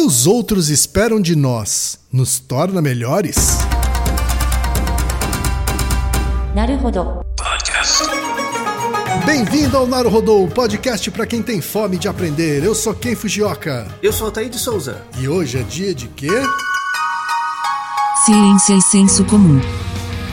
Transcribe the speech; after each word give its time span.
que 0.00 0.06
os 0.06 0.26
outros 0.26 0.70
esperam 0.70 1.20
de 1.20 1.36
nós 1.36 1.98
nos 2.10 2.38
torna 2.38 2.80
melhores? 2.80 3.58
Naruhodo. 6.54 7.20
Bem-vindo 9.26 9.76
ao 9.76 9.86
Naruhodô, 9.86 10.48
podcast 10.48 11.10
para 11.10 11.26
quem 11.26 11.42
tem 11.42 11.60
fome 11.60 11.98
de 11.98 12.08
aprender. 12.08 12.64
Eu 12.64 12.74
sou 12.74 12.94
Ken 12.94 13.14
Fujioka. 13.14 13.86
Eu 14.02 14.10
sou 14.10 14.28
Altair 14.28 14.48
de 14.48 14.58
Souza. 14.58 15.02
E 15.18 15.28
hoje 15.28 15.58
é 15.58 15.62
dia 15.64 15.94
de 15.94 16.08
quê? 16.08 16.30
Ciência 18.24 18.72
e 18.72 18.80
senso 18.80 19.22
comum. 19.26 19.60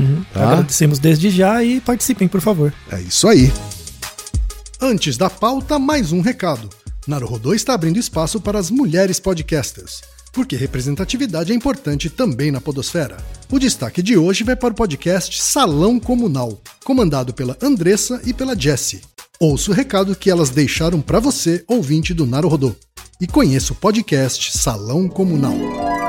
Uhum. 0.00 0.24
Tá. 0.32 0.52
Agradecemos 0.52 0.98
desde 0.98 1.30
já 1.30 1.62
e 1.62 1.80
participem, 1.80 2.26
por 2.26 2.40
favor. 2.40 2.72
É 2.90 3.00
isso 3.00 3.28
aí. 3.28 3.52
Antes 4.80 5.16
da 5.16 5.28
pauta, 5.28 5.78
mais 5.78 6.10
um 6.10 6.20
recado. 6.20 6.68
Naruhodô 7.06 7.54
está 7.54 7.74
abrindo 7.74 7.98
espaço 7.98 8.40
para 8.40 8.58
as 8.58 8.70
mulheres 8.70 9.20
podcasters, 9.20 10.00
porque 10.32 10.56
representatividade 10.56 11.52
é 11.52 11.54
importante 11.54 12.08
também 12.08 12.50
na 12.50 12.60
podosfera. 12.60 13.16
O 13.50 13.58
destaque 13.58 14.02
de 14.02 14.16
hoje 14.16 14.44
vai 14.44 14.56
para 14.56 14.72
o 14.72 14.76
podcast 14.76 15.42
Salão 15.42 15.98
Comunal, 15.98 16.60
comandado 16.84 17.34
pela 17.34 17.56
Andressa 17.60 18.20
e 18.24 18.32
pela 18.32 18.58
Jessie. 18.58 19.02
Ouça 19.38 19.70
o 19.70 19.74
recado 19.74 20.14
que 20.14 20.30
elas 20.30 20.50
deixaram 20.50 21.00
para 21.00 21.18
você, 21.18 21.64
ouvinte 21.66 22.12
do 22.14 22.26
Naruhodô, 22.26 22.74
e 23.20 23.26
conheça 23.26 23.72
o 23.72 23.76
podcast 23.76 24.56
Salão 24.56 25.08
Comunal. 25.08 25.99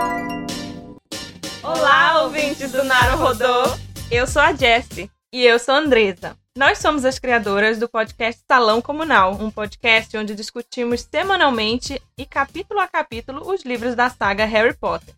Ouvintes 2.51 2.72
do 2.73 2.84
Naruhodô! 2.84 3.63
Eu 4.12 4.28
sou 4.28 4.41
a 4.41 4.51
Jessie 4.51 5.09
e 5.31 5.45
eu 5.45 5.57
sou 5.57 5.73
a 5.73 5.78
Andresa. 5.78 6.38
Nós 6.57 6.79
somos 6.79 7.06
as 7.06 7.17
criadoras 7.17 7.79
do 7.79 7.88
podcast 7.88 8.44
Salão 8.45 8.81
Comunal, 8.81 9.35
um 9.35 9.50
podcast 9.50 10.17
onde 10.17 10.35
discutimos 10.35 11.07
semanalmente 11.09 12.01
e 12.17 12.25
capítulo 12.25 12.81
a 12.81 12.89
capítulo 12.89 13.50
os 13.50 13.63
livros 13.63 13.95
da 13.95 14.09
saga 14.09 14.44
Harry 14.44 14.75
Potter. 14.75 15.16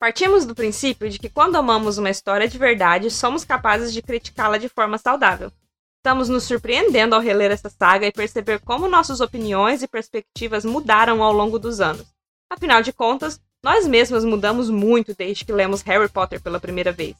Partimos 0.00 0.46
do 0.46 0.54
princípio 0.54 1.10
de 1.10 1.18
que 1.18 1.28
quando 1.28 1.56
amamos 1.56 1.98
uma 1.98 2.08
história 2.08 2.48
de 2.48 2.56
verdade, 2.56 3.10
somos 3.10 3.44
capazes 3.44 3.92
de 3.92 4.00
criticá-la 4.00 4.56
de 4.56 4.70
forma 4.70 4.96
saudável. 4.96 5.52
Estamos 5.98 6.30
nos 6.30 6.44
surpreendendo 6.44 7.14
ao 7.14 7.20
reler 7.20 7.50
essa 7.50 7.68
saga 7.68 8.06
e 8.06 8.12
perceber 8.12 8.58
como 8.60 8.88
nossas 8.88 9.20
opiniões 9.20 9.82
e 9.82 9.88
perspectivas 9.88 10.64
mudaram 10.64 11.22
ao 11.22 11.30
longo 11.30 11.58
dos 11.58 11.78
anos. 11.78 12.06
Afinal 12.50 12.80
de 12.80 12.90
contas, 12.90 13.38
nós 13.62 13.86
mesmas 13.86 14.24
mudamos 14.24 14.70
muito 14.70 15.14
desde 15.14 15.44
que 15.44 15.52
lemos 15.52 15.82
Harry 15.82 16.08
Potter 16.08 16.40
pela 16.40 16.58
primeira 16.58 16.92
vez. 16.92 17.14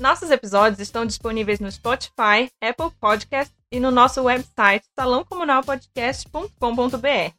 Nossos 0.00 0.30
episódios 0.30 0.80
estão 0.80 1.04
disponíveis 1.04 1.60
no 1.60 1.70
Spotify, 1.70 2.50
Apple 2.60 2.90
Podcast 2.98 3.52
e 3.70 3.78
no 3.78 3.90
nosso 3.90 4.22
website 4.22 4.86
salãocomunalpodcast.com.br. 4.98 7.34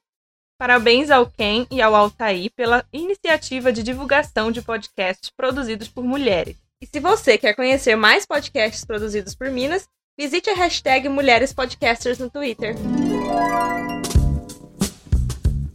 Parabéns 0.57 1.11
ao 1.11 1.25
Ken 1.25 1.65
e 1.69 1.81
ao 1.81 1.95
Altair 1.95 2.51
pela 2.55 2.85
iniciativa 2.93 3.73
de 3.73 3.83
divulgação 3.83 4.51
de 4.51 4.61
podcasts 4.61 5.31
produzidos 5.35 5.87
por 5.87 6.03
mulheres. 6.03 6.55
E 6.81 6.85
se 6.85 6.99
você 6.99 7.37
quer 7.37 7.55
conhecer 7.55 7.95
mais 7.95 8.25
podcasts 8.25 8.85
produzidos 8.85 9.35
por 9.35 9.49
Minas, 9.49 9.87
visite 10.17 10.49
a 10.49 10.55
hashtag 10.55 11.09
Mulheres 11.09 11.51
Podcasters 11.51 12.19
no 12.19 12.29
Twitter. 12.29 12.75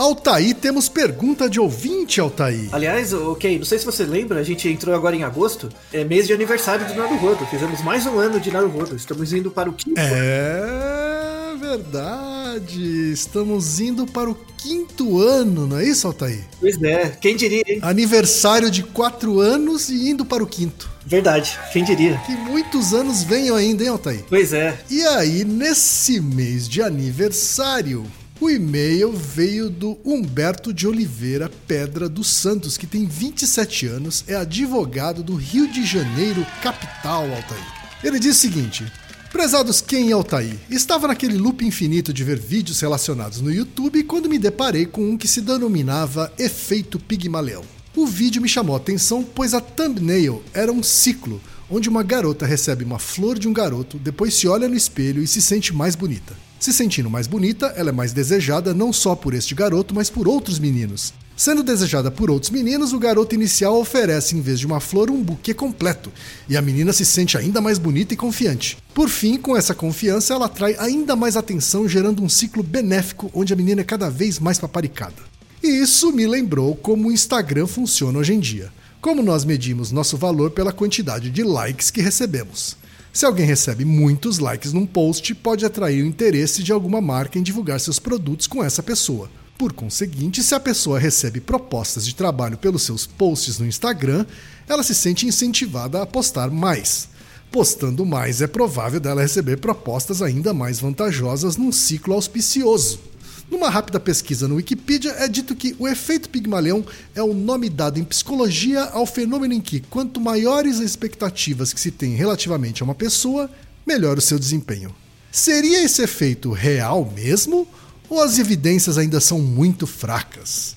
Altaí, 0.00 0.54
temos 0.54 0.88
pergunta 0.88 1.46
de 1.46 1.60
ouvinte, 1.60 2.22
Altaí. 2.22 2.70
Aliás, 2.72 3.12
ok, 3.12 3.58
não 3.58 3.66
sei 3.66 3.78
se 3.78 3.84
você 3.84 4.02
lembra, 4.02 4.40
a 4.40 4.42
gente 4.42 4.66
entrou 4.66 4.94
agora 4.94 5.14
em 5.14 5.24
agosto, 5.24 5.68
é 5.92 6.02
mês 6.04 6.26
de 6.26 6.32
aniversário 6.32 6.86
do 6.86 6.94
Naruhodo. 6.94 7.44
Fizemos 7.44 7.82
mais 7.82 8.06
um 8.06 8.18
ano 8.18 8.40
de 8.40 8.50
Naruhodo. 8.50 8.96
Estamos 8.96 9.30
indo 9.34 9.50
para 9.50 9.68
o 9.68 9.74
quinto. 9.74 10.00
É 10.00 11.54
verdade. 11.60 13.12
Estamos 13.12 13.78
indo 13.78 14.06
para 14.06 14.30
o 14.30 14.34
quinto 14.56 15.20
ano, 15.20 15.66
não 15.66 15.78
é 15.78 15.84
isso, 15.84 16.06
Altaí? 16.06 16.40
Pois 16.58 16.82
é, 16.82 17.10
quem 17.20 17.36
diria, 17.36 17.62
hein? 17.66 17.80
Aniversário 17.82 18.70
de 18.70 18.82
quatro 18.82 19.38
anos 19.38 19.90
e 19.90 20.08
indo 20.08 20.24
para 20.24 20.42
o 20.42 20.46
quinto. 20.46 20.90
Verdade, 21.04 21.58
quem 21.74 21.84
diria? 21.84 22.16
Que 22.24 22.32
muitos 22.32 22.94
anos 22.94 23.22
venham 23.22 23.54
ainda, 23.54 23.82
hein, 23.82 23.90
Altaí? 23.90 24.24
Pois 24.30 24.54
é. 24.54 24.80
E 24.88 25.02
aí, 25.02 25.44
nesse 25.44 26.22
mês 26.22 26.66
de 26.66 26.80
aniversário, 26.80 28.06
O 28.40 28.48
e-mail 28.48 29.12
veio 29.12 29.68
do 29.68 29.98
Humberto 30.02 30.72
de 30.72 30.88
Oliveira 30.88 31.50
Pedra 31.68 32.08
dos 32.08 32.28
Santos, 32.28 32.78
que 32.78 32.86
tem 32.86 33.04
27 33.04 33.86
anos, 33.86 34.24
é 34.26 34.34
advogado 34.34 35.22
do 35.22 35.34
Rio 35.34 35.70
de 35.70 35.84
Janeiro, 35.84 36.46
capital, 36.62 37.24
Altair. 37.24 37.66
Ele 38.02 38.18
diz 38.18 38.38
o 38.38 38.40
seguinte: 38.40 38.90
Prezados 39.30 39.82
Ken 39.82 40.06
e 40.06 40.12
Altair, 40.12 40.56
estava 40.70 41.08
naquele 41.08 41.36
loop 41.36 41.62
infinito 41.66 42.14
de 42.14 42.24
ver 42.24 42.38
vídeos 42.38 42.80
relacionados 42.80 43.42
no 43.42 43.52
YouTube 43.52 44.04
quando 44.04 44.26
me 44.26 44.38
deparei 44.38 44.86
com 44.86 45.10
um 45.10 45.18
que 45.18 45.28
se 45.28 45.42
denominava 45.42 46.32
Efeito 46.38 46.98
Pigmaleão. 46.98 47.62
O 47.94 48.06
vídeo 48.06 48.40
me 48.40 48.48
chamou 48.48 48.74
a 48.74 48.78
atenção 48.78 49.22
pois 49.22 49.52
a 49.52 49.60
thumbnail 49.60 50.42
era 50.54 50.72
um 50.72 50.82
ciclo, 50.82 51.42
onde 51.68 51.90
uma 51.90 52.02
garota 52.02 52.46
recebe 52.46 52.84
uma 52.84 52.98
flor 52.98 53.38
de 53.38 53.46
um 53.46 53.52
garoto, 53.52 53.98
depois 53.98 54.32
se 54.32 54.48
olha 54.48 54.66
no 54.66 54.74
espelho 54.74 55.22
e 55.22 55.26
se 55.26 55.42
sente 55.42 55.74
mais 55.74 55.94
bonita. 55.94 56.34
Se 56.60 56.74
sentindo 56.74 57.08
mais 57.08 57.26
bonita, 57.26 57.72
ela 57.74 57.88
é 57.88 57.92
mais 57.92 58.12
desejada 58.12 58.74
não 58.74 58.92
só 58.92 59.16
por 59.16 59.32
este 59.32 59.54
garoto, 59.54 59.94
mas 59.94 60.10
por 60.10 60.28
outros 60.28 60.58
meninos. 60.58 61.14
Sendo 61.34 61.62
desejada 61.62 62.10
por 62.10 62.30
outros 62.30 62.50
meninos, 62.50 62.92
o 62.92 62.98
garoto 62.98 63.34
inicial 63.34 63.80
oferece, 63.80 64.36
em 64.36 64.42
vez 64.42 64.60
de 64.60 64.66
uma 64.66 64.78
flor, 64.78 65.10
um 65.10 65.22
buquê 65.22 65.54
completo, 65.54 66.12
e 66.46 66.58
a 66.58 66.60
menina 66.60 66.92
se 66.92 67.06
sente 67.06 67.38
ainda 67.38 67.62
mais 67.62 67.78
bonita 67.78 68.12
e 68.12 68.16
confiante. 68.16 68.76
Por 68.92 69.08
fim, 69.08 69.38
com 69.38 69.56
essa 69.56 69.74
confiança, 69.74 70.34
ela 70.34 70.44
atrai 70.44 70.76
ainda 70.78 71.16
mais 71.16 71.34
atenção, 71.34 71.88
gerando 71.88 72.22
um 72.22 72.28
ciclo 72.28 72.62
benéfico 72.62 73.30
onde 73.32 73.54
a 73.54 73.56
menina 73.56 73.80
é 73.80 73.84
cada 73.84 74.10
vez 74.10 74.38
mais 74.38 74.58
paparicada. 74.58 75.22
E 75.62 75.66
isso 75.66 76.12
me 76.12 76.26
lembrou 76.26 76.76
como 76.76 77.08
o 77.08 77.12
Instagram 77.12 77.66
funciona 77.66 78.18
hoje 78.18 78.34
em 78.34 78.38
dia. 78.38 78.70
Como 79.00 79.22
nós 79.22 79.46
medimos 79.46 79.90
nosso 79.90 80.18
valor 80.18 80.50
pela 80.50 80.74
quantidade 80.74 81.30
de 81.30 81.42
likes 81.42 81.90
que 81.90 82.02
recebemos. 82.02 82.76
Se 83.12 83.26
alguém 83.26 83.44
recebe 83.44 83.84
muitos 83.84 84.38
likes 84.38 84.72
num 84.72 84.86
post, 84.86 85.34
pode 85.34 85.66
atrair 85.66 86.02
o 86.02 86.06
interesse 86.06 86.62
de 86.62 86.72
alguma 86.72 87.00
marca 87.00 87.38
em 87.38 87.42
divulgar 87.42 87.80
seus 87.80 87.98
produtos 87.98 88.46
com 88.46 88.62
essa 88.62 88.82
pessoa. 88.82 89.28
Por 89.58 89.72
conseguinte, 89.72 90.42
se 90.44 90.54
a 90.54 90.60
pessoa 90.60 90.98
recebe 90.98 91.40
propostas 91.40 92.06
de 92.06 92.14
trabalho 92.14 92.56
pelos 92.56 92.82
seus 92.82 93.06
posts 93.06 93.58
no 93.58 93.66
Instagram, 93.66 94.24
ela 94.68 94.84
se 94.84 94.94
sente 94.94 95.26
incentivada 95.26 96.00
a 96.00 96.06
postar 96.06 96.50
mais. 96.50 97.08
Postando 97.50 98.06
mais, 98.06 98.40
é 98.40 98.46
provável 98.46 99.00
dela 99.00 99.22
receber 99.22 99.56
propostas 99.56 100.22
ainda 100.22 100.54
mais 100.54 100.78
vantajosas 100.78 101.56
num 101.56 101.72
ciclo 101.72 102.14
auspicioso. 102.14 103.09
Numa 103.50 103.68
rápida 103.68 103.98
pesquisa 103.98 104.46
no 104.46 104.56
Wikipedia, 104.56 105.10
é 105.18 105.26
dito 105.26 105.56
que 105.56 105.74
o 105.78 105.88
efeito 105.88 106.28
Pigmalion 106.28 106.82
é 107.14 107.22
o 107.22 107.34
nome 107.34 107.68
dado 107.68 107.98
em 107.98 108.04
psicologia 108.04 108.84
ao 108.84 109.04
fenômeno 109.04 109.54
em 109.54 109.60
que, 109.60 109.80
quanto 109.80 110.20
maiores 110.20 110.76
as 110.76 110.86
expectativas 110.86 111.72
que 111.72 111.80
se 111.80 111.90
tem 111.90 112.14
relativamente 112.14 112.82
a 112.82 112.84
uma 112.84 112.94
pessoa, 112.94 113.50
melhor 113.86 114.18
o 114.18 114.20
seu 114.20 114.38
desempenho. 114.38 114.94
Seria 115.32 115.82
esse 115.82 116.02
efeito 116.02 116.52
real 116.52 117.10
mesmo? 117.14 117.66
ou 118.10 118.20
as 118.20 118.38
evidências 118.38 118.98
ainda 118.98 119.20
são 119.20 119.38
muito 119.38 119.86
fracas? 119.86 120.76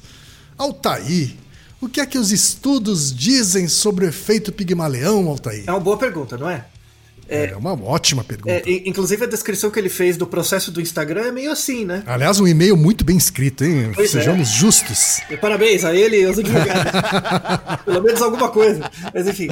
Altair, 0.56 1.36
o 1.81 1.90
que 1.90 2.00
é 2.00 2.06
que 2.06 2.20
os 2.20 2.31
estudos 2.31 3.14
dizem 3.14 3.68
sobre 3.68 4.06
o 4.06 4.08
efeito 4.08 4.54
Pigmaleão, 4.54 5.28
Altair? 5.28 5.64
É 5.66 5.72
uma 5.72 5.80
boa 5.80 5.98
pergunta, 5.98 6.38
não 6.38 6.48
é? 6.48 6.68
É, 7.33 7.51
é 7.51 7.57
uma 7.57 7.74
ótima 7.74 8.24
pergunta. 8.24 8.51
É, 8.51 8.63
inclusive, 8.85 9.24
a 9.24 9.27
descrição 9.27 9.71
que 9.71 9.80
ele 9.80 9.89
fez 9.89 10.15
do 10.18 10.27
processo 10.27 10.71
do 10.71 10.80
Instagram 10.80 11.21
é 11.21 11.31
meio 11.31 11.51
assim, 11.51 11.83
né? 11.83 12.03
Aliás, 12.06 12.39
um 12.39 12.47
e-mail 12.47 12.77
muito 12.77 13.03
bem 13.03 13.18
escrito, 13.18 13.63
hein? 13.63 13.91
Pois 13.95 14.12
Sejamos 14.12 14.50
é. 14.50 14.51
justos. 14.51 15.19
E 15.30 15.38
parabéns 15.38 15.83
a 15.83 15.95
ele 15.95 16.21
e 16.21 16.25
aos 16.25 16.38
advogados. 16.38 16.91
Pelo 17.85 18.03
menos 18.03 18.21
alguma 18.21 18.50
coisa. 18.50 18.89
Mas 19.13 19.27
enfim. 19.27 19.47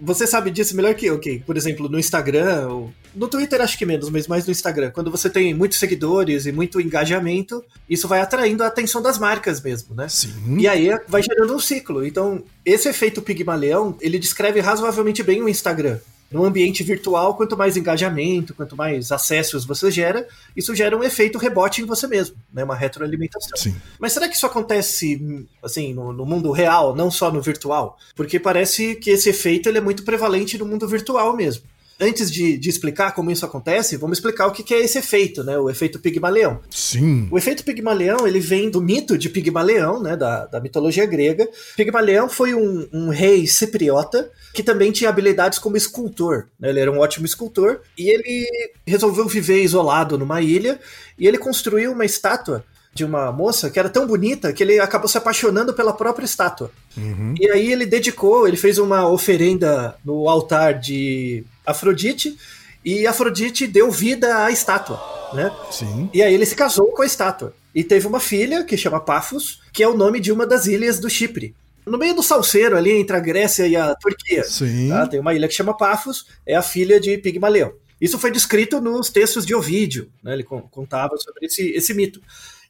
Você 0.00 0.26
sabe 0.26 0.50
disso 0.50 0.76
melhor 0.76 0.94
que 0.94 1.06
eu, 1.06 1.16
ok? 1.16 1.42
Por 1.44 1.56
exemplo, 1.56 1.88
no 1.88 1.98
Instagram, 1.98 2.68
ou... 2.68 2.92
no 3.14 3.28
Twitter 3.28 3.60
acho 3.60 3.78
que 3.78 3.86
menos, 3.86 4.10
mas 4.10 4.26
mais 4.26 4.46
no 4.46 4.52
Instagram. 4.52 4.90
Quando 4.90 5.10
você 5.10 5.28
tem 5.28 5.54
muitos 5.54 5.78
seguidores 5.78 6.46
e 6.46 6.52
muito 6.52 6.80
engajamento, 6.80 7.64
isso 7.88 8.06
vai 8.06 8.20
atraindo 8.20 8.62
a 8.62 8.66
atenção 8.66 9.00
das 9.00 9.18
marcas 9.18 9.60
mesmo, 9.60 9.94
né? 9.94 10.08
Sim. 10.08 10.58
E 10.58 10.68
aí 10.68 10.88
vai 11.08 11.22
gerando 11.22 11.54
um 11.54 11.58
ciclo. 11.58 12.04
Então, 12.04 12.42
esse 12.64 12.88
efeito 12.88 13.22
Pigmaleão, 13.22 13.96
ele 14.00 14.18
descreve 14.18 14.60
razoavelmente 14.60 15.22
bem 15.22 15.42
o 15.42 15.48
Instagram 15.48 15.98
no 16.30 16.44
ambiente 16.44 16.82
virtual, 16.82 17.36
quanto 17.36 17.56
mais 17.56 17.76
engajamento, 17.76 18.54
quanto 18.54 18.76
mais 18.76 19.12
acessos 19.12 19.64
você 19.64 19.90
gera, 19.90 20.26
isso 20.56 20.74
gera 20.74 20.96
um 20.96 21.04
efeito 21.04 21.38
rebote 21.38 21.82
em 21.82 21.84
você 21.84 22.06
mesmo, 22.06 22.36
né? 22.52 22.64
Uma 22.64 22.74
retroalimentação. 22.74 23.56
Sim. 23.56 23.76
Mas 23.98 24.12
será 24.12 24.28
que 24.28 24.34
isso 24.34 24.46
acontece 24.46 25.46
assim 25.62 25.94
no, 25.94 26.12
no, 26.12 26.26
mundo 26.26 26.50
real, 26.50 26.94
não 26.94 27.10
só 27.10 27.30
no 27.30 27.40
virtual? 27.40 27.98
Porque 28.14 28.40
parece 28.40 28.96
que 28.96 29.10
esse 29.10 29.28
efeito 29.28 29.68
ele 29.68 29.78
é 29.78 29.80
muito 29.80 30.02
prevalente 30.04 30.58
no 30.58 30.66
mundo 30.66 30.88
virtual 30.88 31.36
mesmo 31.36 31.62
antes 32.00 32.30
de, 32.30 32.56
de, 32.58 32.68
explicar 32.68 33.12
como 33.12 33.30
isso 33.30 33.44
acontece, 33.44 33.96
vamos 33.96 34.18
explicar 34.18 34.46
o 34.46 34.52
que, 34.52 34.62
que 34.62 34.74
é 34.74 34.82
esse 34.82 34.98
efeito, 34.98 35.42
né? 35.42 35.58
O 35.58 35.70
efeito 35.70 35.98
Pigmaleão. 35.98 36.60
Sim. 36.70 37.28
O 37.30 37.38
efeito 37.38 37.64
Pigmaleão, 37.64 38.26
ele 38.26 38.40
vem 38.40 38.70
do 38.70 38.80
mito 38.80 39.16
de 39.16 39.28
Pigmaleão, 39.28 40.02
né? 40.02 40.16
Da, 40.16 40.46
da 40.46 40.60
mitologia 40.60 41.06
grega. 41.06 41.48
Pigmaleão 41.76 42.28
foi 42.28 42.54
um, 42.54 42.86
um, 42.92 43.08
rei 43.08 43.46
cipriota 43.46 44.30
que 44.52 44.62
também 44.62 44.92
tinha 44.92 45.10
habilidades 45.10 45.58
como 45.58 45.76
escultor. 45.76 46.48
Né? 46.58 46.68
Ele 46.68 46.80
era 46.80 46.92
um 46.92 46.98
ótimo 46.98 47.26
escultor 47.26 47.80
e 47.96 48.08
ele 48.10 48.46
resolveu 48.86 49.26
viver 49.26 49.62
isolado 49.62 50.18
numa 50.18 50.40
ilha 50.40 50.78
e 51.18 51.26
ele 51.26 51.38
construiu 51.38 51.92
uma 51.92 52.04
estátua 52.04 52.64
de 52.96 53.04
uma 53.04 53.30
moça 53.30 53.68
que 53.68 53.78
era 53.78 53.90
tão 53.90 54.06
bonita 54.06 54.54
que 54.54 54.62
ele 54.62 54.80
acabou 54.80 55.06
se 55.06 55.18
apaixonando 55.18 55.74
pela 55.74 55.92
própria 55.92 56.24
estátua. 56.24 56.70
Uhum. 56.96 57.34
E 57.38 57.50
aí 57.50 57.70
ele 57.70 57.84
dedicou, 57.84 58.48
ele 58.48 58.56
fez 58.56 58.78
uma 58.78 59.06
oferenda 59.06 59.94
no 60.02 60.28
altar 60.30 60.80
de 60.80 61.44
Afrodite 61.66 62.36
e 62.84 63.06
Afrodite 63.06 63.66
deu 63.66 63.90
vida 63.90 64.44
à 64.44 64.50
estátua, 64.50 65.00
né? 65.34 65.50
Sim. 65.70 66.08
E 66.14 66.22
aí 66.22 66.32
ele 66.32 66.46
se 66.46 66.54
casou 66.54 66.92
com 66.92 67.02
a 67.02 67.06
estátua 67.06 67.52
e 67.74 67.82
teve 67.82 68.06
uma 68.06 68.20
filha 68.20 68.64
que 68.64 68.76
chama 68.76 69.00
Paphos, 69.00 69.60
que 69.72 69.82
é 69.82 69.88
o 69.88 69.96
nome 69.96 70.20
de 70.20 70.32
uma 70.32 70.46
das 70.46 70.66
ilhas 70.66 71.00
do 71.00 71.10
Chipre. 71.10 71.54
No 71.84 71.98
meio 71.98 72.14
do 72.14 72.22
salseiro 72.22 72.76
ali 72.76 72.92
entre 72.92 73.16
a 73.16 73.20
Grécia 73.20 73.66
e 73.66 73.76
a 73.76 73.94
Turquia, 73.94 74.44
Sim. 74.44 74.88
Tá? 74.88 75.06
tem 75.06 75.20
uma 75.20 75.34
ilha 75.34 75.46
que 75.48 75.54
chama 75.54 75.76
Paphos, 75.76 76.26
é 76.46 76.56
a 76.56 76.62
filha 76.62 76.98
de 76.98 77.18
Pigmaleão. 77.18 77.72
Isso 78.00 78.18
foi 78.18 78.30
descrito 78.30 78.80
nos 78.80 79.10
textos 79.10 79.46
de 79.46 79.54
Ovídio, 79.54 80.10
né? 80.22 80.34
ele 80.34 80.44
contava 80.44 81.16
sobre 81.16 81.46
esse, 81.46 81.70
esse 81.70 81.94
mito. 81.94 82.20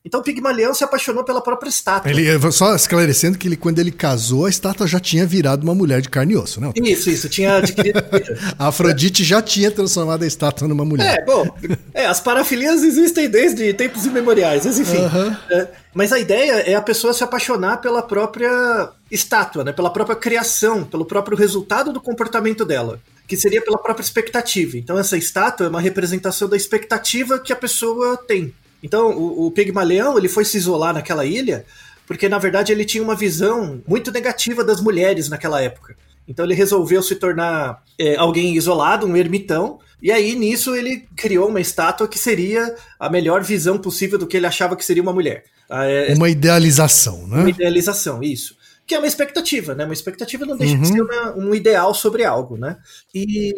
Então 0.07 0.23
Pigmalião 0.23 0.73
se 0.73 0.85
apaixonou 0.85 1.25
pela 1.25 1.41
própria 1.41 1.69
estátua. 1.69 2.09
Ele, 2.09 2.53
só 2.53 2.77
esclarecendo 2.77 3.37
que 3.37 3.49
ele, 3.49 3.57
quando 3.57 3.81
ele 3.81 3.91
casou, 3.91 4.47
a 4.47 4.49
estátua 4.49 4.87
já 4.87 5.01
tinha 5.01 5.27
virado 5.27 5.65
uma 5.65 5.75
mulher 5.75 6.01
de 6.01 6.09
carne 6.09 6.35
e 6.35 6.37
osso, 6.37 6.61
né? 6.61 6.71
Isso, 6.77 7.11
isso, 7.11 7.29
tinha 7.29 7.57
adquirido. 7.57 7.99
a 8.57 8.69
Afrodite 8.69 9.25
já 9.25 9.43
tinha 9.43 9.69
transformado 9.69 10.23
a 10.23 10.27
estátua 10.27 10.69
numa 10.69 10.85
mulher. 10.85 11.19
É, 11.19 11.25
bom, 11.25 11.45
é, 11.93 12.07
as 12.07 12.21
parafilias 12.21 12.85
existem 12.85 13.29
desde 13.29 13.75
tempos 13.75 14.07
imemoriais, 14.07 14.65
mas 14.65 14.79
enfim. 14.79 14.99
Uhum. 14.99 15.37
É, 15.51 15.69
mas 15.93 16.13
a 16.13 16.21
ideia 16.21 16.53
é 16.61 16.77
a 16.77 16.83
pessoa 16.83 17.13
se 17.13 17.25
apaixonar 17.25 17.79
pela 17.79 18.01
própria 18.01 18.91
estátua, 19.11 19.65
né? 19.65 19.73
Pela 19.73 19.91
própria 19.91 20.15
criação, 20.15 20.85
pelo 20.85 21.05
próprio 21.05 21.37
resultado 21.37 21.93
do 21.93 22.01
comportamento 22.01 22.65
dela 22.65 23.01
que 23.27 23.37
seria 23.37 23.61
pela 23.61 23.77
própria 23.77 24.05
expectativa. 24.05 24.79
Então 24.79 24.97
essa 24.97 25.17
estátua 25.17 25.67
é 25.67 25.69
uma 25.69 25.81
representação 25.81 26.49
da 26.49 26.57
expectativa 26.57 27.41
que 27.41 27.53
a 27.53 27.57
pessoa 27.57 28.17
tem. 28.17 28.55
Então, 28.83 29.11
o, 29.11 29.47
o 29.47 29.51
Pigmaleão 29.51 30.17
ele 30.19 30.29
foi 30.29 30.45
se 30.45 30.57
isolar 30.57 30.95
naquela 30.95 31.25
ilha 31.25 31.65
porque, 32.07 32.29
na 32.29 32.39
verdade, 32.39 32.73
ele 32.73 32.85
tinha 32.85 33.03
uma 33.03 33.17
visão 33.17 33.83
muito 33.87 34.13
negativa 34.13 34.63
das 34.63 34.81
mulheres 34.81 35.29
naquela 35.29 35.61
época. 35.61 35.97
Então, 36.29 36.45
ele 36.45 36.55
resolveu 36.55 37.03
se 37.03 37.17
tornar 37.17 37.83
é, 37.99 38.17
alguém 38.17 38.55
isolado, 38.55 39.07
um 39.07 39.17
ermitão, 39.17 39.81
e 40.01 40.13
aí 40.13 40.35
nisso 40.35 40.75
ele 40.75 41.05
criou 41.17 41.49
uma 41.49 41.61
estátua 41.61 42.07
que 42.07 42.19
seria 42.19 42.75
a 42.99 43.09
melhor 43.09 43.43
visão 43.43 43.79
possível 43.79 44.19
do 44.19 44.27
que 44.27 44.37
ele 44.37 44.47
achava 44.47 44.77
que 44.77 44.85
seria 44.85 45.03
uma 45.03 45.13
mulher. 45.13 45.45
Ah, 45.69 45.85
é, 45.85 46.15
uma 46.15 46.29
idealização, 46.29 47.27
né? 47.27 47.41
Uma 47.41 47.51
idealização, 47.51 48.23
isso. 48.23 48.57
Que 48.87 48.95
é 48.95 48.99
uma 48.99 49.07
expectativa, 49.07 49.75
né? 49.75 49.85
Uma 49.85 49.95
expectativa 49.95 50.47
não 50.47 50.57
deixa 50.57 50.75
uhum. 50.75 50.83
de 50.83 50.89
ser 50.89 51.01
uma, 51.01 51.37
um 51.37 51.55
ideal 51.55 51.93
sobre 51.95 52.25
algo, 52.25 52.57
né? 52.57 52.77
E 53.15 53.53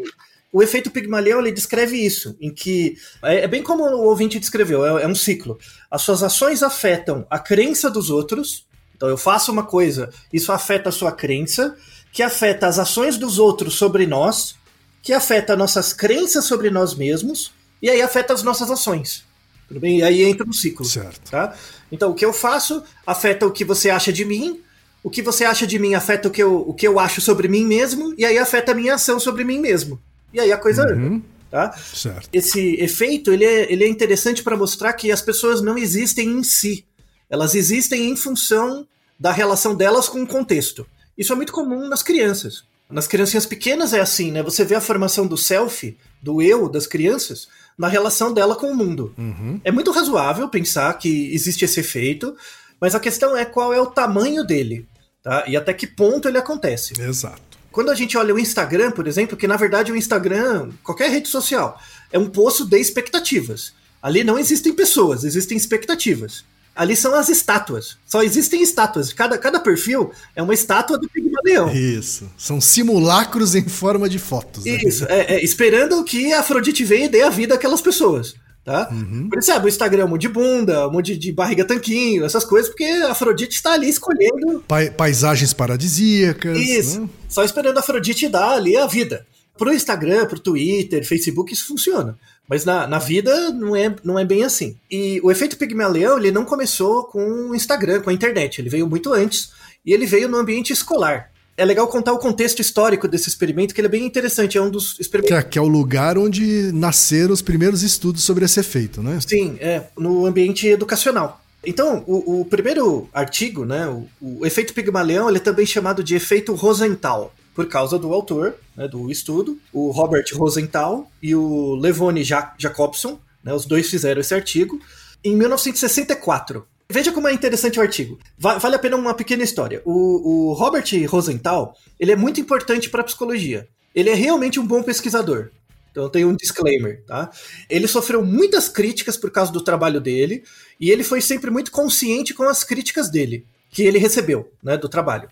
o 0.52 0.62
efeito 0.62 0.90
Pigmalion 0.90 1.40
ele 1.40 1.52
descreve 1.52 1.96
isso, 1.96 2.36
em 2.40 2.52
que 2.52 2.96
é, 3.22 3.40
é 3.40 3.48
bem 3.48 3.62
como 3.62 3.84
o 3.84 4.04
ouvinte 4.04 4.38
descreveu, 4.38 4.84
é, 4.84 5.02
é, 5.02 5.06
um 5.06 5.14
ciclo. 5.14 5.58
As 5.90 6.02
suas 6.02 6.22
ações 6.22 6.62
afetam 6.62 7.26
a 7.28 7.38
crença 7.38 7.90
dos 7.90 8.10
outros. 8.10 8.66
Então 8.96 9.08
eu 9.08 9.16
faço 9.16 9.52
uma 9.52 9.62
coisa, 9.62 10.10
isso 10.32 10.50
afeta 10.50 10.88
a 10.88 10.92
sua 10.92 11.12
crença, 11.12 11.76
que 12.12 12.22
afeta 12.22 12.66
as 12.66 12.78
ações 12.78 13.16
dos 13.16 13.38
outros 13.38 13.74
sobre 13.74 14.06
nós, 14.06 14.56
que 15.02 15.12
afeta 15.12 15.56
nossas 15.56 15.92
crenças 15.92 16.46
sobre 16.46 16.68
nós 16.70 16.94
mesmos, 16.94 17.52
e 17.80 17.88
aí 17.88 18.02
afeta 18.02 18.32
as 18.32 18.42
nossas 18.42 18.70
ações. 18.70 19.24
Tudo 19.68 19.78
bem? 19.78 19.98
E 19.98 20.02
aí 20.02 20.22
entra 20.22 20.44
no 20.44 20.52
ciclo. 20.52 20.84
Certo. 20.84 21.30
Tá? 21.30 21.54
Então 21.92 22.10
o 22.10 22.14
que 22.14 22.24
eu 22.24 22.32
faço 22.32 22.82
afeta 23.06 23.46
o 23.46 23.52
que 23.52 23.64
você 23.64 23.90
acha 23.90 24.12
de 24.12 24.24
mim, 24.24 24.60
o 25.02 25.10
que 25.10 25.22
você 25.22 25.44
acha 25.44 25.66
de 25.66 25.78
mim 25.78 25.94
afeta 25.94 26.26
o 26.26 26.30
que 26.30 26.42
eu, 26.42 26.56
o 26.56 26.74
que 26.74 26.88
eu 26.88 26.98
acho 26.98 27.20
sobre 27.20 27.46
mim 27.46 27.64
mesmo, 27.64 28.14
e 28.18 28.24
aí 28.24 28.38
afeta 28.38 28.72
a 28.72 28.74
minha 28.74 28.94
ação 28.94 29.20
sobre 29.20 29.44
mim 29.44 29.60
mesmo. 29.60 30.00
E 30.32 30.40
aí 30.40 30.52
a 30.52 30.58
coisa 30.58 30.82
uhum. 30.86 31.16
anda. 31.16 31.24
Tá? 31.50 31.72
Certo. 31.72 32.28
Esse 32.32 32.74
efeito 32.74 33.32
ele 33.32 33.44
é, 33.44 33.72
ele 33.72 33.84
é 33.84 33.88
interessante 33.88 34.42
para 34.42 34.56
mostrar 34.56 34.92
que 34.92 35.10
as 35.10 35.22
pessoas 35.22 35.62
não 35.62 35.78
existem 35.78 36.28
em 36.28 36.42
si. 36.42 36.84
Elas 37.30 37.54
existem 37.54 38.10
em 38.10 38.16
função 38.16 38.86
da 39.18 39.32
relação 39.32 39.74
delas 39.74 40.08
com 40.08 40.22
o 40.22 40.26
contexto. 40.26 40.86
Isso 41.16 41.32
é 41.32 41.36
muito 41.36 41.52
comum 41.52 41.88
nas 41.88 42.02
crianças. 42.02 42.64
Nas 42.90 43.06
criancinhas 43.06 43.44
pequenas 43.44 43.92
é 43.92 44.00
assim, 44.00 44.30
né? 44.30 44.42
Você 44.42 44.64
vê 44.64 44.74
a 44.74 44.80
formação 44.80 45.26
do 45.26 45.36
self, 45.36 45.96
do 46.22 46.40
eu 46.40 46.68
das 46.68 46.86
crianças, 46.86 47.48
na 47.76 47.88
relação 47.88 48.32
dela 48.32 48.56
com 48.56 48.70
o 48.70 48.76
mundo. 48.76 49.14
Uhum. 49.18 49.60
É 49.62 49.70
muito 49.70 49.90
razoável 49.90 50.48
pensar 50.48 50.92
que 50.94 51.32
existe 51.34 51.64
esse 51.64 51.80
efeito, 51.80 52.34
mas 52.80 52.94
a 52.94 53.00
questão 53.00 53.36
é 53.36 53.44
qual 53.44 53.74
é 53.74 53.80
o 53.80 53.86
tamanho 53.86 54.44
dele, 54.44 54.86
tá? 55.22 55.44
E 55.46 55.56
até 55.56 55.74
que 55.74 55.86
ponto 55.86 56.28
ele 56.28 56.38
acontece. 56.38 56.94
Exato. 57.00 57.47
Quando 57.70 57.90
a 57.90 57.94
gente 57.94 58.16
olha 58.16 58.34
o 58.34 58.38
Instagram, 58.38 58.90
por 58.90 59.06
exemplo, 59.06 59.36
que 59.36 59.46
na 59.46 59.56
verdade 59.56 59.92
o 59.92 59.96
Instagram, 59.96 60.70
qualquer 60.82 61.10
rede 61.10 61.28
social, 61.28 61.80
é 62.12 62.18
um 62.18 62.28
poço 62.28 62.64
de 62.64 62.78
expectativas. 62.78 63.72
Ali 64.02 64.24
não 64.24 64.38
existem 64.38 64.72
pessoas, 64.72 65.24
existem 65.24 65.56
expectativas. 65.56 66.44
Ali 66.74 66.94
são 66.94 67.12
as 67.12 67.28
estátuas. 67.28 67.96
Só 68.06 68.22
existem 68.22 68.62
estátuas. 68.62 69.12
Cada, 69.12 69.36
cada 69.36 69.58
perfil 69.58 70.12
é 70.36 70.40
uma 70.40 70.54
estátua 70.54 70.96
do 70.96 71.08
Pigmalião. 71.08 71.72
Isso. 71.74 72.30
São 72.38 72.60
simulacros 72.60 73.56
em 73.56 73.68
forma 73.68 74.08
de 74.08 74.20
fotos. 74.20 74.64
né? 74.64 74.78
Isso, 74.84 75.04
é, 75.08 75.34
é, 75.34 75.44
esperando 75.44 76.04
que 76.04 76.32
a 76.32 76.38
Afrodite 76.38 76.84
venha 76.84 77.06
e 77.06 77.08
dê 77.08 77.22
a 77.22 77.30
vida 77.30 77.56
àquelas 77.56 77.80
pessoas. 77.80 78.36
Tá? 78.68 78.86
Uhum. 78.92 79.30
Por 79.30 79.38
isso, 79.38 79.46
sabe, 79.46 79.64
o 79.64 79.68
Instagram 79.70 80.02
é 80.02 80.04
um 80.04 80.08
monte 80.08 80.20
de 80.20 80.28
bunda, 80.28 80.86
um 80.86 80.92
monte 80.92 81.16
de 81.16 81.32
barriga 81.32 81.64
tanquinho, 81.64 82.22
essas 82.22 82.44
coisas, 82.44 82.68
porque 82.68 82.84
a 82.84 83.12
Afrodite 83.12 83.54
está 83.54 83.72
ali 83.72 83.88
escolhendo 83.88 84.62
Pa- 84.68 84.90
paisagens 84.94 85.54
paradisíacas. 85.54 86.58
isso, 86.58 87.00
né? 87.00 87.08
só 87.30 87.42
esperando 87.42 87.78
a 87.78 87.80
Afrodite 87.80 88.28
dar 88.28 88.50
ali 88.50 88.76
a 88.76 88.86
vida. 88.86 89.26
Pro 89.56 89.72
Instagram, 89.72 90.26
pro 90.26 90.38
Twitter, 90.38 91.02
Facebook, 91.02 91.50
isso 91.50 91.66
funciona. 91.66 92.18
Mas 92.46 92.66
na, 92.66 92.86
na 92.86 92.98
vida 92.98 93.50
não 93.52 93.74
é, 93.74 93.94
não 94.04 94.18
é 94.18 94.24
bem 94.24 94.44
assim. 94.44 94.76
E 94.90 95.18
o 95.24 95.30
efeito 95.30 95.56
Pigmaleão, 95.56 96.18
ele 96.18 96.30
não 96.30 96.44
começou 96.44 97.04
com 97.04 97.48
o 97.50 97.54
Instagram, 97.54 98.02
com 98.02 98.10
a 98.10 98.12
internet. 98.12 98.60
Ele 98.60 98.68
veio 98.68 98.86
muito 98.86 99.12
antes 99.14 99.50
e 99.84 99.94
ele 99.94 100.04
veio 100.04 100.28
no 100.28 100.36
ambiente 100.36 100.72
escolar. 100.74 101.30
É 101.58 101.64
legal 101.64 101.88
contar 101.88 102.12
o 102.12 102.18
contexto 102.18 102.60
histórico 102.60 103.08
desse 103.08 103.28
experimento, 103.28 103.74
que 103.74 103.80
ele 103.80 103.88
é 103.88 103.90
bem 103.90 104.06
interessante. 104.06 104.56
É 104.56 104.62
um 104.62 104.70
dos 104.70 104.98
experimentos 105.00 105.44
Que, 105.50 105.58
é, 105.58 105.60
é 105.60 105.62
o 105.62 105.66
lugar 105.66 106.16
onde 106.16 106.70
nasceram 106.72 107.34
os 107.34 107.42
primeiros 107.42 107.82
estudos 107.82 108.22
sobre 108.22 108.44
esse 108.44 108.60
efeito, 108.60 109.02
né? 109.02 109.18
Sim, 109.26 109.56
é, 109.60 109.82
no 109.98 110.24
ambiente 110.24 110.68
educacional. 110.68 111.42
Então, 111.66 112.04
o, 112.06 112.40
o 112.40 112.44
primeiro 112.44 113.08
artigo, 113.12 113.64
né, 113.64 113.88
o, 113.88 114.06
o 114.20 114.46
efeito 114.46 114.72
Pigmalião, 114.72 115.28
ele 115.28 115.38
é 115.38 115.40
também 115.40 115.66
chamado 115.66 116.04
de 116.04 116.14
efeito 116.14 116.54
Rosenthal, 116.54 117.34
por 117.52 117.66
causa 117.66 117.98
do 117.98 118.12
autor 118.14 118.54
né, 118.76 118.86
do 118.86 119.10
estudo, 119.10 119.58
o 119.72 119.90
Robert 119.90 120.24
Rosenthal 120.34 121.10
e 121.20 121.34
o 121.34 121.74
Levone 121.74 122.22
Ja- 122.22 122.54
Jacobson, 122.56 123.18
né, 123.42 123.52
os 123.52 123.66
dois 123.66 123.90
fizeram 123.90 124.20
esse 124.20 124.32
artigo, 124.32 124.80
em 125.24 125.34
1964. 125.36 126.64
Veja 126.90 127.12
como 127.12 127.28
é 127.28 127.32
interessante 127.34 127.78
o 127.78 127.82
artigo. 127.82 128.18
Va- 128.38 128.56
vale 128.56 128.76
a 128.76 128.78
pena 128.78 128.96
uma 128.96 129.12
pequena 129.12 129.42
história. 129.42 129.82
O, 129.84 130.48
o 130.50 130.52
Robert 130.54 130.84
Rosenthal, 131.06 131.76
ele 132.00 132.12
é 132.12 132.16
muito 132.16 132.40
importante 132.40 132.88
para 132.88 133.02
a 133.02 133.04
psicologia. 133.04 133.68
Ele 133.94 134.08
é 134.08 134.14
realmente 134.14 134.58
um 134.58 134.66
bom 134.66 134.82
pesquisador. 134.82 135.50
Então 135.90 136.08
tem 136.08 136.24
um 136.24 136.34
disclaimer, 136.34 137.02
tá? 137.06 137.30
Ele 137.68 137.86
sofreu 137.86 138.24
muitas 138.24 138.70
críticas 138.70 139.18
por 139.18 139.30
causa 139.30 139.52
do 139.52 139.60
trabalho 139.60 140.00
dele, 140.00 140.42
e 140.80 140.90
ele 140.90 141.04
foi 141.04 141.20
sempre 141.20 141.50
muito 141.50 141.70
consciente 141.70 142.32
com 142.32 142.44
as 142.44 142.64
críticas 142.64 143.10
dele, 143.10 143.44
que 143.70 143.82
ele 143.82 143.98
recebeu, 143.98 144.50
né, 144.62 144.76
do 144.78 144.88
trabalho. 144.88 145.28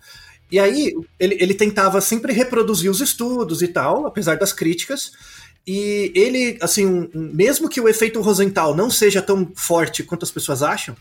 E 0.53 0.59
aí, 0.59 0.93
ele, 1.19 1.37
ele 1.41 1.55
tentava 1.55 2.01
sempre 2.01 2.33
reproduzir 2.33 2.91
os 2.91 3.01
estudos 3.01 3.63
e 3.63 3.69
tal, 3.69 4.07
apesar 4.07 4.37
das 4.37 4.53
críticas, 4.53 5.13
e 5.67 6.13
ele, 6.15 6.59
assim, 6.61 6.85
um- 6.87 7.09
mesmo 7.15 7.69
que 7.69 7.81
o 7.81 7.89
efeito 7.89 8.21
Rosenthal 8.21 8.75
não 8.75 8.91
seja 8.91 9.23
tão 9.23 9.51
forte 9.55 10.03
quanto 10.03 10.25
as 10.25 10.31
pessoas 10.31 10.63
acham, 10.63 10.97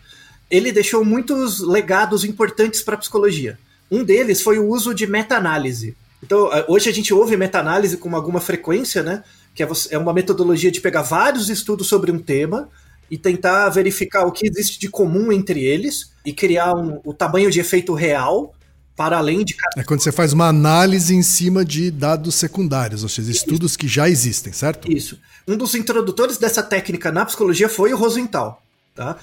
ele 0.49 0.71
deixou 0.71 1.03
muitos 1.03 1.59
legados 1.59 2.23
importantes 2.23 2.81
para 2.81 2.95
a 2.95 2.97
psicologia. 2.97 3.57
Um 3.89 4.03
deles 4.03 4.41
foi 4.41 4.59
o 4.59 4.67
uso 4.67 4.93
de 4.93 5.05
meta-análise. 5.07 5.95
Então, 6.23 6.49
hoje 6.67 6.89
a 6.89 6.93
gente 6.93 7.13
ouve 7.13 7.37
meta-análise 7.37 7.97
com 7.97 8.15
alguma 8.15 8.41
frequência, 8.41 9.03
né? 9.03 9.23
Que 9.53 9.63
é 9.63 9.67
é 9.91 9.97
uma 9.97 10.13
metodologia 10.13 10.71
de 10.71 10.81
pegar 10.81 11.03
vários 11.03 11.49
estudos 11.49 11.87
sobre 11.87 12.11
um 12.11 12.19
tema 12.19 12.69
e 13.09 13.17
tentar 13.17 13.69
verificar 13.69 14.25
o 14.25 14.31
que 14.31 14.47
existe 14.47 14.79
de 14.79 14.89
comum 14.89 15.31
entre 15.31 15.63
eles 15.63 16.11
e 16.25 16.33
criar 16.33 16.73
um- 16.75 16.99
o 17.03 17.13
tamanho 17.13 17.51
de 17.51 17.59
efeito 17.59 17.93
real 17.93 18.53
para 18.95 19.17
além 19.17 19.43
de 19.43 19.55
É 19.77 19.83
quando 19.83 19.99
você 19.99 20.11
faz 20.11 20.33
uma 20.33 20.47
análise 20.47 21.13
em 21.13 21.21
cima 21.21 21.63
de 21.65 21.91
dados 21.91 22.33
secundários, 22.35 23.03
ou 23.03 23.09
seja, 23.09 23.29
estudos 23.29 23.75
que 23.75 23.87
já 23.87 24.09
existem, 24.09 24.53
certo? 24.53 24.91
Isso. 24.91 25.19
Um 25.47 25.57
dos 25.57 25.75
introdutores 25.75 26.37
dessa 26.37 26.63
técnica 26.63 27.11
na 27.11 27.25
psicologia 27.25 27.69
foi 27.69 27.93
o 27.93 27.97
Rosenthal. 27.97 28.64
Tá? 28.95 29.17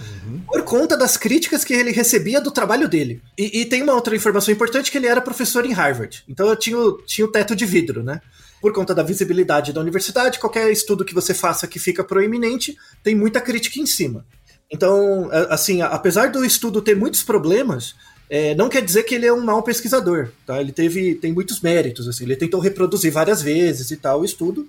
Por 0.46 0.62
conta 0.64 0.98
das 0.98 1.16
críticas 1.16 1.64
que 1.64 1.72
ele 1.72 1.92
recebia 1.92 2.42
do 2.42 2.50
trabalho 2.50 2.86
dele. 2.86 3.22
E, 3.38 3.62
e 3.62 3.64
tem 3.64 3.82
uma 3.82 3.94
outra 3.94 4.14
informação 4.14 4.52
importante 4.52 4.90
que 4.90 4.98
ele 4.98 5.06
era 5.06 5.18
professor 5.18 5.64
em 5.64 5.72
Harvard. 5.72 6.22
Então 6.28 6.46
eu 6.46 6.54
tinha, 6.56 6.78
o- 6.78 6.98
tinha 7.06 7.24
o 7.26 7.30
teto 7.32 7.56
de 7.56 7.64
vidro, 7.64 8.02
né? 8.02 8.20
Por 8.60 8.72
conta 8.74 8.94
da 8.94 9.02
visibilidade 9.02 9.72
da 9.72 9.80
universidade, 9.80 10.38
qualquer 10.38 10.70
estudo 10.70 11.06
que 11.06 11.14
você 11.14 11.32
faça 11.32 11.66
que 11.66 11.78
fica 11.78 12.04
proeminente, 12.04 12.76
tem 13.02 13.14
muita 13.14 13.40
crítica 13.40 13.80
em 13.80 13.86
cima. 13.86 14.26
Então, 14.70 15.30
assim, 15.48 15.80
apesar 15.80 16.30
do 16.30 16.44
estudo 16.44 16.82
ter 16.82 16.94
muitos 16.94 17.22
problemas, 17.22 17.94
é, 18.28 18.54
não 18.54 18.68
quer 18.68 18.82
dizer 18.82 19.02
que 19.04 19.14
ele 19.14 19.26
é 19.26 19.32
um 19.32 19.44
mau 19.44 19.62
pesquisador, 19.62 20.28
tá? 20.46 20.60
Ele 20.60 20.72
teve, 20.72 21.14
tem 21.14 21.32
muitos 21.32 21.60
méritos, 21.60 22.06
assim, 22.06 22.24
ele 22.24 22.36
tentou 22.36 22.60
reproduzir 22.60 23.10
várias 23.10 23.42
vezes 23.42 23.90
e 23.90 23.96
tal 23.96 24.20
o 24.20 24.24
estudo, 24.24 24.68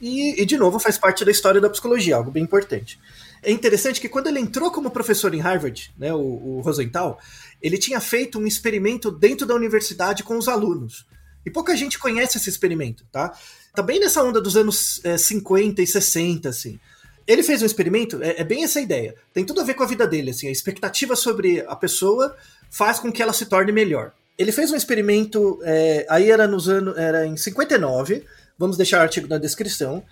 e, 0.00 0.42
e, 0.42 0.44
de 0.44 0.56
novo 0.56 0.78
faz 0.78 0.98
parte 0.98 1.24
da 1.24 1.30
história 1.30 1.60
da 1.60 1.70
psicologia, 1.70 2.16
algo 2.16 2.30
bem 2.30 2.42
importante. 2.42 2.98
É 3.44 3.50
interessante 3.50 4.00
que 4.00 4.08
quando 4.08 4.26
ele 4.28 4.40
entrou 4.40 4.70
como 4.70 4.90
professor 4.90 5.34
em 5.34 5.40
Harvard, 5.40 5.92
né, 5.98 6.12
o, 6.12 6.18
o 6.18 6.60
Rosenthal, 6.60 7.18
ele 7.60 7.78
tinha 7.78 8.00
feito 8.00 8.38
um 8.38 8.46
experimento 8.46 9.10
dentro 9.10 9.46
da 9.46 9.54
universidade 9.54 10.22
com 10.22 10.36
os 10.36 10.48
alunos. 10.48 11.06
E 11.44 11.50
pouca 11.50 11.76
gente 11.76 11.98
conhece 11.98 12.38
esse 12.38 12.48
experimento, 12.48 13.04
tá? 13.12 13.36
Tá 13.74 13.82
bem 13.82 14.00
nessa 14.00 14.22
onda 14.22 14.40
dos 14.40 14.56
anos 14.56 15.00
é, 15.04 15.18
50 15.18 15.82
e 15.82 15.86
60, 15.86 16.48
assim. 16.48 16.78
Ele 17.26 17.42
fez 17.42 17.62
um 17.62 17.66
experimento, 17.66 18.22
é, 18.22 18.40
é 18.40 18.44
bem 18.44 18.64
essa 18.64 18.80
ideia. 18.80 19.14
Tem 19.32 19.44
tudo 19.44 19.60
a 19.60 19.64
ver 19.64 19.74
com 19.74 19.82
a 19.82 19.86
vida 19.86 20.06
dele, 20.06 20.30
assim. 20.30 20.48
A 20.48 20.52
expectativa 20.52 21.14
sobre 21.16 21.60
a 21.66 21.76
pessoa 21.76 22.36
faz 22.70 22.98
com 22.98 23.12
que 23.12 23.22
ela 23.22 23.32
se 23.32 23.46
torne 23.46 23.72
melhor. 23.72 24.12
Ele 24.38 24.52
fez 24.52 24.72
um 24.72 24.76
experimento, 24.76 25.60
é, 25.64 26.06
aí 26.08 26.30
era 26.30 26.46
nos 26.46 26.68
anos, 26.68 26.96
era 26.96 27.26
em 27.26 27.36
59, 27.36 28.24
vamos 28.58 28.76
deixar 28.76 28.98
o 28.98 29.02
artigo 29.02 29.28
na 29.28 29.38
descrição. 29.38 30.02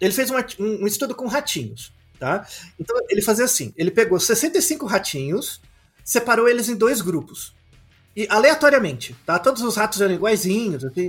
Ele 0.00 0.12
fez 0.12 0.30
um, 0.30 0.36
um 0.58 0.86
estudo 0.86 1.14
com 1.14 1.26
ratinhos, 1.26 1.92
tá? 2.18 2.46
Então 2.78 2.96
ele 3.08 3.22
fazia 3.22 3.44
assim, 3.44 3.72
ele 3.76 3.90
pegou 3.90 4.18
65 4.18 4.86
ratinhos, 4.86 5.60
separou 6.04 6.48
eles 6.48 6.68
em 6.68 6.74
dois 6.76 7.00
grupos. 7.00 7.52
E 8.16 8.26
aleatoriamente, 8.30 9.14
tá? 9.26 9.38
Todos 9.38 9.62
os 9.62 9.74
ratos 9.76 10.00
eram 10.00 10.14
iguaizinhos, 10.14 10.84
assim, 10.84 11.06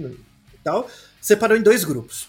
e 0.54 0.58
tal. 0.64 0.90
Separou 1.22 1.56
em 1.58 1.62
dois 1.62 1.84
grupos. 1.84 2.28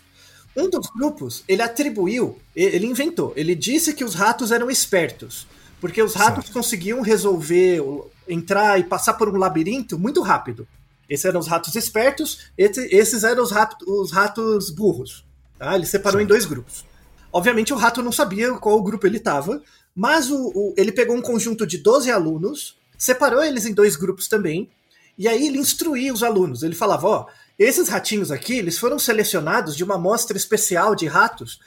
Um 0.54 0.68
dos 0.70 0.86
grupos, 0.88 1.44
ele 1.46 1.62
atribuiu, 1.62 2.38
ele 2.54 2.86
inventou, 2.86 3.32
ele 3.36 3.54
disse 3.54 3.92
que 3.92 4.04
os 4.04 4.14
ratos 4.14 4.50
eram 4.52 4.70
espertos, 4.70 5.46
porque 5.80 6.02
os 6.02 6.14
ratos 6.14 6.44
Certo. 6.44 6.54
conseguiam 6.54 7.00
resolver, 7.02 7.80
entrar 8.26 8.78
e 8.80 8.84
passar 8.84 9.14
por 9.14 9.28
um 9.28 9.36
labirinto 9.36 9.98
muito 9.98 10.22
rápido. 10.22 10.66
Esses 11.08 11.24
eram 11.26 11.40
os 11.40 11.46
ratos 11.46 11.74
espertos, 11.76 12.40
esse- 12.56 12.88
esses 12.90 13.22
eram 13.22 13.42
os, 13.42 13.50
rato- 13.52 13.84
os 13.86 14.10
ratos 14.10 14.70
burros. 14.70 15.24
Tá? 15.58 15.74
Ele 15.74 15.86
separou 15.86 16.20
em 16.20 16.26
dois 16.26 16.44
grupos. 16.46 16.84
Obviamente 17.32 17.72
o 17.72 17.76
rato 17.76 18.02
não 18.02 18.12
sabia 18.12 18.52
qual 18.54 18.82
grupo 18.82 19.06
ele 19.06 19.18
estava, 19.18 19.62
mas 19.94 20.30
o- 20.30 20.52
o- 20.54 20.74
ele 20.76 20.92
pegou 20.92 21.16
um 21.16 21.22
conjunto 21.22 21.66
de 21.66 21.78
12 21.78 22.10
alunos, 22.10 22.76
separou 22.96 23.42
eles 23.42 23.66
em 23.66 23.74
dois 23.74 23.96
grupos 23.96 24.28
também, 24.28 24.70
e 25.18 25.26
aí 25.28 25.46
ele 25.46 25.58
instruía 25.58 26.12
os 26.12 26.22
alunos. 26.22 26.62
Ele 26.62 26.74
falava: 26.74 27.06
ó, 27.08 27.26
esses 27.58 27.88
ratinhos 27.88 28.30
aqui, 28.30 28.54
eles 28.58 28.78
foram 28.78 28.98
selecionados 28.98 29.76
de 29.76 29.84
uma 29.84 29.94
amostra 29.96 30.36
especial 30.36 30.94
de 30.94 31.06
ratos 31.06 31.60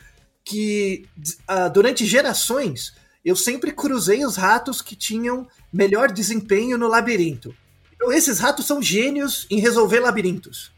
que 0.43 1.05
ah, 1.47 1.67
durante 1.67 2.05
gerações 2.05 2.93
eu 3.23 3.35
sempre 3.35 3.71
cruzei 3.71 4.25
os 4.25 4.35
ratos 4.37 4.81
que 4.81 4.95
tinham 4.95 5.47
melhor 5.73 6.11
desempenho 6.11 6.77
no 6.77 6.87
labirinto. 6.87 7.53
Então 7.95 8.11
esses 8.13 8.39
ratos 8.39 8.65
são 8.65 8.81
gênios 8.81 9.45
em 9.49 9.59
resolver 9.59 9.99
labirintos. 9.99 10.71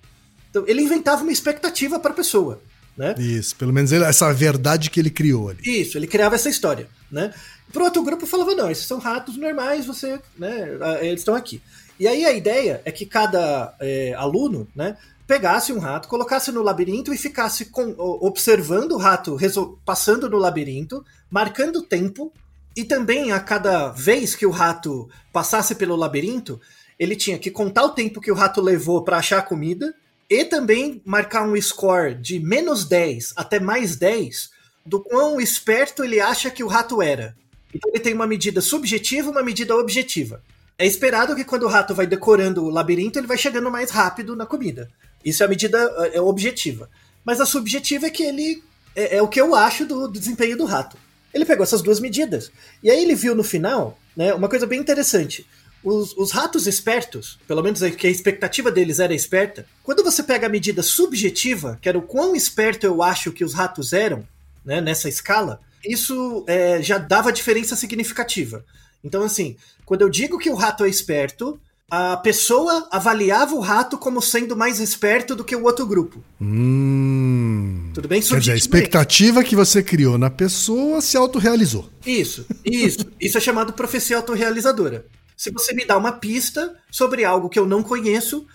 Então 0.50 0.64
ele 0.68 0.82
inventava 0.82 1.22
uma 1.22 1.32
expectativa 1.32 2.00
para 2.00 2.12
a 2.12 2.16
pessoa, 2.16 2.62
né? 2.98 3.16
Isso, 3.18 3.56
pelo 3.56 3.72
menos 3.74 3.92
ele- 3.92 4.04
essa 4.06 4.32
verdade 4.34 4.90
que 4.90 5.00
ele 5.00 5.10
criou 5.10 5.50
ali. 5.50 5.60
Isso, 5.64 5.98
ele 5.98 6.08
criava 6.08 6.36
essa 6.36 6.50
história, 6.50 6.88
né? 7.12 7.34
Pro 7.72 7.86
outro 7.86 8.04
grupo 8.04 8.26
falava, 8.26 8.54
não, 8.54 8.70
esses 8.70 8.86
são 8.86 9.00
ratos 9.00 9.38
normais, 9.38 9.86
você, 9.86 10.20
né, 10.38 10.78
eles 11.02 11.22
estão 11.22 11.34
aqui. 11.36 11.62
E 12.00 12.06
aí 12.08 12.26
a 12.26 12.34
ideia 12.34 12.82
é 12.84 12.92
que 12.92 13.06
cada 13.06 13.74
é, 13.80 14.14
aluno, 14.18 14.68
né, 14.76 14.98
pegasse 15.26 15.72
um 15.72 15.80
rato, 15.80 16.10
colocasse 16.10 16.52
no 16.52 16.62
labirinto 16.62 17.14
e 17.14 17.18
ficasse 17.18 17.66
com- 17.66 17.96
observando 17.98 18.92
o 18.92 18.98
rato 18.98 19.38
passando 19.86 20.30
no 20.30 20.38
labirinto, 20.38 21.06
marcando 21.30 21.78
o 21.78 21.82
tempo, 21.84 22.34
e 22.76 22.84
também 22.84 23.32
a 23.32 23.40
cada 23.40 23.90
vez 23.90 24.36
que 24.36 24.46
o 24.46 24.52
rato 24.52 25.10
passasse 25.32 25.76
pelo 25.76 25.96
labirinto, 25.96 26.60
ele 27.00 27.16
tinha 27.16 27.38
que 27.40 27.50
contar 27.50 27.84
o 27.86 27.92
tempo 27.92 28.20
que 28.20 28.32
o 28.32 28.36
rato 28.36 28.60
levou 28.62 29.02
para 29.04 29.18
achar 29.18 29.40
a 29.40 29.44
comida, 29.44 29.94
e 30.32 30.46
também 30.46 31.02
marcar 31.04 31.44
um 31.44 31.62
score 31.62 32.16
de 32.16 32.40
menos 32.40 32.86
10 32.86 33.34
até 33.36 33.60
mais 33.60 33.98
10 33.98 34.50
do 34.86 35.02
quão 35.02 35.42
esperto 35.42 36.06
ele 36.06 36.22
acha 36.22 36.50
que 36.50 36.64
o 36.64 36.68
rato 36.68 37.02
era. 37.02 37.36
Então 37.76 37.92
ele 37.92 38.02
tem 38.02 38.14
uma 38.14 38.26
medida 38.26 38.62
subjetiva 38.62 39.30
uma 39.30 39.44
medida 39.44 39.76
objetiva. 39.76 40.42
É 40.78 40.86
esperado 40.86 41.36
que 41.36 41.44
quando 41.44 41.64
o 41.64 41.68
rato 41.68 41.94
vai 41.94 42.08
decorando 42.08 42.64
o 42.64 42.70
labirinto, 42.70 43.20
ele 43.20 43.28
vai 43.28 43.38
chegando 43.38 43.70
mais 43.70 43.92
rápido 43.92 44.34
na 44.34 44.46
comida. 44.46 44.90
Isso 45.24 45.44
é 45.44 45.46
a 45.46 45.50
medida 45.50 45.78
é, 46.14 46.22
objetiva. 46.22 46.90
Mas 47.26 47.42
a 47.42 47.46
subjetiva 47.46 48.08
é 48.08 48.10
que 48.10 48.24
ele 48.24 48.64
é, 48.96 49.18
é 49.18 49.22
o 49.22 49.28
que 49.28 49.40
eu 49.40 49.54
acho 49.54 49.86
do, 49.86 50.08
do 50.08 50.18
desempenho 50.18 50.58
do 50.58 50.64
rato. 50.64 50.98
Ele 51.34 51.44
pegou 51.44 51.64
essas 51.64 51.82
duas 51.82 52.00
medidas. 52.00 52.50
E 52.82 52.90
aí 52.90 53.04
ele 53.04 53.16
viu 53.16 53.36
no 53.36 53.44
final, 53.44 54.00
né, 54.16 54.34
uma 54.34 54.48
coisa 54.48 54.66
bem 54.66 54.80
interessante. 54.80 55.46
Os, 55.84 56.16
os, 56.16 56.32
ratos 56.32 56.68
espertos, 56.68 57.40
pelo 57.48 57.64
menos 57.64 57.82
que 57.96 58.06
a 58.06 58.10
expectativa 58.10 58.72
deles 58.72 59.00
era 59.00 59.16
esperta, 59.16 59.66
quando 59.84 60.04
você 60.04 60.22
pega 60.22 60.46
a 60.46 60.50
medida 60.50 60.84
subjetiva, 60.84 61.80
que 61.82 61.90
era 61.90 61.98
o 61.98 62.04
quão 62.04 62.36
esperto 62.36 62.86
eu 62.86 63.02
acho 63.02 63.32
que 63.32 63.44
os 63.44 63.54
ratos 63.54 63.92
eram, 63.92 64.24
né, 64.64 64.80
nessa 64.80 65.10
escala, 65.10 65.60
isso 65.84 66.44
é, 66.48 66.82
já 66.84 66.98
dava 66.98 67.32
diferença 67.32 67.76
significativa. 67.76 68.64
Então, 69.04 69.24
assim, 69.24 69.56
quando 69.86 70.04
eu 70.04 70.10
digo 70.10 70.38
que 70.38 70.50
o 70.50 70.56
rato 70.56 70.86
é 70.86 70.90
esperto, 70.90 71.60
a 71.92 72.16
pessoa 72.16 72.88
avaliava 72.90 73.54
o 73.54 73.60
rato 73.60 73.98
como 73.98 74.22
sendo 74.22 74.56
mais 74.56 74.80
esperto 74.80 75.36
do 75.36 75.44
que 75.44 75.54
o 75.54 75.64
outro 75.64 75.86
grupo. 75.86 76.24
Hum. 76.40 77.92
Tudo 77.94 78.08
bem? 78.08 78.22
Quer 78.22 78.40
dizer, 78.40 78.54
a 78.54 78.56
expectativa 78.56 79.44
que 79.44 79.58
você 79.58 79.84
criou 79.84 80.18
na 80.18 80.30
pessoa 80.30 81.02
se 81.02 81.18
autorrealizou. 81.18 81.90
Isso, 82.06 82.46
isso. 82.64 83.06
isso 83.20 83.38
é 83.38 83.42
chamado 83.42 83.74
profecia 83.74 84.16
autorrealizadora. 84.16 85.06
Se 85.42 85.50
você 85.50 85.74
me 85.74 85.84
dá 85.84 85.98
uma 85.98 86.12
pista 86.12 86.78
sobre 86.92 87.26
algo 87.26 87.50
que 87.50 87.58
eu 87.58 87.66
não 87.66 87.82
conheço, 87.82 88.46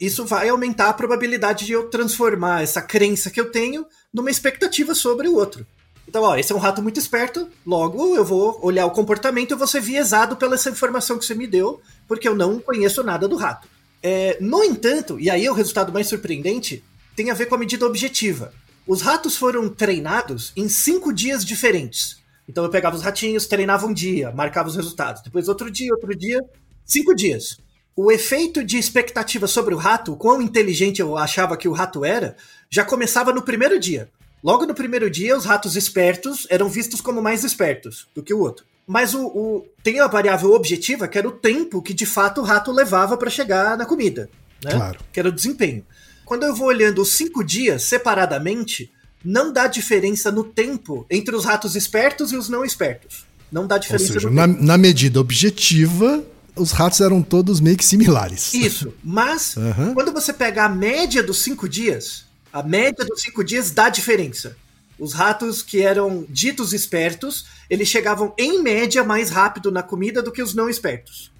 isso 0.00 0.24
vai 0.24 0.48
aumentar 0.48 0.88
a 0.88 0.92
probabilidade 0.92 1.66
de 1.66 1.72
eu 1.72 1.90
transformar 1.90 2.62
essa 2.62 2.80
crença 2.80 3.30
que 3.30 3.40
eu 3.40 3.50
tenho 3.50 3.84
numa 4.14 4.30
expectativa 4.30 4.94
sobre 4.94 5.26
o 5.26 5.34
outro. 5.34 5.66
Então, 6.06 6.22
ó, 6.22 6.36
esse 6.36 6.52
é 6.52 6.54
um 6.54 6.60
rato 6.60 6.80
muito 6.80 7.00
esperto, 7.00 7.48
logo 7.66 8.14
eu 8.14 8.24
vou 8.24 8.60
olhar 8.62 8.86
o 8.86 8.92
comportamento 8.92 9.54
e 9.54 9.56
vou 9.56 9.66
ser 9.66 9.80
viesado 9.80 10.36
pela 10.36 10.54
essa 10.54 10.70
informação 10.70 11.18
que 11.18 11.24
você 11.24 11.34
me 11.34 11.48
deu, 11.48 11.80
porque 12.06 12.28
eu 12.28 12.36
não 12.36 12.60
conheço 12.60 13.02
nada 13.02 13.26
do 13.26 13.34
rato. 13.34 13.66
É, 14.00 14.38
no 14.40 14.62
entanto, 14.62 15.18
e 15.18 15.28
aí 15.28 15.44
é 15.44 15.50
o 15.50 15.54
resultado 15.54 15.92
mais 15.92 16.06
surpreendente, 16.06 16.84
tem 17.16 17.28
a 17.28 17.34
ver 17.34 17.46
com 17.46 17.56
a 17.56 17.58
medida 17.58 17.84
objetiva. 17.84 18.54
Os 18.86 19.02
ratos 19.02 19.36
foram 19.36 19.68
treinados 19.68 20.52
em 20.54 20.68
cinco 20.68 21.12
dias 21.12 21.44
diferentes. 21.44 22.24
Então 22.48 22.64
eu 22.64 22.70
pegava 22.70 22.96
os 22.96 23.02
ratinhos, 23.02 23.46
treinava 23.46 23.86
um 23.86 23.92
dia, 23.92 24.30
marcava 24.30 24.68
os 24.68 24.76
resultados. 24.76 25.22
Depois 25.22 25.48
outro 25.48 25.70
dia, 25.70 25.92
outro 25.92 26.16
dia, 26.16 26.40
cinco 26.84 27.14
dias. 27.14 27.58
O 27.94 28.12
efeito 28.12 28.62
de 28.62 28.76
expectativa 28.76 29.46
sobre 29.46 29.74
o 29.74 29.78
rato, 29.78 30.12
o 30.12 30.16
quão 30.16 30.42
inteligente 30.42 31.00
eu 31.00 31.16
achava 31.16 31.56
que 31.56 31.68
o 31.68 31.72
rato 31.72 32.04
era, 32.04 32.36
já 32.70 32.84
começava 32.84 33.32
no 33.32 33.42
primeiro 33.42 33.78
dia. 33.78 34.10
Logo 34.44 34.66
no 34.66 34.74
primeiro 34.74 35.10
dia, 35.10 35.36
os 35.36 35.44
ratos 35.44 35.76
espertos 35.76 36.46
eram 36.50 36.68
vistos 36.68 37.00
como 37.00 37.22
mais 37.22 37.42
espertos 37.42 38.06
do 38.14 38.22
que 38.22 38.34
o 38.34 38.38
outro. 38.38 38.66
Mas 38.86 39.14
o, 39.14 39.26
o 39.26 39.66
tem 39.82 39.98
a 39.98 40.06
variável 40.06 40.52
objetiva, 40.52 41.08
que 41.08 41.18
era 41.18 41.26
o 41.26 41.32
tempo 41.32 41.82
que 41.82 41.92
de 41.92 42.06
fato 42.06 42.40
o 42.40 42.44
rato 42.44 42.70
levava 42.70 43.16
para 43.16 43.30
chegar 43.30 43.76
na 43.76 43.84
comida. 43.84 44.30
Né? 44.62 44.70
Claro. 44.70 45.00
Que 45.12 45.18
era 45.18 45.28
o 45.28 45.32
desempenho. 45.32 45.84
Quando 46.24 46.44
eu 46.44 46.54
vou 46.54 46.68
olhando 46.68 47.02
os 47.02 47.12
cinco 47.12 47.42
dias 47.42 47.82
separadamente, 47.82 48.92
não 49.24 49.52
dá 49.52 49.66
diferença 49.66 50.30
no 50.30 50.44
tempo 50.44 51.06
entre 51.10 51.34
os 51.34 51.44
ratos 51.44 51.74
espertos 51.76 52.32
e 52.32 52.36
os 52.36 52.48
não 52.48 52.64
espertos. 52.64 53.24
Não 53.50 53.66
dá 53.66 53.78
diferença 53.78 54.06
Ou 54.06 54.12
seja, 54.14 54.28
no 54.28 54.34
na, 54.34 54.46
tempo. 54.48 54.62
na 54.62 54.76
medida 54.78 55.20
objetiva, 55.20 56.24
os 56.54 56.72
ratos 56.72 57.00
eram 57.00 57.22
todos 57.22 57.60
meio 57.60 57.76
que 57.76 57.84
similares. 57.84 58.52
Isso. 58.54 58.92
Mas, 59.02 59.54
Aham. 59.58 59.94
quando 59.94 60.12
você 60.12 60.32
pega 60.32 60.64
a 60.64 60.68
média 60.68 61.22
dos 61.22 61.42
cinco 61.42 61.68
dias, 61.68 62.24
a 62.52 62.62
média 62.62 63.04
dos 63.04 63.22
cinco 63.22 63.44
dias 63.44 63.70
dá 63.70 63.88
diferença. 63.88 64.56
Os 64.98 65.12
ratos 65.12 65.60
que 65.60 65.82
eram 65.82 66.24
ditos 66.28 66.72
espertos, 66.72 67.44
eles 67.68 67.86
chegavam 67.86 68.32
em 68.38 68.62
média 68.62 69.04
mais 69.04 69.28
rápido 69.30 69.70
na 69.70 69.82
comida 69.82 70.22
do 70.22 70.32
que 70.32 70.42
os 70.42 70.54
não 70.54 70.68
espertos. 70.70 71.30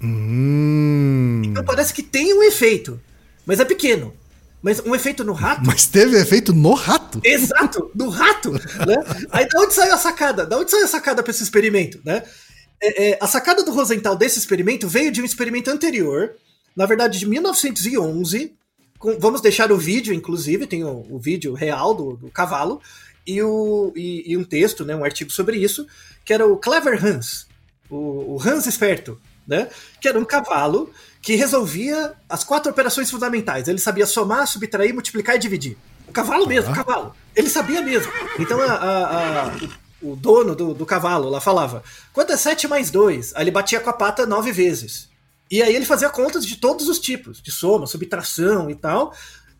Hum. 0.00 1.42
Então 1.44 1.64
parece 1.64 1.92
que 1.92 2.02
tem 2.02 2.32
um 2.34 2.42
efeito, 2.42 3.00
mas 3.44 3.60
é 3.60 3.64
pequeno. 3.64 4.12
Mas 4.62 4.78
um 4.80 4.94
efeito 4.94 5.24
no 5.24 5.32
rato. 5.32 5.62
Mas 5.66 5.86
teve 5.86 6.16
efeito 6.20 6.52
no 6.52 6.72
rato. 6.74 7.20
Exato, 7.24 7.90
no 7.94 8.08
rato, 8.08 8.52
né? 8.86 9.26
Aí 9.30 9.48
da 9.48 9.60
onde 9.60 9.74
saiu 9.74 9.92
a 9.94 9.98
sacada? 9.98 10.46
Da 10.46 10.56
onde 10.58 10.70
saiu 10.70 10.84
a 10.84 10.88
sacada 10.88 11.22
para 11.22 11.30
esse 11.32 11.42
experimento, 11.42 12.00
né? 12.04 12.22
É, 12.80 13.10
é, 13.10 13.18
a 13.20 13.26
sacada 13.26 13.62
do 13.64 13.72
Rosenthal 13.72 14.14
desse 14.16 14.38
experimento 14.38 14.88
veio 14.88 15.10
de 15.10 15.20
um 15.20 15.24
experimento 15.24 15.70
anterior, 15.70 16.34
na 16.76 16.86
verdade 16.86 17.18
de 17.18 17.26
1911. 17.26 18.52
com- 18.98 19.18
vamos 19.18 19.40
deixar 19.40 19.70
o 19.72 19.76
vídeo, 19.78 20.14
inclusive, 20.14 20.66
tem 20.66 20.84
o, 20.84 21.06
o 21.10 21.18
vídeo 21.18 21.54
real 21.54 21.94
do, 21.94 22.16
do 22.16 22.30
cavalo 22.30 22.80
e, 23.26 23.42
o, 23.42 23.92
e, 23.96 24.32
e 24.32 24.36
um 24.36 24.44
texto, 24.44 24.84
né, 24.84 24.94
um 24.94 25.04
artigo 25.04 25.30
sobre 25.30 25.56
isso, 25.58 25.86
que 26.24 26.32
era 26.32 26.46
o 26.46 26.56
Clever 26.56 27.04
Hans, 27.04 27.46
o, 27.90 28.34
o 28.36 28.40
Hans 28.40 28.66
esperto, 28.66 29.20
né? 29.46 29.68
Que 30.00 30.08
era 30.08 30.18
um 30.18 30.24
cavalo 30.24 30.90
que 31.20 31.34
resolvia 31.36 32.14
as 32.28 32.42
quatro 32.44 32.70
operações 32.70 33.10
fundamentais. 33.10 33.68
Ele 33.68 33.78
sabia 33.78 34.06
somar, 34.06 34.46
subtrair, 34.46 34.92
multiplicar 34.92 35.36
e 35.36 35.38
dividir. 35.38 35.76
O 36.08 36.12
cavalo 36.12 36.46
mesmo, 36.46 36.72
o 36.72 36.74
cavalo. 36.74 37.14
Ele 37.34 37.48
sabia 37.48 37.80
mesmo. 37.80 38.12
Então 38.38 38.60
a- 38.60 38.64
a- 38.74 39.42
a- 39.46 39.52
o, 40.02 40.12
o 40.12 40.16
dono 40.16 40.54
do, 40.54 40.74
do 40.74 40.84
cavalo 40.84 41.28
lá 41.30 41.40
falava: 41.40 41.82
quanto 42.12 42.32
é 42.32 42.36
7 42.36 42.66
mais 42.68 42.90
2? 42.90 43.34
Aí 43.34 43.44
ele 43.44 43.50
batia 43.50 43.80
com 43.80 43.88
a 43.90 43.92
pata 43.92 44.26
nove 44.26 44.50
vezes. 44.52 45.08
E 45.50 45.62
aí 45.62 45.74
ele 45.76 45.84
fazia 45.84 46.08
contas 46.08 46.44
de 46.46 46.56
todos 46.56 46.88
os 46.88 46.98
tipos, 46.98 47.40
de 47.40 47.50
soma, 47.50 47.86
subtração 47.86 48.68
e 48.70 48.74
tal. 48.74 49.14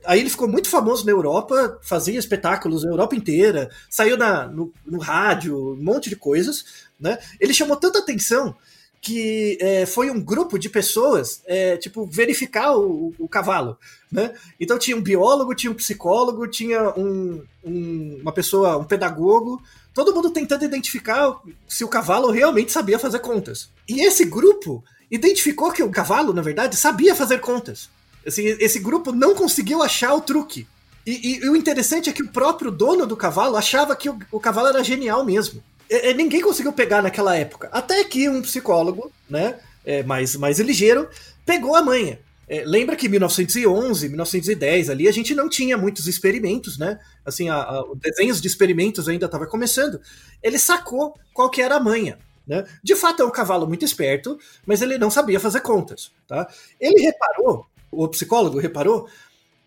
Aí 0.05 0.19
ele 0.19 0.31
ficou 0.31 0.49
muito 0.49 0.69
famoso 0.69 1.05
na 1.07 1.13
Europa, 1.13 1.79
fazia 1.83 2.19
espetáculos 2.19 2.83
na 2.83 2.91
Europa 2.91 3.15
inteira, 3.15 3.71
saiu 3.89 4.17
na, 4.17 4.47
no, 4.49 4.73
no 4.85 4.99
rádio, 4.99 5.75
um 5.75 5.77
monte 5.83 6.09
de 6.11 6.17
coisas. 6.17 6.65
Né? 6.99 7.19
Ele 7.39 7.55
chamou 7.55 7.77
tanta 7.77 8.01
atenção 8.01 8.57
que 9.03 9.59
é, 9.61 9.85
foi 9.85 10.11
um 10.13 10.21
grupo 10.23 10.57
de 10.57 10.69
pessoas, 10.71 11.43
é, 11.47 11.77
tipo, 11.77 12.07
verificar 12.07 12.77
o, 12.79 13.13
o 13.19 13.29
cavalo, 13.29 13.77
né? 14.11 14.33
Então 14.61 14.79
tinha 14.79 14.97
um 14.97 15.03
biólogo, 15.03 15.57
tinha 15.57 15.73
um 15.73 15.75
psicólogo, 15.75 16.47
tinha 16.47 16.91
um, 16.97 17.43
um- 17.65 18.19
uma 18.23 18.31
pessoa, 18.33 18.79
um 18.79 18.85
pedagogo, 18.85 19.61
todo 19.93 20.15
mundo 20.15 20.31
tentando 20.31 20.65
identificar 20.65 21.37
se 21.69 21.83
o 21.83 21.89
cavalo 21.89 22.31
realmente 22.31 22.71
sabia 22.71 22.97
fazer 22.97 23.19
contas. 23.19 23.69
E 23.89 24.07
esse 24.07 24.25
grupo 24.25 24.85
identificou 25.11 25.73
que 25.73 25.83
o 25.83 25.91
cavalo, 25.91 26.33
na 26.33 26.41
verdade, 26.41 26.77
sabia 26.77 27.15
fazer 27.17 27.41
contas. 27.41 27.91
Assim, 28.25 28.45
esse 28.61 28.79
grupo 28.79 29.11
não 29.11 29.35
conseguiu 29.35 29.83
achar 29.83 30.15
o 30.15 30.21
truque. 30.21 30.65
E, 31.05 31.11
e- 31.11 31.45
e 31.45 31.49
o 31.49 31.57
interessante 31.57 32.09
é 32.09 32.13
que 32.13 32.23
o 32.23 32.29
próprio 32.29 32.71
dono 32.71 33.05
do 33.05 33.17
cavalo 33.17 33.57
achava 33.57 33.97
que 33.97 34.09
o, 34.09 34.17
o 34.31 34.39
cavalo 34.39 34.69
era 34.69 34.85
genial 34.85 35.25
mesmo. 35.25 35.61
É, 35.93 36.11
é, 36.11 36.15
ninguém 36.15 36.41
conseguiu 36.41 36.73
pegar 36.73 37.03
naquela 37.03 37.37
época. 37.37 37.69
Até 37.73 38.03
que 38.05 38.29
um 38.29 38.41
psicólogo, 38.43 39.13
né, 39.29 39.59
é, 39.85 40.03
mais, 40.03 40.35
mais 40.37 40.59
ligeiro, 40.59 41.09
pegou 41.45 41.77
a 41.77 41.83
manha. 41.83 42.19
É, 42.49 42.65
lembra 42.65 42.97
que 42.97 43.07
em 43.07 43.11
1911, 43.11 44.09
1910 44.09 44.91
ali 44.91 45.09
a 45.09 45.13
gente 45.13 45.35
não 45.35 45.49
tinha 45.49 45.77
muitos 45.79 46.07
experimentos, 46.07 46.77
né? 46.77 46.99
Assim, 47.25 47.49
a, 47.49 47.57
a- 47.57 47.85
os 47.85 47.99
desenhos 47.99 48.41
de 48.41 48.49
experimentos 48.49 49.09
ainda 49.09 49.27
estava 49.27 49.47
começando. 49.47 50.01
Ele 50.43 50.59
sacou 50.59 51.15
qual 51.33 51.49
que 51.51 51.63
era 51.63 51.77
a 51.77 51.81
manha. 51.81 52.19
Né? 52.47 52.65
De 52.83 52.97
fato 52.97 53.23
é 53.23 53.27
um 53.27 53.31
cavalo 53.31 53.67
muito 53.67 53.85
esperto, 53.85 54.39
mas 54.67 54.83
ele 54.83 54.99
não 54.99 55.11
sabia 55.11 55.39
fazer 55.39 55.61
contas. 55.61 56.11
Tá? 56.27 56.47
Ele 56.81 57.01
reparou, 57.01 57.67
o 57.91 58.09
psicólogo 58.09 58.59
reparou, 58.59 59.09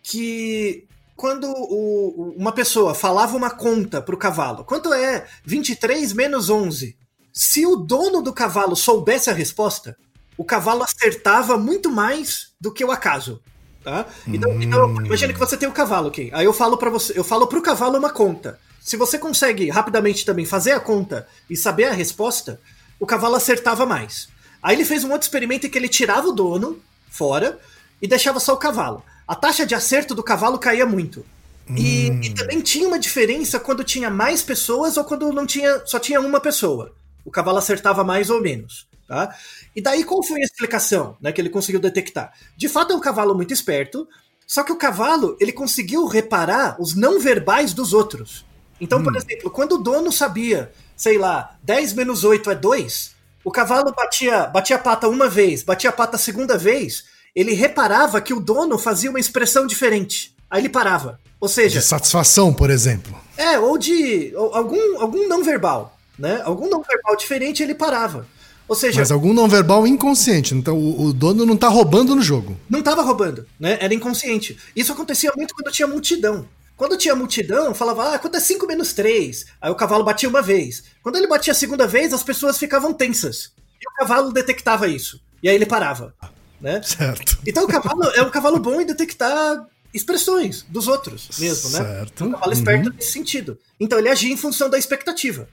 que 0.02 0.84
quando 1.16 1.48
o- 1.50 2.34
uma 2.36 2.52
pessoa 2.52 2.94
falava 2.94 3.36
uma 3.36 3.50
conta 3.50 4.02
para 4.02 4.14
o 4.14 4.18
cavalo, 4.18 4.64
quanto 4.64 4.92
é 4.92 5.26
23 5.44 6.12
menos 6.12 6.50
11? 6.50 6.96
Se 7.32 7.66
o 7.66 7.76
dono 7.76 8.22
do 8.22 8.32
cavalo 8.32 8.76
soubesse 8.76 9.30
a 9.30 9.32
resposta, 9.32 9.96
o 10.36 10.44
cavalo 10.44 10.82
acertava 10.82 11.56
muito 11.56 11.90
mais 11.90 12.52
do 12.60 12.72
que 12.72 12.84
o 12.84 12.90
acaso. 12.92 13.40
Tá? 13.82 14.04
Então, 14.26 14.60
então, 14.60 14.90
imagina 15.04 15.32
que 15.32 15.38
você 15.38 15.56
tem 15.56 15.68
o 15.68 15.72
cavalo 15.72 16.08
aqui. 16.08 16.28
Aí 16.32 16.44
eu 16.44 16.52
falo 16.52 16.76
para 16.76 16.90
você, 16.90 17.16
eu 17.16 17.22
falo 17.22 17.46
pro 17.46 17.62
cavalo 17.62 17.96
uma 17.96 18.10
conta. 18.10 18.58
Se 18.80 18.96
você 18.96 19.18
consegue 19.18 19.70
rapidamente 19.70 20.24
também 20.24 20.44
fazer 20.44 20.72
a 20.72 20.80
conta 20.80 21.26
e 21.48 21.56
saber 21.56 21.84
a 21.84 21.92
resposta, 21.92 22.60
o 22.98 23.06
cavalo 23.06 23.36
acertava 23.36 23.86
mais. 23.86 24.28
Aí 24.62 24.74
ele 24.74 24.84
fez 24.84 25.04
um 25.04 25.12
outro 25.12 25.26
experimento 25.26 25.66
em 25.66 25.70
que 25.70 25.78
ele 25.78 25.88
tirava 25.88 26.28
o 26.28 26.32
dono 26.32 26.80
fora 27.08 27.60
e 28.02 28.08
deixava 28.08 28.40
só 28.40 28.54
o 28.54 28.58
cavalo. 28.58 29.02
A 29.26 29.34
taxa 29.34 29.66
de 29.66 29.74
acerto 29.74 30.14
do 30.14 30.22
cavalo 30.22 30.58
caía 30.58 30.86
muito. 30.86 31.24
E, 31.68 32.06
e 32.22 32.34
também 32.34 32.60
tinha 32.60 32.86
uma 32.86 32.98
diferença 32.98 33.58
quando 33.58 33.82
tinha 33.82 34.08
mais 34.08 34.40
pessoas 34.40 34.96
ou 34.96 35.04
quando 35.04 35.32
não 35.32 35.44
tinha, 35.44 35.82
só 35.84 35.98
tinha 35.98 36.20
uma 36.20 36.40
pessoa. 36.40 36.94
O 37.24 37.30
cavalo 37.30 37.58
acertava 37.58 38.04
mais 38.04 38.30
ou 38.30 38.40
menos. 38.40 38.86
Tá? 39.08 39.34
E 39.74 39.80
daí 39.80 40.04
qual 40.04 40.22
foi 40.22 40.40
a 40.40 40.44
explicação 40.44 41.16
né, 41.20 41.32
que 41.32 41.40
ele 41.40 41.48
conseguiu 41.48 41.80
detectar? 41.80 42.32
De 42.56 42.68
fato 42.68 42.92
é 42.92 42.96
um 42.96 43.00
cavalo 43.00 43.34
muito 43.34 43.52
esperto, 43.52 44.06
só 44.46 44.62
que 44.62 44.72
o 44.72 44.76
cavalo 44.76 45.36
ele 45.40 45.52
conseguiu 45.52 46.06
reparar 46.06 46.76
os 46.80 46.94
não 46.94 47.20
verbais 47.20 47.72
dos 47.72 47.92
outros. 47.92 48.44
Então, 48.80 49.02
por 49.02 49.16
exemplo, 49.16 49.50
quando 49.50 49.72
o 49.72 49.78
dono 49.78 50.12
sabia, 50.12 50.72
sei 50.96 51.18
lá, 51.18 51.56
10 51.62 51.94
menos 51.94 52.24
8 52.24 52.50
é 52.50 52.54
2, 52.54 53.14
o 53.44 53.50
cavalo 53.50 53.92
batia, 53.92 54.46
batia 54.46 54.76
a 54.76 54.78
pata 54.78 55.08
uma 55.08 55.28
vez, 55.28 55.62
batia 55.62 55.90
a 55.90 55.92
pata 55.92 56.16
a 56.16 56.18
segunda 56.18 56.58
vez, 56.58 57.04
ele 57.36 57.52
reparava 57.52 58.20
que 58.20 58.32
o 58.34 58.40
dono 58.40 58.78
fazia 58.78 59.10
uma 59.10 59.20
expressão 59.20 59.66
diferente. 59.66 60.34
Aí 60.50 60.62
ele 60.62 60.68
parava. 60.70 61.20
Ou 61.38 61.48
seja, 61.48 61.78
De 61.80 61.84
satisfação, 61.86 62.52
por 62.52 62.70
exemplo. 62.70 63.14
é, 63.36 63.58
ou 63.58 63.76
de 63.76 64.32
ou 64.34 64.54
algum, 64.54 65.00
algum 65.00 65.28
não 65.28 65.44
verbal, 65.44 65.96
né? 66.18 66.40
Algum 66.44 66.68
não 66.68 66.82
verbal 66.82 67.14
diferente 67.14 67.62
ele 67.62 67.74
parava. 67.74 68.26
Ou 68.66 68.74
seja, 68.74 68.98
Mas 68.98 69.12
algum 69.12 69.32
não 69.34 69.46
verbal 69.48 69.86
inconsciente. 69.86 70.54
Então 70.54 70.76
o, 70.76 71.04
o 71.06 71.12
dono 71.12 71.44
não 71.44 71.56
tá 71.56 71.68
roubando 71.68 72.16
no 72.16 72.22
jogo. 72.22 72.56
não 72.70 72.78
estava 72.80 73.02
roubando, 73.02 73.46
né? 73.60 73.76
Era 73.80 73.92
inconsciente. 73.94 74.56
Isso 74.74 74.92
acontecia 74.92 75.30
muito 75.36 75.54
quando 75.54 75.70
tinha 75.72 75.86
multidão. 75.86 76.48
Quando 76.76 76.96
tinha 76.98 77.14
multidão, 77.14 77.74
falava, 77.74 78.14
ah, 78.14 78.18
quanto 78.18 78.36
é 78.36 78.40
5 78.40 78.66
menos 78.66 78.92
3? 78.92 79.46
Aí 79.62 79.70
o 79.70 79.74
cavalo 79.74 80.04
batia 80.04 80.28
uma 80.28 80.42
vez. 80.42 80.84
Quando 81.02 81.16
ele 81.16 81.26
batia 81.26 81.52
a 81.52 81.56
segunda 81.56 81.86
vez, 81.86 82.12
as 82.12 82.22
pessoas 82.22 82.58
ficavam 82.58 82.92
tensas. 82.92 83.50
E 83.80 83.88
o 83.88 83.94
cavalo 83.98 84.32
detectava 84.32 84.86
isso. 84.88 85.20
E 85.42 85.48
aí 85.48 85.54
ele 85.54 85.64
parava. 85.64 86.14
Né? 86.60 86.82
Certo. 86.82 87.38
Então 87.46 87.64
o 87.64 87.68
cavalo 87.68 88.02
é 88.14 88.22
um 88.22 88.30
cavalo 88.30 88.58
bom 88.58 88.80
em 88.80 88.86
detectar 88.86 89.66
expressões 89.92 90.64
dos 90.68 90.88
outros 90.88 91.28
mesmo, 91.38 91.70
né? 91.70 91.78
Certo. 91.78 92.24
Um 92.24 92.32
cavalo 92.32 92.52
esperto 92.52 92.90
nesse 92.90 93.12
sentido. 93.12 93.58
Então 93.78 93.98
ele 93.98 94.08
agia 94.08 94.32
em 94.32 94.36
função 94.36 94.68
da 94.70 94.78
expectativa. 94.78 95.48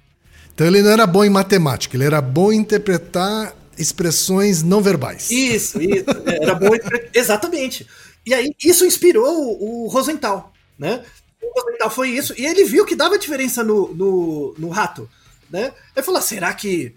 Então 0.54 0.68
ele 0.68 0.82
não 0.82 0.92
era 0.92 1.06
bom 1.08 1.24
em 1.24 1.30
matemática, 1.30 1.98
ele 1.98 2.06
era 2.06 2.22
bom 2.22 2.52
em 2.52 2.58
interpretar 2.58 3.56
expressões 3.78 4.62
não 4.64 4.82
verbais. 4.82 5.30
Isso, 5.32 5.82
isso. 5.82 6.06
É, 6.26 6.44
Era 6.44 6.56
bom. 6.56 6.70
Exatamente. 7.14 7.88
E 8.26 8.34
aí, 8.34 8.56
isso 8.64 8.86
inspirou 8.86 9.28
o, 9.28 9.86
o 9.86 9.88
Rosenthal, 9.88 10.54
né? 10.78 11.04
O 11.42 11.62
Rosenthal 11.62 11.90
foi 11.90 12.10
isso. 12.10 12.34
E 12.38 12.46
ele 12.46 12.64
viu 12.64 12.86
que 12.86 12.96
dava 12.96 13.18
diferença 13.18 13.64
no, 13.64 13.94
no, 13.94 14.56
no 14.58 14.70
rato, 14.70 15.10
né? 15.50 15.74
Ele 15.96 16.06
falou: 16.06 16.20
"Ah, 16.20 16.24
será 16.24 16.54
que. 16.54 16.96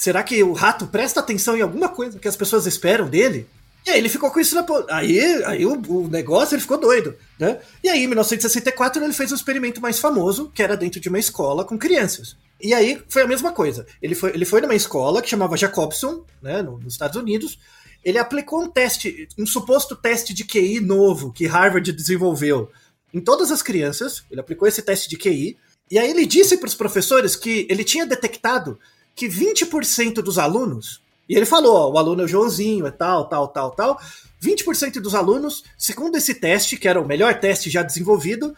Será 0.00 0.22
que 0.22 0.42
o 0.42 0.54
rato 0.54 0.86
presta 0.86 1.20
atenção 1.20 1.54
em 1.56 1.60
alguma 1.60 1.88
coisa 1.90 2.18
que 2.18 2.26
as 2.26 2.34
pessoas 2.34 2.66
esperam 2.66 3.06
dele? 3.06 3.46
E 3.86 3.90
aí 3.90 3.98
ele 3.98 4.08
ficou 4.08 4.30
com 4.30 4.40
isso 4.40 4.54
na. 4.54 4.64
Aí, 4.90 5.20
aí 5.44 5.66
o, 5.66 5.74
o 5.88 6.08
negócio 6.08 6.54
ele 6.54 6.62
ficou 6.62 6.78
doido, 6.78 7.14
né? 7.38 7.58
E 7.84 7.88
aí, 7.88 8.02
em 8.02 8.06
1964, 8.06 9.02
ele 9.04 9.12
fez 9.12 9.30
um 9.30 9.34
experimento 9.34 9.78
mais 9.80 9.98
famoso, 9.98 10.50
que 10.54 10.62
era 10.62 10.74
dentro 10.74 11.00
de 11.00 11.08
uma 11.10 11.18
escola 11.18 11.64
com 11.66 11.78
crianças. 11.78 12.34
E 12.62 12.72
aí 12.72 13.02
foi 13.08 13.22
a 13.22 13.26
mesma 13.26 13.52
coisa. 13.52 13.86
Ele 14.00 14.14
foi, 14.14 14.30
ele 14.30 14.44
foi 14.46 14.62
numa 14.62 14.74
escola 14.74 15.20
que 15.20 15.28
chamava 15.28 15.56
Jacobson, 15.56 16.24
né, 16.42 16.62
no- 16.62 16.78
nos 16.78 16.94
Estados 16.94 17.16
Unidos. 17.16 17.58
Ele 18.02 18.16
aplicou 18.18 18.62
um 18.62 18.70
teste, 18.70 19.28
um 19.38 19.44
suposto 19.46 19.94
teste 19.94 20.32
de 20.32 20.44
QI 20.44 20.80
novo 20.80 21.30
que 21.30 21.46
Harvard 21.46 21.92
desenvolveu 21.92 22.70
em 23.12 23.20
todas 23.20 23.50
as 23.50 23.62
crianças. 23.62 24.24
Ele 24.30 24.40
aplicou 24.40 24.66
esse 24.66 24.80
teste 24.80 25.08
de 25.10 25.16
QI. 25.18 25.58
E 25.90 25.98
aí 25.98 26.10
ele 26.10 26.24
disse 26.24 26.56
para 26.56 26.68
os 26.68 26.74
professores 26.74 27.36
que 27.36 27.66
ele 27.68 27.84
tinha 27.84 28.06
detectado 28.06 28.78
que 29.14 29.28
20% 29.28 30.14
dos 30.14 30.38
alunos, 30.38 31.02
e 31.28 31.36
ele 31.36 31.46
falou, 31.46 31.76
ó, 31.76 31.92
o 31.92 31.98
aluno 31.98 32.22
é 32.22 32.24
o 32.24 32.28
Joãozinho, 32.28 32.86
é 32.86 32.90
tal, 32.90 33.28
tal, 33.28 33.48
tal, 33.48 33.70
tal, 33.70 34.00
20% 34.42 35.00
dos 35.00 35.14
alunos, 35.14 35.64
segundo 35.76 36.16
esse 36.16 36.34
teste, 36.34 36.76
que 36.76 36.88
era 36.88 37.00
o 37.00 37.06
melhor 37.06 37.38
teste 37.38 37.68
já 37.70 37.82
desenvolvido, 37.82 38.54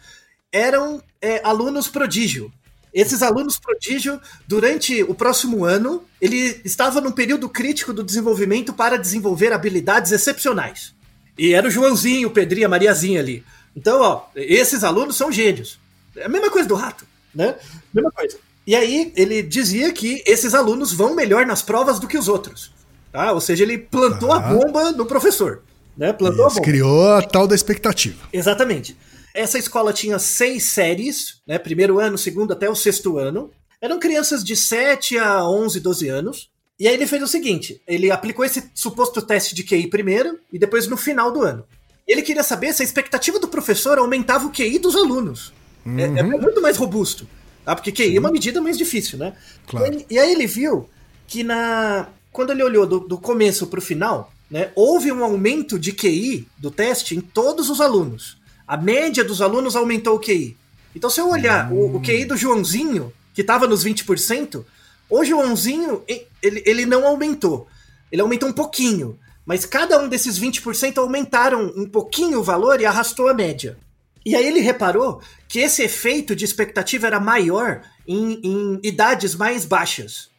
eram 0.51 1.01
é, 1.21 1.41
alunos 1.43 1.87
prodígio. 1.87 2.51
Esses 2.93 3.23
alunos 3.23 3.57
prodígio, 3.57 4.21
durante 4.47 5.01
o 5.03 5.15
próximo 5.15 5.65
ano, 5.65 6.03
ele 6.21 6.61
estava 6.63 7.01
num 7.01 7.11
período 7.11 7.49
crítico 7.49 7.91
do 7.91 8.03
desenvolvimento 8.03 8.71
para 8.71 8.97
desenvolver 8.97 9.51
habilidades 9.51 10.11
excepcionais. 10.11 10.93
E 11.37 11.53
era 11.53 11.67
o 11.67 11.71
Joãozinho, 11.71 12.27
o 12.27 12.31
Pedrinho, 12.31 12.67
a 12.67 12.69
Mariazinha 12.69 13.19
ali. 13.19 13.43
Então, 13.75 13.99
ó, 13.99 14.25
esses 14.35 14.83
alunos 14.83 15.15
são 15.15 15.31
gênios. 15.31 15.79
É 16.15 16.25
a 16.25 16.29
mesma 16.29 16.51
coisa 16.51 16.67
do 16.67 16.75
rato, 16.75 17.05
né? 17.33 17.55
Mesma 17.91 18.11
coisa. 18.11 18.37
E 18.65 18.75
aí 18.75 19.11
ele 19.15 19.41
dizia 19.41 19.91
que 19.91 20.23
esses 20.25 20.53
alunos 20.53 20.93
vão 20.93 21.15
melhor 21.15 21.45
nas 21.45 21.61
provas 21.61 21.99
do 21.99 22.07
que 22.07 22.17
os 22.17 22.27
outros. 22.27 22.71
Tá? 23.11 23.31
Ou 23.31 23.41
seja, 23.41 23.63
ele 23.63 23.77
plantou 23.77 24.31
a 24.31 24.41
Tá. 24.41 24.53
bomba 24.53 24.91
no 24.91 25.05
professor. 25.05 25.61
Né? 25.97 26.11
Plantou 26.13 26.45
a 26.45 26.47
Isso, 26.47 26.55
bomba. 26.55 26.65
criou 26.65 27.09
a 27.13 27.21
tal 27.21 27.45
da 27.47 27.55
expectativa. 27.55 28.17
Exatamente. 28.31 28.97
Essa 29.35 29.57
escola 29.59 29.91
tinha 29.93 30.17
seis 30.19 30.63
séries, 30.63 31.41
né? 31.47 31.57
Primeiro 31.57 31.99
ano, 31.99 32.17
segundo 32.17 32.53
até 32.53 32.69
o 32.69 32.75
sexto 32.75 33.17
ano. 33.17 33.51
Eram 33.81 33.99
crianças 33.99 34.43
de 34.43 34.55
7 34.55 35.17
a 35.17 35.43
11, 35.47 35.79
12 35.79 36.07
anos. 36.07 36.49
E 36.79 36.87
aí 36.87 36.93
ele 36.93 37.05
fez 37.07 37.21
o 37.21 37.27
seguinte: 37.27 37.81
ele 37.87 38.09
aplicou 38.11 38.45
esse 38.45 38.69
suposto 38.73 39.21
teste 39.21 39.53
de 39.55 39.63
QI 39.63 39.87
primeiro 39.87 40.39
e 40.51 40.57
depois 40.59 40.87
no 40.87 40.95
final 40.97 41.31
do 41.31 41.41
ano. 41.41 41.63
Ele 42.07 42.21
queria 42.21 42.43
saber 42.43 42.73
se 42.73 42.81
a 42.81 42.85
expectativa 42.85 43.39
do 43.39 43.47
professor 43.47 43.97
aumentava 43.97 44.45
o 44.45 44.51
QI 44.51 44.77
dos 44.79 44.95
alunos. 44.95 45.53
É, 45.97 46.19
é 46.19 46.23
muito 46.23 46.61
mais 46.61 46.77
robusto. 46.77 47.27
Tá? 47.65 47.75
Porque 47.75 47.91
QI 47.91 48.15
é 48.17 48.19
uma 48.19 48.31
medida 48.31 48.61
mais 48.61 48.77
difícil, 48.77 49.17
né? 49.17 49.33
Claro. 49.67 49.85
E, 49.93 49.97
aí- 49.97 50.05
e 50.09 50.19
aí 50.19 50.31
ele 50.31 50.47
viu 50.47 50.89
que 51.27 51.43
na 51.43 52.07
quando 52.31 52.51
ele 52.51 52.63
olhou 52.63 52.85
do, 52.87 52.99
do 52.99 53.17
começo 53.17 53.67
para 53.67 53.77
o 53.77 53.81
final, 53.81 54.33
né, 54.49 54.71
houve 54.75 55.11
um 55.11 55.23
aumento 55.23 55.77
de 55.77 55.91
QI 55.93 56.47
do 56.57 56.71
teste 56.71 57.15
em 57.15 57.21
todos 57.21 57.69
os 57.69 57.79
alunos. 57.79 58.37
A 58.67 58.75
média 58.75 59.23
dos 59.23 59.39
alunos 59.41 59.75
aumentou 59.75 60.15
o 60.15 60.19
QI. 60.19 60.57
Então, 60.95 61.09
se 61.11 61.19
eu 61.21 61.29
olhar 61.29 61.71
o, 61.71 61.97
o 61.97 62.01
QI 62.01 62.25
do 62.25 62.35
Joãozinho, 62.35 63.13
que 63.35 63.41
estava 63.41 63.67
nos 63.67 63.83
20%, 63.85 64.63
o 65.09 65.23
Joãozinho 65.23 66.01
ele, 66.41 66.63
ele 66.65 66.85
não 66.87 67.05
aumentou. 67.05 67.67
Ele 68.11 68.21
aumentou 68.21 68.49
um 68.49 68.53
pouquinho. 68.53 69.17
Mas 69.45 69.65
cada 69.65 69.99
um 69.99 70.07
desses 70.07 70.39
20% 70.39 70.97
aumentaram 70.97 71.71
um 71.75 71.85
pouquinho 71.85 72.39
o 72.39 72.43
valor 72.43 72.79
e 72.81 72.85
arrastou 72.85 73.27
a 73.27 73.33
média. 73.33 73.77
E 74.25 74.35
aí 74.35 74.47
ele 74.47 74.59
reparou 74.59 75.21
que 75.47 75.59
esse 75.59 75.83
efeito 75.83 76.35
de 76.35 76.45
expectativa 76.45 77.07
era 77.07 77.19
maior 77.19 77.81
em, 78.07 78.39
em 78.43 78.79
idades 78.83 79.35
mais 79.35 79.65
baixas. 79.65 80.29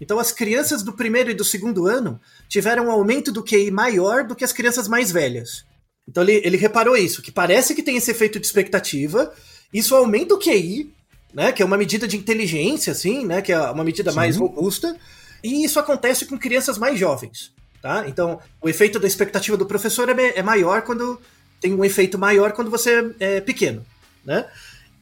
Então 0.00 0.18
as 0.18 0.32
crianças 0.32 0.82
do 0.82 0.92
primeiro 0.92 1.30
e 1.30 1.34
do 1.34 1.44
segundo 1.44 1.86
ano 1.86 2.20
tiveram 2.48 2.86
um 2.86 2.90
aumento 2.90 3.30
do 3.30 3.42
QI 3.42 3.70
maior 3.70 4.24
do 4.24 4.34
que 4.34 4.44
as 4.44 4.52
crianças 4.52 4.88
mais 4.88 5.12
velhas. 5.12 5.64
Então 6.08 6.22
ele, 6.22 6.40
ele 6.44 6.56
reparou 6.56 6.96
isso, 6.96 7.22
que 7.22 7.30
parece 7.30 7.74
que 7.74 7.82
tem 7.82 7.96
esse 7.96 8.10
efeito 8.10 8.40
de 8.40 8.46
expectativa, 8.46 9.32
isso 9.72 9.94
aumenta 9.94 10.34
o 10.34 10.38
QI, 10.38 10.92
né, 11.32 11.52
que 11.52 11.62
é 11.62 11.64
uma 11.64 11.76
medida 11.76 12.08
de 12.08 12.16
inteligência, 12.16 12.92
assim, 12.92 13.24
né, 13.24 13.40
que 13.40 13.52
é 13.52 13.60
uma 13.70 13.84
medida 13.84 14.10
mais 14.10 14.36
robusta, 14.36 14.96
e 15.44 15.64
isso 15.64 15.78
acontece 15.78 16.26
com 16.26 16.36
crianças 16.38 16.76
mais 16.78 16.98
jovens, 16.98 17.52
tá? 17.80 18.04
Então 18.08 18.40
o 18.60 18.68
efeito 18.68 18.98
da 18.98 19.06
expectativa 19.06 19.56
do 19.56 19.66
professor 19.66 20.08
é, 20.08 20.38
é 20.38 20.42
maior 20.42 20.82
quando 20.82 21.20
tem 21.60 21.74
um 21.74 21.84
efeito 21.84 22.18
maior 22.18 22.52
quando 22.52 22.70
você 22.70 23.12
é 23.20 23.40
pequeno, 23.40 23.84
né? 24.24 24.46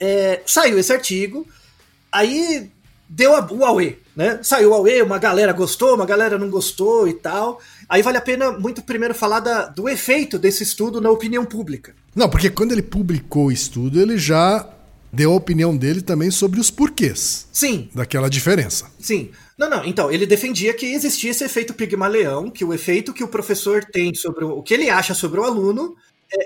É, 0.00 0.40
saiu 0.46 0.78
esse 0.78 0.92
artigo, 0.92 1.46
aí 2.12 2.70
deu 3.08 3.34
a, 3.34 3.46
o 3.50 3.64
Aue, 3.64 3.98
né? 4.14 4.38
Saiu 4.42 4.70
o 4.70 4.74
Aue, 4.74 5.02
uma 5.02 5.18
galera 5.18 5.52
gostou, 5.52 5.94
uma 5.94 6.06
galera 6.06 6.38
não 6.38 6.50
gostou 6.50 7.08
e 7.08 7.14
tal. 7.14 7.60
Aí 7.88 8.02
vale 8.02 8.18
a 8.18 8.20
pena 8.20 8.52
muito 8.52 8.82
primeiro 8.82 9.14
falar 9.14 9.40
da- 9.40 9.66
do 9.66 9.88
efeito 9.88 10.38
desse 10.38 10.62
estudo 10.62 11.00
na 11.00 11.10
opinião 11.10 11.44
pública. 11.44 11.94
Não, 12.14 12.28
porque 12.28 12.50
quando 12.50 12.72
ele 12.72 12.82
publicou 12.82 13.46
o 13.46 13.52
estudo, 13.52 14.00
ele 14.00 14.18
já 14.18 14.68
deu 15.12 15.32
a 15.32 15.36
opinião 15.36 15.74
dele 15.76 16.02
também 16.02 16.30
sobre 16.30 16.60
os 16.60 16.70
porquês 16.70 17.48
Sim, 17.52 17.88
daquela 17.94 18.28
diferença. 18.28 18.90
sim. 19.00 19.30
Não, 19.56 19.68
não, 19.68 19.84
então, 19.84 20.08
ele 20.12 20.24
defendia 20.24 20.72
que 20.72 20.86
existia 20.86 21.32
esse 21.32 21.42
efeito 21.42 21.74
pigmaleão, 21.74 22.48
que 22.48 22.64
o 22.64 22.72
efeito 22.72 23.12
que 23.12 23.24
o 23.24 23.28
professor 23.28 23.84
tem 23.84 24.14
sobre 24.14 24.44
o, 24.44 24.58
o 24.58 24.62
que 24.62 24.72
ele 24.72 24.88
acha 24.88 25.14
sobre 25.14 25.40
o 25.40 25.44
aluno 25.44 25.96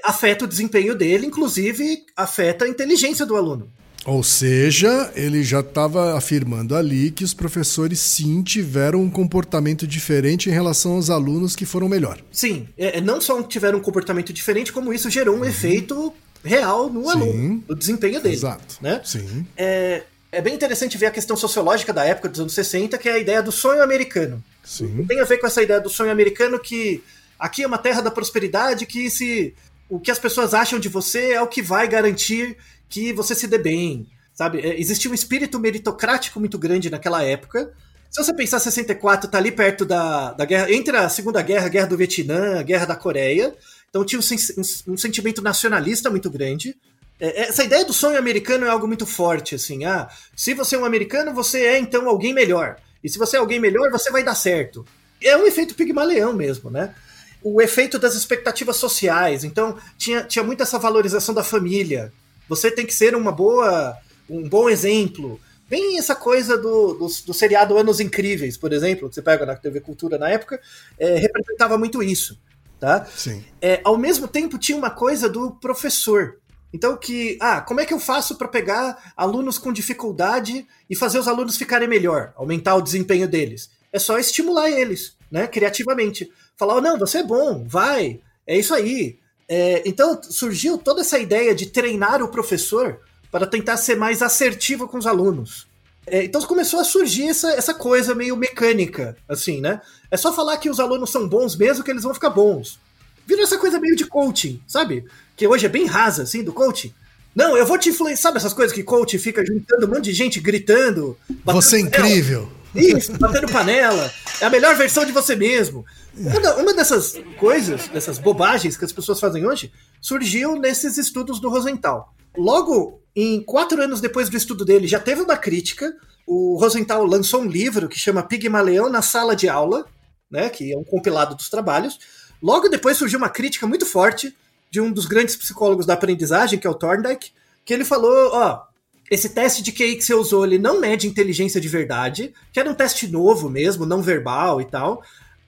afeta 0.04 0.44
o 0.44 0.48
desempenho 0.48 0.94
dele, 0.94 1.26
inclusive 1.26 2.04
afeta 2.16 2.64
a 2.64 2.68
inteligência 2.68 3.26
do 3.26 3.36
aluno. 3.36 3.70
Ou 4.04 4.22
seja, 4.22 5.12
ele 5.14 5.44
já 5.44 5.60
estava 5.60 6.16
afirmando 6.16 6.74
ali 6.74 7.10
que 7.10 7.22
os 7.22 7.32
professores 7.32 8.00
sim 8.00 8.42
tiveram 8.42 9.00
um 9.00 9.10
comportamento 9.10 9.86
diferente 9.86 10.48
em 10.48 10.52
relação 10.52 10.94
aos 10.94 11.08
alunos 11.08 11.54
que 11.54 11.64
foram 11.64 11.88
melhor. 11.88 12.18
Sim, 12.32 12.68
é, 12.76 12.98
é, 12.98 13.00
não 13.00 13.20
só 13.20 13.40
tiveram 13.42 13.78
um 13.78 13.82
comportamento 13.82 14.32
diferente, 14.32 14.72
como 14.72 14.92
isso 14.92 15.08
gerou 15.08 15.36
um 15.36 15.44
efeito 15.44 16.12
real 16.44 16.90
no 16.90 17.04
Sim. 17.04 17.10
aluno, 17.10 17.64
no 17.68 17.74
desempenho 17.76 18.20
dele. 18.20 18.34
Exato. 18.34 18.76
Né? 18.80 19.00
Sim. 19.04 19.46
É, 19.56 20.02
é 20.32 20.40
bem 20.40 20.54
interessante 20.54 20.98
ver 20.98 21.06
a 21.06 21.10
questão 21.10 21.36
sociológica 21.36 21.92
da 21.92 22.04
época 22.04 22.28
dos 22.28 22.40
anos 22.40 22.54
60, 22.54 22.98
que 22.98 23.08
é 23.08 23.12
a 23.12 23.18
ideia 23.18 23.42
do 23.42 23.52
sonho 23.52 23.82
americano. 23.82 24.42
Sim. 24.64 25.04
Tem 25.06 25.20
a 25.20 25.24
ver 25.24 25.38
com 25.38 25.46
essa 25.46 25.62
ideia 25.62 25.80
do 25.80 25.88
sonho 25.88 26.10
americano 26.10 26.58
que 26.58 27.02
aqui 27.38 27.62
é 27.62 27.66
uma 27.66 27.78
terra 27.78 28.00
da 28.00 28.10
prosperidade, 28.10 28.86
que 28.86 29.08
se 29.08 29.54
o 29.94 30.00
que 30.00 30.10
as 30.10 30.18
pessoas 30.18 30.54
acham 30.54 30.78
de 30.78 30.88
você 30.88 31.32
é 31.32 31.42
o 31.42 31.46
que 31.46 31.60
vai 31.60 31.86
garantir 31.86 32.56
que 32.88 33.12
você 33.12 33.34
se 33.34 33.46
dê 33.46 33.58
bem, 33.58 34.06
sabe? 34.34 34.60
É, 34.60 34.80
existia 34.80 35.10
um 35.10 35.14
espírito 35.14 35.58
meritocrático 35.58 36.40
muito 36.40 36.58
grande 36.58 36.88
naquela 36.90 37.22
época. 37.22 37.72
Se 38.10 38.22
você 38.22 38.34
pensar 38.34 38.58
64, 38.58 39.30
tá 39.30 39.38
ali 39.38 39.50
perto 39.52 39.84
da, 39.84 40.32
da 40.32 40.44
guerra, 40.44 40.72
entre 40.72 40.96
a 40.96 41.08
Segunda 41.08 41.40
Guerra, 41.42 41.66
a 41.66 41.68
Guerra 41.68 41.86
do 41.86 41.96
Vietnã, 41.96 42.58
a 42.60 42.62
Guerra 42.62 42.86
da 42.86 42.96
Coreia, 42.96 43.54
então 43.88 44.04
tinha 44.04 44.18
um, 44.20 44.24
um- 44.60 44.92
um 44.94 44.96
sentimento 44.96 45.42
nacionalista 45.42 46.10
muito 46.10 46.30
grande. 46.30 46.74
É, 47.20 47.42
essa 47.48 47.62
ideia 47.64 47.84
do 47.84 47.92
sonho 47.92 48.18
americano 48.18 48.66
é 48.66 48.68
algo 48.70 48.86
muito 48.86 49.06
forte, 49.06 49.54
assim. 49.54 49.84
Ah, 49.84 50.08
se 50.36 50.54
você 50.54 50.74
é 50.76 50.78
um 50.78 50.84
americano, 50.84 51.32
você 51.34 51.64
é 51.66 51.78
então 51.78 52.08
alguém 52.08 52.34
melhor. 52.34 52.76
E 53.04 53.08
se 53.08 53.18
você 53.18 53.36
é 53.36 53.40
alguém 53.40 53.60
melhor, 53.60 53.90
você 53.90 54.10
vai 54.10 54.22
dar 54.22 54.34
certo. 54.34 54.84
É 55.22 55.36
um 55.36 55.46
efeito 55.46 55.74
pigmaleão 55.74 56.32
mesmo, 56.32 56.70
né? 56.70 56.94
O 57.42 57.60
efeito 57.60 57.98
das 57.98 58.14
expectativas 58.14 58.76
sociais. 58.76 59.44
Então, 59.44 59.76
tinha, 59.96 60.22
tinha 60.24 60.44
muito 60.44 60.62
essa 60.62 60.78
valorização 60.78 61.34
da 61.34 61.42
família. 61.42 62.12
Você 62.48 62.70
tem 62.70 62.86
que 62.86 62.94
ser 62.94 63.16
uma 63.16 63.32
boa, 63.32 63.96
um 64.28 64.48
bom 64.48 64.68
exemplo. 64.68 65.40
Bem 65.68 65.98
essa 65.98 66.14
coisa 66.14 66.58
do, 66.58 66.94
do, 66.94 67.06
do 67.26 67.34
seriado 67.34 67.78
Anos 67.78 67.98
Incríveis, 67.98 68.56
por 68.56 68.72
exemplo, 68.72 69.08
que 69.08 69.14
você 69.14 69.22
pega 69.22 69.46
na 69.46 69.56
TV 69.56 69.80
Cultura 69.80 70.18
na 70.18 70.28
época, 70.28 70.60
é, 70.98 71.16
representava 71.16 71.78
muito 71.78 72.02
isso. 72.02 72.38
Tá? 72.78 73.06
Sim. 73.06 73.42
É, 73.60 73.80
ao 73.84 73.96
mesmo 73.96 74.26
tempo 74.28 74.58
tinha 74.58 74.76
uma 74.76 74.90
coisa 74.90 75.28
do 75.28 75.52
professor. 75.52 76.36
Então 76.72 76.96
que, 76.96 77.38
ah, 77.40 77.60
como 77.60 77.80
é 77.80 77.86
que 77.86 77.94
eu 77.94 78.00
faço 78.00 78.36
para 78.36 78.48
pegar 78.48 79.12
alunos 79.16 79.56
com 79.56 79.72
dificuldade 79.72 80.66
e 80.90 80.96
fazer 80.96 81.18
os 81.18 81.28
alunos 81.28 81.56
ficarem 81.56 81.88
melhor, 81.88 82.32
aumentar 82.36 82.74
o 82.74 82.82
desempenho 82.82 83.28
deles? 83.28 83.70
É 83.92 83.98
só 83.98 84.18
estimular 84.18 84.70
eles, 84.70 85.16
né, 85.30 85.46
criativamente. 85.46 86.30
Falar, 86.56 86.80
não, 86.80 86.98
você 86.98 87.18
é 87.18 87.22
bom, 87.22 87.64
vai, 87.66 88.20
é 88.46 88.58
isso 88.58 88.74
aí. 88.74 89.18
É, 89.48 89.82
então 89.84 90.20
surgiu 90.22 90.78
toda 90.78 91.00
essa 91.00 91.18
ideia 91.18 91.54
de 91.54 91.66
treinar 91.66 92.22
o 92.22 92.28
professor 92.28 93.00
para 93.30 93.46
tentar 93.46 93.76
ser 93.76 93.96
mais 93.96 94.22
assertivo 94.22 94.86
com 94.86 94.98
os 94.98 95.06
alunos. 95.06 95.66
É, 96.06 96.24
então 96.24 96.40
começou 96.42 96.80
a 96.80 96.84
surgir 96.84 97.28
essa, 97.28 97.50
essa 97.52 97.74
coisa 97.74 98.14
meio 98.14 98.36
mecânica, 98.36 99.16
assim, 99.28 99.60
né? 99.60 99.80
É 100.10 100.16
só 100.16 100.32
falar 100.32 100.56
que 100.56 100.68
os 100.68 100.80
alunos 100.80 101.10
são 101.10 101.28
bons 101.28 101.56
mesmo 101.56 101.84
que 101.84 101.90
eles 101.90 102.02
vão 102.02 102.14
ficar 102.14 102.30
bons. 102.30 102.78
Virou 103.26 103.44
essa 103.44 103.58
coisa 103.58 103.78
meio 103.78 103.94
de 103.94 104.06
coaching, 104.06 104.60
sabe? 104.66 105.04
Que 105.36 105.46
hoje 105.46 105.66
é 105.66 105.68
bem 105.68 105.86
rasa, 105.86 106.24
assim, 106.24 106.42
do 106.42 106.52
coaching. 106.52 106.92
Não, 107.34 107.56
eu 107.56 107.64
vou 107.64 107.78
te 107.78 107.88
influenciar. 107.88 108.22
Sabe 108.22 108.38
essas 108.38 108.52
coisas 108.52 108.74
que 108.74 108.82
coach 108.82 109.18
fica 109.18 109.44
juntando 109.44 109.86
um 109.86 109.88
monte 109.88 110.04
de 110.04 110.12
gente 110.12 110.40
gritando? 110.40 111.16
Você 111.44 111.76
é 111.76 111.80
incrível. 111.80 112.50
Isso, 112.74 113.12
batendo 113.18 113.50
panela. 113.50 114.10
É 114.40 114.46
a 114.46 114.50
melhor 114.50 114.74
versão 114.74 115.04
de 115.04 115.12
você 115.12 115.36
mesmo. 115.36 115.84
Uma, 116.16 116.54
uma 116.54 116.74
dessas 116.74 117.14
coisas, 117.38 117.88
dessas 117.88 118.18
bobagens 118.18 118.76
que 118.76 118.84
as 118.84 118.92
pessoas 118.92 119.20
fazem 119.20 119.46
hoje, 119.46 119.72
surgiu 120.00 120.56
nesses 120.56 120.98
estudos 120.98 121.40
do 121.40 121.48
Rosenthal. 121.48 122.14
Logo, 122.36 123.00
em 123.14 123.42
quatro 123.42 123.82
anos 123.82 124.00
depois 124.00 124.28
do 124.28 124.36
estudo 124.36 124.64
dele, 124.64 124.86
já 124.86 124.98
teve 124.98 125.20
uma 125.22 125.36
crítica. 125.36 125.94
O 126.26 126.56
Rosenthal 126.58 127.04
lançou 127.04 127.42
um 127.42 127.46
livro 127.46 127.88
que 127.88 127.98
chama 127.98 128.22
Pigmaleão 128.22 128.88
na 128.88 129.02
Sala 129.02 129.36
de 129.36 129.48
Aula, 129.48 129.86
né, 130.30 130.48
que 130.48 130.72
é 130.72 130.78
um 130.78 130.84
compilado 130.84 131.34
dos 131.34 131.50
trabalhos. 131.50 131.98
Logo 132.42 132.68
depois 132.68 132.96
surgiu 132.96 133.18
uma 133.18 133.28
crítica 133.28 133.66
muito 133.66 133.84
forte 133.84 134.34
de 134.70 134.80
um 134.80 134.90
dos 134.90 135.04
grandes 135.04 135.36
psicólogos 135.36 135.84
da 135.84 135.92
aprendizagem, 135.92 136.58
que 136.58 136.66
é 136.66 136.70
o 136.70 136.74
Thorndike, 136.74 137.30
que 137.64 137.74
ele 137.74 137.84
falou, 137.84 138.30
ó, 138.32 138.62
esse 139.10 139.28
teste 139.28 139.62
de 139.62 139.72
QI 139.72 139.96
que 139.96 140.04
você 140.04 140.14
usou, 140.14 140.44
ele 140.44 140.58
não 140.58 140.80
mede 140.80 141.06
inteligência 141.06 141.60
de 141.60 141.68
verdade, 141.68 142.32
que 142.52 142.58
era 142.58 142.70
um 142.70 142.74
teste 142.74 143.06
novo 143.08 143.48
mesmo, 143.48 143.84
não 143.84 144.00
verbal 144.02 144.60
e 144.60 144.64
tal. 144.64 145.02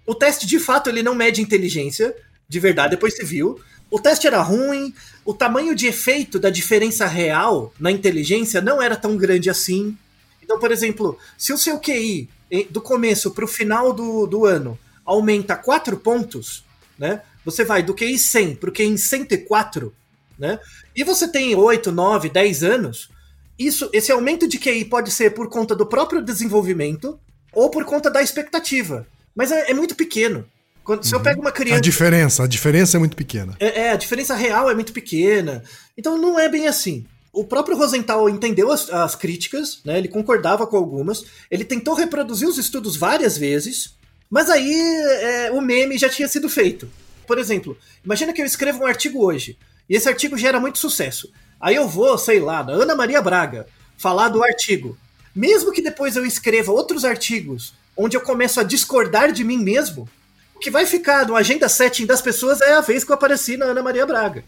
O 0.07 0.15
teste, 0.15 0.47
de 0.47 0.59
fato, 0.59 0.91
ele 0.91 1.03
não 1.03 1.15
mede 1.15 1.41
inteligência 1.41 2.15
de 2.49 2.61
verdade, 2.61 2.91
depois 2.91 3.17
você 3.17 3.25
viu. 3.25 3.59
O 3.91 3.99
teste 3.99 4.27
era 4.27 4.43
ruim, 4.43 4.95
o 5.25 5.33
tamanho 5.33 5.75
de 5.75 5.87
efeito 5.87 6.39
da 6.39 6.51
diferença 6.51 7.07
real 7.07 7.73
na 7.79 7.91
inteligência 7.91 8.61
não 8.61 8.83
era 8.83 8.97
tão 8.97 9.17
grande 9.17 9.49
assim. 9.49 9.97
Então, 10.43 10.59
por 10.59 10.71
exemplo, 10.71 11.19
se 11.39 11.53
o 11.53 11.59
seu 11.59 11.79
QI 11.79 12.29
eh, 12.51 12.67
do 12.69 12.81
começo 12.81 13.31
para 13.31 13.45
o 13.45 13.49
final 13.49 13.93
do, 13.93 14.27
do 14.27 14.45
ano 14.45 14.79
aumenta 15.05 15.57
4 15.57 15.97
pontos, 15.99 16.65
né? 16.99 17.23
Você 17.45 17.65
vai 17.65 17.83
do 17.83 17.95
QI 17.95 18.19
100 18.19 18.57
para 18.57 18.71
o 18.71 18.73
QI 18.73 18.97
104, 18.97 19.95
né? 20.39 20.59
E 20.95 21.05
você 21.05 21.29
tem 21.29 21.55
8, 21.55 21.93
9, 21.93 22.29
10 22.29 22.63
anos, 22.65 23.11
isso, 23.59 23.89
esse 23.93 24.11
aumento 24.11 24.49
de 24.49 24.59
QI 24.59 24.85
pode 24.85 25.11
ser 25.11 25.31
por 25.31 25.49
conta 25.49 25.75
do 25.75 25.87
próprio 25.87 26.23
desenvolvimento 26.23 27.19
ou 27.53 27.71
por 27.71 27.85
conta 27.85 28.11
da 28.11 28.23
expectativa. 28.23 29.07
Mas 29.35 29.51
é, 29.51 29.71
é 29.71 29.75
muito 29.75 29.95
pequeno. 29.95 30.45
Quando, 30.83 31.05
Se 31.05 31.15
eu 31.15 31.21
pego 31.21 31.41
uma 31.41 31.49
A 31.51 31.53
criança. 31.53 31.81
diferença, 31.81 32.45
a 32.45 32.47
diferença 32.47 32.97
é 32.97 33.01
muito 33.01 33.17
pequena. 33.17 33.57
É, 33.59 33.83
é, 33.87 33.91
a 33.93 33.97
diferença 33.97 34.35
real 34.35 34.71
é 34.71 34.75
muito 34.75 34.93
pequena. 34.93 35.63
Então 35.97 36.19
não 36.19 36.39
é 36.39 36.49
bem 36.49 36.67
assim. 36.69 37.07
O 37.33 37.43
próprio 37.45 37.77
Rosenthal 37.77 38.29
entendeu 38.29 38.71
as, 38.71 38.91
as 38.91 39.15
críticas, 39.17 39.81
né? 39.85 39.99
Ele 39.99 40.09
concordava 40.09 40.67
com 40.67 40.77
algumas. 40.77 41.25
Ele 41.51 41.65
tentou 41.65 41.95
reproduzir 41.95 42.47
os 42.47 42.59
estudos 42.59 42.97
várias 42.97 43.37
vezes, 43.39 43.95
mas 44.29 44.51
aí 44.51 44.73
é, 44.75 45.51
o 45.53 45.61
meme 45.61 45.97
já 45.97 46.09
tinha 46.09 46.29
sido 46.29 46.49
feito. 46.49 46.89
Por 47.27 47.39
exemplo, 47.39 47.77
imagina 48.05 48.33
que 48.33 48.43
eu 48.43 48.47
escrevo 48.47 48.83
um 48.83 48.87
artigo 48.87 49.25
hoje 49.25 49.57
e 49.89 49.97
esse 49.97 50.09
artigo 50.09 50.37
gera 50.37 50.61
muito 50.61 50.79
sucesso. 50.79 51.33
Aí 51.65 51.77
eu 51.77 51.89
vou, 51.89 52.19
sei 52.19 52.41
lá, 52.41 52.63
na 52.63 52.75
Ana 52.75 52.95
Maria 52.95 53.23
Braga, 53.23 53.67
falar 53.97 54.29
do 54.29 54.45
artigo. 54.45 54.99
Mesmo 55.35 55.73
que 55.73 55.81
depois 55.81 56.15
eu 56.15 56.27
escreva 56.27 56.71
outros 56.71 57.07
artigos 57.07 57.73
onde 57.97 58.15
eu 58.15 58.21
começo 58.21 58.61
a 58.61 58.63
discordar 58.63 59.33
de 59.33 59.43
mim 59.43 59.57
mesmo, 59.57 60.07
o 60.55 60.59
que 60.59 60.71
vai 60.71 60.85
ficar 60.85 61.27
no 61.27 61.35
agenda 61.35 61.67
setting 61.67 62.05
das 62.05 62.21
pessoas 62.21 62.61
é 62.61 62.75
a 62.75 62.83
vez 62.83 63.03
que 63.03 63.11
eu 63.11 63.15
apareci 63.15 63.57
na 63.57 63.65
Ana 63.65 63.83
Maria 63.83 64.05
Braga. 64.05 64.45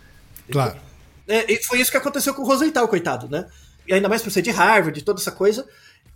Claro. 0.52 0.76
É, 1.26 1.50
e 1.50 1.64
foi 1.64 1.80
isso 1.80 1.90
que 1.90 1.96
aconteceu 1.96 2.34
com 2.34 2.42
o 2.42 2.44
Rosenthal, 2.44 2.86
coitado, 2.86 3.30
né? 3.30 3.46
E 3.88 3.94
ainda 3.94 4.10
mais 4.10 4.20
por 4.20 4.30
ser 4.30 4.42
de 4.42 4.50
Harvard, 4.50 5.02
toda 5.02 5.18
essa 5.18 5.32
coisa. 5.32 5.66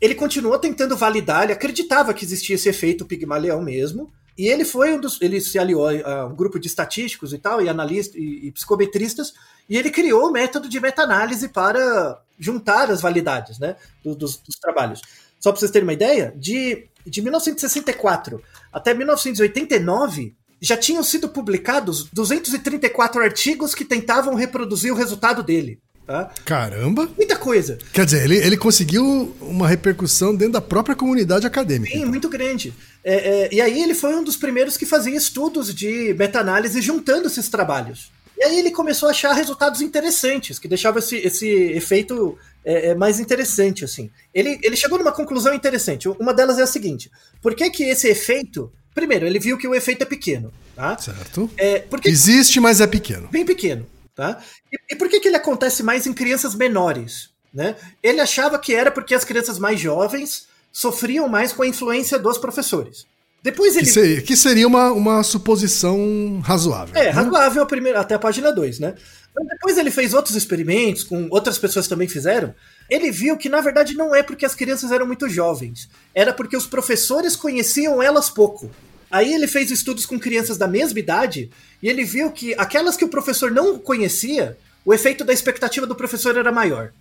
Ele 0.03 0.15
continuou 0.15 0.59
tentando 0.59 0.99
validar, 0.99 1.45
ele 1.45 1.55
acreditava 1.55 2.13
que 2.13 2.27
existia 2.27 2.57
esse 2.57 2.69
efeito 2.69 3.07
Pigmaleão 3.07 3.63
mesmo. 3.63 4.13
E 4.37 4.49
ele 4.49 4.67
foi 4.67 4.93
um 4.93 5.01
dos. 5.01 5.21
Ele 5.23 5.41
se 5.41 5.59
aliou 5.59 5.89
a 5.89 6.27
um 6.27 6.35
grupo 6.35 6.59
de 6.59 6.67
estatísticos 6.67 7.33
e 7.33 7.39
tal, 7.39 7.63
e 7.63 7.71
analistas 7.71 8.17
e, 8.17 8.49
e 8.49 8.53
psicometristas, 8.53 9.33
e 9.71 9.77
ele 9.79 9.91
criou 9.91 10.27
o 10.29 10.33
método 10.33 10.69
de 10.69 10.81
meta-análise 10.81 11.49
para 11.49 12.21
juntar 12.39 12.91
as 12.91 13.01
validades 13.01 13.59
né, 13.59 13.77
do- 14.05 14.15
dos, 14.17 14.37
dos 14.37 14.57
trabalhos. 14.57 15.01
Só 15.39 15.53
para 15.53 15.61
vocês 15.61 15.71
terem 15.71 15.87
uma 15.87 15.93
ideia, 15.95 16.35
de, 16.37 16.87
de 17.07 17.23
1964 17.23 18.43
até 18.73 18.93
1989, 18.93 20.35
já 20.61 20.77
tinham 20.77 21.03
sido 21.03 21.29
publicados 21.29 22.05
234 22.13 23.23
artigos 23.23 23.75
que 23.75 23.85
tentavam 23.85 24.35
reproduzir 24.35 24.93
o 24.93 24.97
resultado 24.97 25.43
dele. 25.43 25.79
Tá? 26.07 26.29
Caramba. 26.45 27.09
Muita 27.17 27.37
coisa. 27.37 27.79
Quer 27.93 28.05
dizer, 28.05 28.25
ele, 28.25 28.37
ele 28.37 28.57
conseguiu 28.57 29.35
uma 29.41 29.69
repercussão 29.69 30.35
dentro 30.35 30.55
da 30.55 30.61
própria 30.61 30.97
comunidade 30.97 31.47
acadêmica. 31.47 31.97
Sim, 31.97 32.05
muito 32.05 32.29
grande. 32.29 32.75
É, 33.05 33.15
é, 33.45 33.55
e 33.55 33.61
aí 33.61 33.81
ele 33.81 33.95
foi 33.95 34.15
um 34.17 34.25
dos 34.25 34.37
primeiros 34.37 34.77
que 34.77 34.85
fazia 34.85 35.17
estudos 35.17 35.73
de 35.73 36.13
meta-análise 36.19 36.83
juntando 36.83 37.29
esses 37.29 37.49
trabalhos. 37.49 38.11
E 38.41 38.45
aí 38.45 38.59
ele 38.59 38.71
começou 38.71 39.07
a 39.07 39.13
achar 39.13 39.35
resultados 39.35 39.83
interessantes, 39.83 40.59
que 40.59 40.67
deixava 40.67 40.99
esse, 40.99 41.15
esse 41.17 41.47
efeito 41.47 42.39
é, 42.65 42.89
é, 42.89 42.95
mais 42.95 43.21
interessante, 43.21 43.85
assim. 43.85 44.11
Ele, 44.33 44.59
ele 44.63 44.77
chegou 44.77 44.99
numa 44.99 45.13
conclusão 45.13 45.53
interessante. 45.53 46.09
Uma 46.09 46.33
delas 46.33 46.59
é 46.59 46.63
a 46.63 46.67
seguinte: 46.67 47.11
por 47.43 47.55
que 47.55 47.69
que 47.69 47.85
esse 47.85 48.09
efeito... 48.09 48.73
Primeiro, 48.95 49.27
ele 49.27 49.39
viu 49.39 49.59
que 49.59 49.69
o 49.69 49.75
efeito 49.75 50.03
é 50.03 50.07
pequeno, 50.07 50.51
tá? 50.75 50.97
Certo? 50.97 51.51
É, 51.59 51.81
por 51.81 52.01
que 52.01 52.09
Existe, 52.09 52.59
mas 52.59 52.81
é 52.81 52.87
pequeno. 52.87 53.29
bem 53.29 53.45
pequeno, 53.45 53.87
tá? 54.15 54.43
E, 54.73 54.95
e 54.95 54.97
por 54.97 55.09
que, 55.11 55.21
que 55.21 55.29
ele 55.29 55.37
acontece 55.37 55.83
mais 55.83 56.07
em 56.07 56.15
crianças 56.15 56.55
menores? 56.55 57.29
Né? 57.53 57.77
Ele 58.03 58.21
achava 58.21 58.59
que 58.59 58.75
era 58.75 58.91
porque 58.91 59.15
as 59.15 59.25
crianças 59.25 59.59
mais 59.59 59.79
jovens 59.79 60.49
sofriam 60.73 61.29
mais 61.29 61.53
com 61.53 61.63
a 61.63 61.67
influência 61.67 62.19
dos 62.19 62.39
professores. 62.39 63.07
Depois 63.43 63.73
Que, 63.73 63.79
ele. 63.81 63.87
seria, 63.87 64.23
que 64.23 64.37
seria 64.37 64.67
uma, 64.67 64.93
uma 64.93 65.23
suposição 65.23 66.41
razoável. 66.45 66.95
É, 66.95 67.05
né? 67.05 67.11
razoável 67.11 67.63
a 67.63 67.67
primeira- 67.67 68.01
até 68.01 68.15
a 68.15 68.19
página 68.19 68.53
2, 68.53 68.79
né? 68.79 68.95
Mas 69.35 69.47
depois 69.49 69.79
ele 69.79 69.91
fez 69.91 70.13
outros 70.13 70.37
experimentos, 70.37 71.05
com 71.05 71.29
outras 71.31 71.57
pessoas 71.57 71.87
também 71.89 72.09
fizeram. 72.09 72.55
Ele 72.91 73.11
viu 73.11 73.37
que, 73.37 73.49
na 73.49 73.61
verdade, 73.61 73.95
não 73.95 74.15
é 74.15 74.23
porque 74.23 74.45
as 74.45 74.55
crianças 74.55 74.91
eram 74.93 75.07
muito 75.07 75.29
jovens. 75.29 75.89
Era 76.15 76.33
porque 76.33 76.57
os 76.57 76.67
professores 76.67 77.37
conheciam 77.37 78.03
elas 78.03 78.29
pouco. 78.29 78.71
Aí 79.11 79.33
ele 79.33 79.47
fez 79.47 79.71
estudos 79.71 80.05
com 80.05 80.19
crianças 80.19 80.59
da 80.59 80.69
mesma 80.69 80.99
idade 80.99 81.51
e 81.83 81.89
ele 81.89 82.05
viu 82.05 82.31
que 82.31 82.55
aquelas 82.59 82.97
que 82.97 83.05
o 83.05 83.09
professor 83.09 83.51
não 83.51 83.79
conhecia, 83.79 84.57
o 84.85 84.93
efeito 84.93 85.25
da 85.25 85.33
expectativa 85.33 85.87
do 85.87 85.95
professor 85.95 86.37
era 86.37 86.53
maior. 86.53 86.93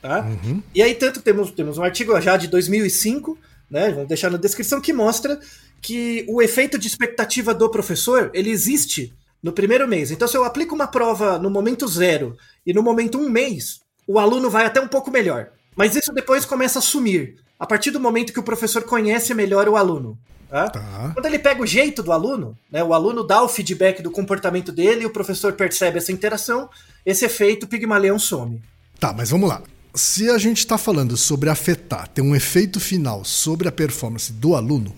Tá? 0.00 0.26
E 0.74 0.80
aí, 0.82 0.94
tanto 0.94 1.18
que 1.20 1.24
temos, 1.24 1.50
temos 1.50 1.76
um 1.76 1.82
artigo 1.82 2.18
já 2.20 2.36
de 2.36 2.46
2005, 2.48 3.36
né? 3.70 3.90
Vamos 3.90 4.08
deixar 4.08 4.30
na 4.30 4.38
descrição, 4.38 4.80
que 4.80 4.92
mostra 4.92 5.38
que 5.80 6.24
o 6.28 6.42
efeito 6.42 6.78
de 6.78 6.86
expectativa 6.86 7.54
do 7.54 7.70
professor 7.70 8.30
ele 8.34 8.50
existe 8.50 9.14
no 9.42 9.52
primeiro 9.52 9.86
mês. 9.86 10.10
Então, 10.10 10.26
se 10.26 10.36
eu 10.36 10.44
aplico 10.44 10.74
uma 10.74 10.86
prova 10.86 11.38
no 11.38 11.50
momento 11.50 11.86
zero 11.86 12.36
e 12.66 12.72
no 12.72 12.82
momento 12.82 13.18
um 13.18 13.28
mês, 13.28 13.80
o 14.06 14.18
aluno 14.18 14.50
vai 14.50 14.66
até 14.66 14.80
um 14.80 14.88
pouco 14.88 15.10
melhor. 15.10 15.50
Mas 15.76 15.94
isso 15.94 16.12
depois 16.12 16.44
começa 16.44 16.80
a 16.80 16.82
sumir. 16.82 17.36
A 17.58 17.66
partir 17.66 17.90
do 17.90 18.00
momento 18.00 18.32
que 18.32 18.40
o 18.40 18.44
professor 18.44 18.82
conhece 18.82 19.34
melhor 19.34 19.68
o 19.68 19.76
aluno. 19.76 20.18
Tá? 20.48 20.70
Tá. 20.70 21.10
Quando 21.12 21.26
ele 21.26 21.38
pega 21.38 21.62
o 21.62 21.66
jeito 21.66 22.02
do 22.02 22.10
aluno, 22.10 22.56
né, 22.70 22.82
o 22.82 22.94
aluno 22.94 23.22
dá 23.22 23.42
o 23.42 23.48
feedback 23.48 24.02
do 24.02 24.10
comportamento 24.10 24.72
dele 24.72 25.02
e 25.02 25.06
o 25.06 25.12
professor 25.12 25.52
percebe 25.52 25.98
essa 25.98 26.10
interação, 26.10 26.70
esse 27.04 27.24
efeito 27.24 27.66
Pigmaleão 27.66 28.18
some. 28.18 28.62
Tá, 28.98 29.12
mas 29.12 29.30
vamos 29.30 29.48
lá. 29.48 29.62
Se 29.94 30.30
a 30.30 30.38
gente 30.38 30.58
está 30.58 30.78
falando 30.78 31.16
sobre 31.16 31.50
afetar, 31.50 32.08
ter 32.08 32.22
um 32.22 32.34
efeito 32.34 32.80
final 32.80 33.24
sobre 33.24 33.68
a 33.68 33.72
performance 33.72 34.32
do 34.32 34.54
aluno, 34.54 34.94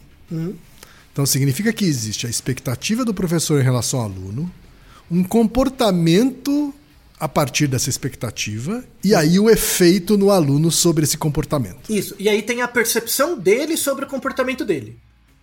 então 1.20 1.26
significa 1.26 1.70
que 1.70 1.84
existe 1.84 2.26
a 2.26 2.30
expectativa 2.30 3.04
do 3.04 3.12
professor 3.12 3.60
em 3.60 3.62
relação 3.62 4.00
ao 4.00 4.06
aluno, 4.06 4.50
um 5.10 5.22
comportamento 5.22 6.72
a 7.18 7.28
partir 7.28 7.66
dessa 7.66 7.90
expectativa 7.90 8.82
e 9.04 9.14
aí 9.14 9.38
o 9.38 9.50
efeito 9.50 10.16
no 10.16 10.30
aluno 10.30 10.70
sobre 10.70 11.04
esse 11.04 11.18
comportamento. 11.18 11.92
Isso. 11.92 12.16
E 12.18 12.26
aí 12.26 12.40
tem 12.40 12.62
a 12.62 12.68
percepção 12.68 13.38
dele 13.38 13.76
sobre 13.76 14.06
o 14.06 14.08
comportamento 14.08 14.64
dele. 14.64 14.98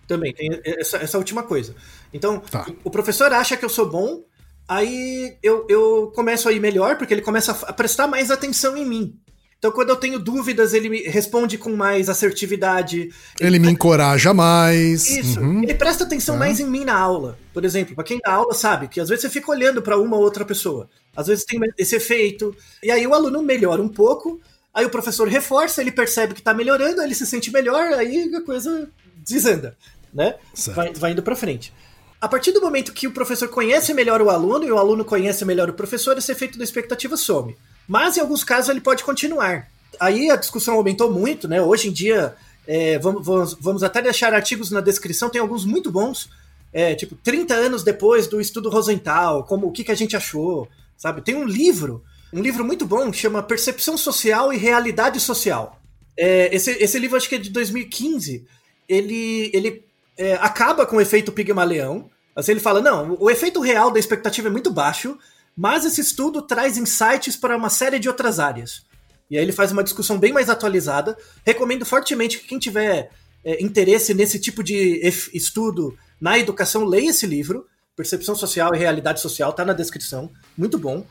Também 0.08 0.34
tem 0.34 0.60
essa, 0.64 0.96
essa 0.96 1.16
última 1.16 1.44
coisa. 1.44 1.76
Então, 2.12 2.40
Tá. 2.40 2.66
o 2.82 2.90
professor 2.90 3.32
acha 3.32 3.56
que 3.56 3.64
eu 3.64 3.68
sou 3.68 3.88
bom, 3.88 4.24
aí 4.66 5.36
eu, 5.44 5.64
eu 5.68 6.10
começo 6.12 6.48
a 6.48 6.52
ir 6.52 6.58
melhor, 6.58 6.98
porque 6.98 7.14
ele 7.14 7.22
começa 7.22 7.52
a 7.52 7.72
prestar 7.72 8.08
mais 8.08 8.32
atenção 8.32 8.76
em 8.76 8.84
mim. 8.84 9.16
Então, 9.58 9.72
quando 9.72 9.88
eu 9.88 9.96
tenho 9.96 10.20
dúvidas, 10.20 10.72
ele 10.72 10.88
me 10.88 11.02
responde 11.02 11.58
com 11.58 11.74
mais 11.74 12.08
assertividade. 12.08 13.10
Ele 13.40 13.58
me 13.58 13.68
encoraja 13.68 14.32
mais. 14.32 15.08
Isso. 15.10 15.40
Uhum. 15.40 15.64
Ele 15.64 15.74
presta 15.74 16.04
atenção 16.04 16.36
Tá. 16.36 16.38
mais 16.38 16.60
em 16.60 16.66
mim 16.66 16.84
na 16.84 16.96
aula. 16.96 17.36
Por 17.52 17.64
exemplo, 17.64 17.94
pra 17.96 18.04
quem 18.04 18.20
dá 18.24 18.32
aula 18.32 18.54
sabe 18.54 18.86
que 18.86 19.00
às 19.00 19.08
vezes 19.08 19.22
você 19.22 19.30
fica 19.30 19.50
olhando 19.50 19.82
pra 19.82 19.98
uma 19.98 20.16
ou 20.16 20.22
outra 20.22 20.44
pessoa. 20.44 20.88
Às 21.16 21.26
vezes 21.26 21.44
tem 21.44 21.58
esse 21.76 21.96
efeito. 21.96 22.54
E 22.80 22.90
aí 22.90 23.04
o 23.04 23.12
aluno 23.14 23.42
melhora 23.42 23.82
um 23.82 23.88
pouco, 23.88 24.40
aí 24.72 24.86
o 24.86 24.90
professor 24.90 25.26
reforça, 25.26 25.80
ele 25.80 25.90
percebe 25.90 26.34
que 26.34 26.42
tá 26.42 26.54
melhorando, 26.54 27.02
ele 27.02 27.14
se 27.14 27.26
sente 27.26 27.50
melhor, 27.52 27.94
aí 27.94 28.32
a 28.32 28.40
coisa 28.42 28.88
desanda, 29.28 29.76
né? 30.14 30.36
Certo. 30.54 30.76
Vai, 30.76 30.92
vai 30.92 31.10
indo 31.12 31.22
pra 31.22 31.34
frente. 31.34 31.72
A 32.20 32.28
partir 32.28 32.52
do 32.52 32.60
momento 32.60 32.92
que 32.92 33.08
o 33.08 33.12
professor 33.12 33.48
conhece 33.48 33.92
melhor 33.92 34.22
o 34.22 34.30
aluno 34.30 34.64
e 34.64 34.70
o 34.70 34.78
aluno 34.78 35.04
conhece 35.04 35.44
melhor 35.44 35.68
o 35.68 35.72
professor, 35.72 36.16
esse 36.16 36.30
efeito 36.30 36.56
da 36.58 36.62
expectativa 36.62 37.16
some. 37.16 37.56
Mas 37.88 38.16
em 38.16 38.20
alguns 38.20 38.44
casos 38.44 38.68
ele 38.68 38.82
pode 38.82 39.02
continuar. 39.02 39.66
Aí 39.98 40.30
a 40.30 40.36
discussão 40.36 40.74
aumentou 40.74 41.10
muito, 41.10 41.48
né? 41.48 41.62
Hoje 41.62 41.88
em 41.88 41.92
dia, 41.92 42.36
é, 42.66 42.98
vamos, 42.98 43.24
vamos, 43.24 43.56
vamos, 43.58 43.82
até 43.82 44.02
deixar 44.02 44.34
artigos 44.34 44.70
na 44.70 44.82
descrição, 44.82 45.30
tem 45.30 45.40
alguns 45.40 45.64
muito 45.64 45.90
bons, 45.90 46.28
é, 46.70 46.94
tipo, 46.94 47.16
30 47.16 47.54
anos 47.54 47.82
depois 47.82 48.26
do 48.26 48.40
estudo 48.40 48.68
Rosenthal, 48.68 49.44
como 49.44 49.66
o 49.66 49.72
que, 49.72 49.82
que 49.82 49.90
a 49.90 49.96
gente 49.96 50.14
achou, 50.14 50.68
sabe? 50.96 51.22
Tem 51.22 51.34
um 51.34 51.46
livro, 51.46 52.04
um 52.30 52.42
livro 52.42 52.62
muito 52.62 52.84
bom, 52.84 53.10
que 53.10 53.16
chama 53.16 53.42
Percepção 53.42 53.96
Social 53.96 54.52
e 54.52 54.58
Realidade 54.58 55.18
Social. 55.18 55.80
É, 56.16 56.54
esse, 56.54 56.72
esse 56.72 56.98
livro 56.98 57.16
acho 57.16 57.28
que 57.28 57.36
é 57.36 57.38
de 57.38 57.48
2015. 57.48 58.44
Ele, 58.86 59.50
ele 59.54 59.82
é, 60.16 60.34
acaba 60.34 60.84
com 60.84 60.96
o 60.96 61.00
efeito 61.00 61.32
Pigmaleão. 61.32 62.10
Assim, 62.36 62.52
ele 62.52 62.60
fala: 62.60 62.80
não, 62.80 63.16
o 63.18 63.30
efeito 63.30 63.60
real 63.60 63.90
da 63.90 63.98
expectativa 63.98 64.48
é 64.48 64.50
muito 64.50 64.70
baixo, 64.70 65.16
mas 65.58 65.84
esse 65.84 66.00
estudo 66.00 66.40
traz 66.40 66.78
insights 66.78 67.34
para 67.34 67.56
uma 67.56 67.68
série 67.68 67.98
de 67.98 68.08
outras 68.08 68.38
áreas. 68.38 68.86
E 69.28 69.36
aí 69.36 69.42
ele 69.42 69.50
faz 69.50 69.72
uma 69.72 69.82
discussão 69.82 70.16
bem 70.16 70.32
mais 70.32 70.48
atualizada. 70.48 71.18
Recomendo 71.44 71.84
fortemente 71.84 72.38
que 72.38 72.46
quem 72.46 72.60
tiver 72.60 73.10
é, 73.44 73.60
interesse 73.60 74.14
nesse 74.14 74.38
tipo 74.38 74.62
de 74.62 75.00
estudo 75.34 75.98
na 76.20 76.38
educação, 76.38 76.84
leia 76.84 77.10
esse 77.10 77.26
livro. 77.26 77.66
Percepção 77.96 78.36
Social 78.36 78.72
e 78.72 78.78
Realidade 78.78 79.20
Social, 79.20 79.52
tá 79.52 79.64
na 79.64 79.72
descrição. 79.72 80.30
Muito 80.56 80.78
bom. 80.78 81.04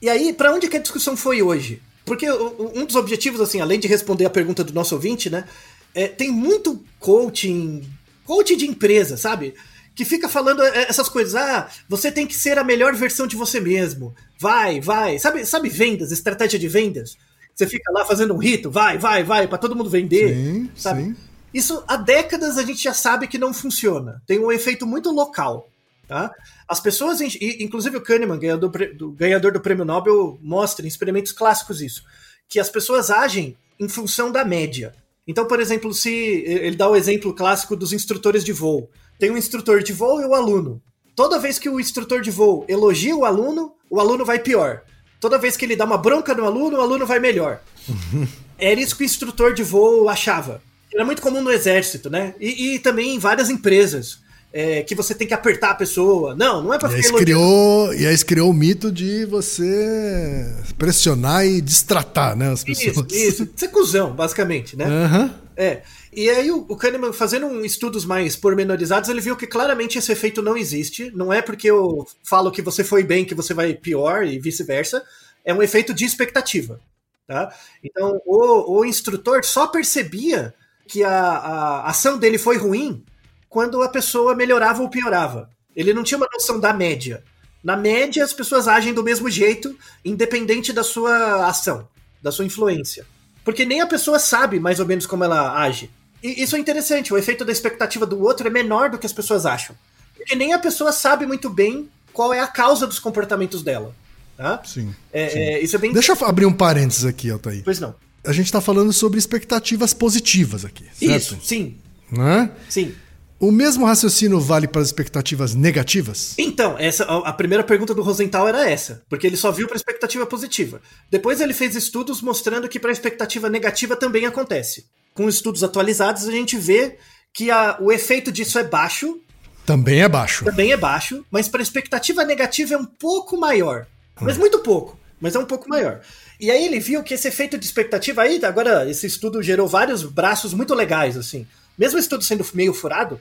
E 0.00 0.08
aí, 0.08 0.32
para 0.32 0.54
onde 0.54 0.68
que 0.68 0.76
a 0.76 0.80
discussão 0.80 1.16
foi 1.16 1.42
hoje? 1.42 1.82
Porque 2.04 2.30
um 2.30 2.86
dos 2.86 2.94
objetivos, 2.94 3.40
assim, 3.40 3.60
além 3.60 3.80
de 3.80 3.88
responder 3.88 4.26
a 4.26 4.30
pergunta 4.30 4.62
do 4.62 4.72
nosso 4.72 4.94
ouvinte, 4.94 5.28
né? 5.28 5.44
É, 5.92 6.06
tem 6.06 6.30
muito 6.30 6.84
coaching 7.00 7.84
coach 8.24 8.54
de 8.54 8.66
empresa, 8.66 9.16
sabe? 9.16 9.54
Que 9.98 10.04
fica 10.04 10.28
falando 10.28 10.62
é, 10.62 10.86
essas 10.88 11.08
coisas. 11.08 11.34
Ah, 11.34 11.68
você 11.88 12.12
tem 12.12 12.24
que 12.24 12.36
ser 12.36 12.56
a 12.56 12.62
melhor 12.62 12.94
versão 12.94 13.26
de 13.26 13.34
você 13.34 13.58
mesmo. 13.58 14.14
Vai, 14.38 14.80
vai. 14.80 15.18
Sabe, 15.18 15.44
sabe 15.44 15.68
vendas, 15.68 16.12
estratégia 16.12 16.56
de 16.56 16.68
vendas? 16.68 17.18
Você 17.52 17.66
fica 17.66 17.90
lá 17.90 18.04
fazendo 18.04 18.32
um 18.32 18.38
rito, 18.38 18.70
vai, 18.70 18.96
vai, 18.96 19.24
vai, 19.24 19.48
para 19.48 19.58
todo 19.58 19.74
mundo 19.74 19.90
vender. 19.90 20.36
Sim, 20.36 20.70
sabe? 20.76 21.02
Sim. 21.02 21.16
Isso 21.52 21.82
há 21.88 21.96
décadas 21.96 22.56
a 22.58 22.62
gente 22.62 22.80
já 22.80 22.94
sabe 22.94 23.26
que 23.26 23.38
não 23.38 23.52
funciona. 23.52 24.22
Tem 24.24 24.38
um 24.38 24.52
efeito 24.52 24.86
muito 24.86 25.10
local. 25.10 25.68
Tá? 26.06 26.30
As 26.68 26.78
pessoas, 26.78 27.20
inclusive 27.20 27.96
o 27.96 28.00
Kahneman, 28.00 28.38
ganhador 28.38 28.70
do, 28.94 29.10
ganhador 29.10 29.50
do 29.50 29.60
prêmio 29.60 29.84
Nobel, 29.84 30.38
mostra 30.40 30.84
em 30.84 30.88
experimentos 30.88 31.32
clássicos 31.32 31.82
isso. 31.82 32.04
Que 32.48 32.60
as 32.60 32.70
pessoas 32.70 33.10
agem 33.10 33.56
em 33.80 33.88
função 33.88 34.30
da 34.30 34.44
média. 34.44 34.94
Então, 35.26 35.44
por 35.44 35.58
exemplo, 35.58 35.92
se 35.92 36.08
ele 36.46 36.76
dá 36.76 36.88
o 36.88 36.94
exemplo 36.94 37.34
clássico 37.34 37.74
dos 37.74 37.92
instrutores 37.92 38.44
de 38.44 38.52
voo. 38.52 38.88
Tem 39.18 39.30
um 39.30 39.36
instrutor 39.36 39.82
de 39.82 39.92
voo 39.92 40.20
e 40.20 40.24
o 40.24 40.34
aluno. 40.34 40.80
Toda 41.14 41.38
vez 41.38 41.58
que 41.58 41.68
o 41.68 41.80
instrutor 41.80 42.20
de 42.20 42.30
voo 42.30 42.64
elogia 42.68 43.16
o 43.16 43.24
aluno, 43.24 43.72
o 43.90 43.98
aluno 43.98 44.24
vai 44.24 44.38
pior. 44.38 44.82
Toda 45.20 45.38
vez 45.38 45.56
que 45.56 45.64
ele 45.64 45.74
dá 45.74 45.84
uma 45.84 45.98
bronca 45.98 46.34
no 46.34 46.44
aluno, 46.44 46.78
o 46.78 46.80
aluno 46.80 47.04
vai 47.04 47.18
melhor. 47.18 47.60
Era 48.58 48.80
isso 48.80 48.96
que 48.96 49.02
o 49.02 49.04
instrutor 49.04 49.52
de 49.52 49.62
voo 49.62 50.08
achava. 50.08 50.62
Era 50.92 51.04
muito 51.04 51.20
comum 51.20 51.42
no 51.42 51.50
exército, 51.50 52.08
né? 52.08 52.34
E, 52.40 52.74
e 52.74 52.78
também 52.78 53.14
em 53.14 53.18
várias 53.18 53.50
empresas 53.50 54.20
é, 54.52 54.82
que 54.82 54.94
você 54.94 55.14
tem 55.14 55.26
que 55.26 55.34
apertar 55.34 55.70
a 55.70 55.74
pessoa. 55.74 56.34
Não, 56.34 56.62
não 56.62 56.72
é 56.72 56.78
pra 56.78 56.88
e 56.88 57.02
ficar 57.02 57.18
criou 57.18 57.92
E 57.94 58.06
aí 58.06 58.16
criou 58.18 58.50
o 58.50 58.54
mito 58.54 58.90
de 58.90 59.24
você 59.26 60.46
pressionar 60.76 61.46
e 61.46 61.60
distratar 61.60 62.36
né, 62.36 62.50
as 62.50 62.64
pessoas. 62.64 62.96
Isso, 63.10 63.42
isso. 63.42 63.48
Ser 63.54 63.68
cuzão, 63.68 64.12
basicamente, 64.12 64.76
né? 64.76 64.86
Uhum. 64.86 65.30
É. 65.56 65.82
E 66.12 66.28
aí 66.30 66.50
o, 66.50 66.64
o 66.68 66.76
Kahneman, 66.76 67.12
fazendo 67.12 67.46
um 67.46 67.64
estudos 67.64 68.04
mais 68.04 68.36
pormenorizados, 68.36 69.08
ele 69.08 69.20
viu 69.20 69.36
que 69.36 69.46
claramente 69.46 69.98
esse 69.98 70.10
efeito 70.10 70.42
não 70.42 70.56
existe. 70.56 71.10
Não 71.14 71.32
é 71.32 71.42
porque 71.42 71.70
eu 71.70 72.06
falo 72.22 72.50
que 72.50 72.62
você 72.62 72.82
foi 72.82 73.02
bem 73.02 73.24
que 73.24 73.34
você 73.34 73.52
vai 73.52 73.74
pior 73.74 74.24
e 74.24 74.38
vice-versa. 74.38 75.04
É 75.44 75.52
um 75.52 75.62
efeito 75.62 75.92
de 75.92 76.04
expectativa. 76.04 76.80
Tá? 77.26 77.54
Então, 77.84 78.20
o, 78.24 78.78
o 78.78 78.84
instrutor 78.84 79.44
só 79.44 79.66
percebia 79.66 80.54
que 80.86 81.04
a, 81.04 81.12
a 81.12 81.90
ação 81.90 82.18
dele 82.18 82.38
foi 82.38 82.56
ruim 82.56 83.04
quando 83.48 83.82
a 83.82 83.88
pessoa 83.88 84.34
melhorava 84.34 84.82
ou 84.82 84.88
piorava. 84.88 85.50
Ele 85.76 85.92
não 85.92 86.02
tinha 86.02 86.16
uma 86.16 86.28
noção 86.32 86.58
da 86.58 86.72
média. 86.72 87.22
Na 87.62 87.76
média, 87.76 88.24
as 88.24 88.32
pessoas 88.32 88.66
agem 88.66 88.94
do 88.94 89.02
mesmo 89.02 89.28
jeito, 89.28 89.76
independente 90.04 90.72
da 90.72 90.82
sua 90.82 91.46
ação, 91.46 91.86
da 92.22 92.32
sua 92.32 92.44
influência. 92.44 93.06
Porque 93.48 93.64
nem 93.64 93.80
a 93.80 93.86
pessoa 93.86 94.18
sabe 94.18 94.60
mais 94.60 94.78
ou 94.78 94.84
menos 94.84 95.06
como 95.06 95.24
ela 95.24 95.58
age. 95.58 95.88
E 96.22 96.42
isso 96.42 96.54
é 96.54 96.58
interessante, 96.58 97.14
o 97.14 97.16
efeito 97.16 97.46
da 97.46 97.50
expectativa 97.50 98.04
do 98.04 98.22
outro 98.22 98.46
é 98.46 98.50
menor 98.50 98.90
do 98.90 98.98
que 98.98 99.06
as 99.06 99.12
pessoas 99.14 99.46
acham. 99.46 99.74
Porque 100.14 100.34
nem 100.34 100.52
a 100.52 100.58
pessoa 100.58 100.92
sabe 100.92 101.24
muito 101.24 101.48
bem 101.48 101.88
qual 102.12 102.34
é 102.34 102.40
a 102.40 102.46
causa 102.46 102.86
dos 102.86 102.98
comportamentos 102.98 103.62
dela. 103.62 103.94
Tá? 104.36 104.60
Sim. 104.66 104.94
É, 105.10 105.28
sim. 105.30 105.38
É, 105.38 105.60
isso 105.62 105.76
é 105.76 105.78
bem... 105.78 105.94
Deixa 105.94 106.12
eu 106.12 106.26
abrir 106.26 106.44
um 106.44 106.52
parênteses 106.52 107.06
aqui, 107.06 107.30
Altair. 107.30 107.62
Pois 107.64 107.80
não. 107.80 107.94
A 108.22 108.34
gente 108.34 108.44
está 108.44 108.60
falando 108.60 108.92
sobre 108.92 109.18
expectativas 109.18 109.94
positivas 109.94 110.66
aqui. 110.66 110.84
Certo? 110.92 111.16
Isso, 111.16 111.38
sim. 111.42 111.78
Né? 112.12 112.50
Sim. 112.68 112.94
O 113.40 113.52
mesmo 113.52 113.86
raciocínio 113.86 114.40
vale 114.40 114.66
para 114.66 114.80
as 114.80 114.88
expectativas 114.88 115.54
negativas? 115.54 116.34
Então, 116.36 116.74
essa 116.76 117.04
a 117.04 117.32
primeira 117.32 117.62
pergunta 117.62 117.94
do 117.94 118.02
Rosenthal 118.02 118.48
era 118.48 118.68
essa, 118.68 119.04
porque 119.08 119.28
ele 119.28 119.36
só 119.36 119.52
viu 119.52 119.68
para 119.68 119.76
a 119.76 119.78
expectativa 119.78 120.26
positiva. 120.26 120.80
Depois 121.08 121.40
ele 121.40 121.54
fez 121.54 121.76
estudos 121.76 122.20
mostrando 122.20 122.68
que 122.68 122.80
para 122.80 122.90
a 122.90 122.92
expectativa 122.92 123.48
negativa 123.48 123.94
também 123.94 124.26
acontece. 124.26 124.86
Com 125.14 125.28
estudos 125.28 125.62
atualizados, 125.62 126.26
a 126.26 126.32
gente 126.32 126.56
vê 126.56 126.96
que 127.32 127.48
a, 127.48 127.78
o 127.80 127.92
efeito 127.92 128.32
disso 128.32 128.58
é 128.58 128.64
baixo. 128.64 129.20
Também 129.64 130.02
é 130.02 130.08
baixo. 130.08 130.44
Também 130.44 130.72
é 130.72 130.76
baixo, 130.76 131.24
mas 131.30 131.46
para 131.46 131.60
a 131.60 131.62
expectativa 131.62 132.24
negativa 132.24 132.74
é 132.74 132.76
um 132.76 132.86
pouco 132.86 133.38
maior. 133.38 133.86
Mas 134.20 134.36
hum. 134.36 134.40
muito 134.40 134.58
pouco, 134.60 134.98
mas 135.20 135.36
é 135.36 135.38
um 135.38 135.46
pouco 135.46 135.68
maior. 135.68 136.00
E 136.40 136.50
aí 136.50 136.64
ele 136.64 136.80
viu 136.80 137.04
que 137.04 137.14
esse 137.14 137.28
efeito 137.28 137.56
de 137.56 137.64
expectativa 137.64 138.22
aí, 138.22 138.44
agora 138.44 138.90
esse 138.90 139.06
estudo 139.06 139.40
gerou 139.44 139.68
vários 139.68 140.02
braços 140.02 140.52
muito 140.52 140.74
legais, 140.74 141.16
assim 141.16 141.46
mesmo 141.78 141.96
o 141.96 142.00
estudo 142.00 142.24
sendo 142.24 142.44
meio 142.54 142.74
furado, 142.74 143.20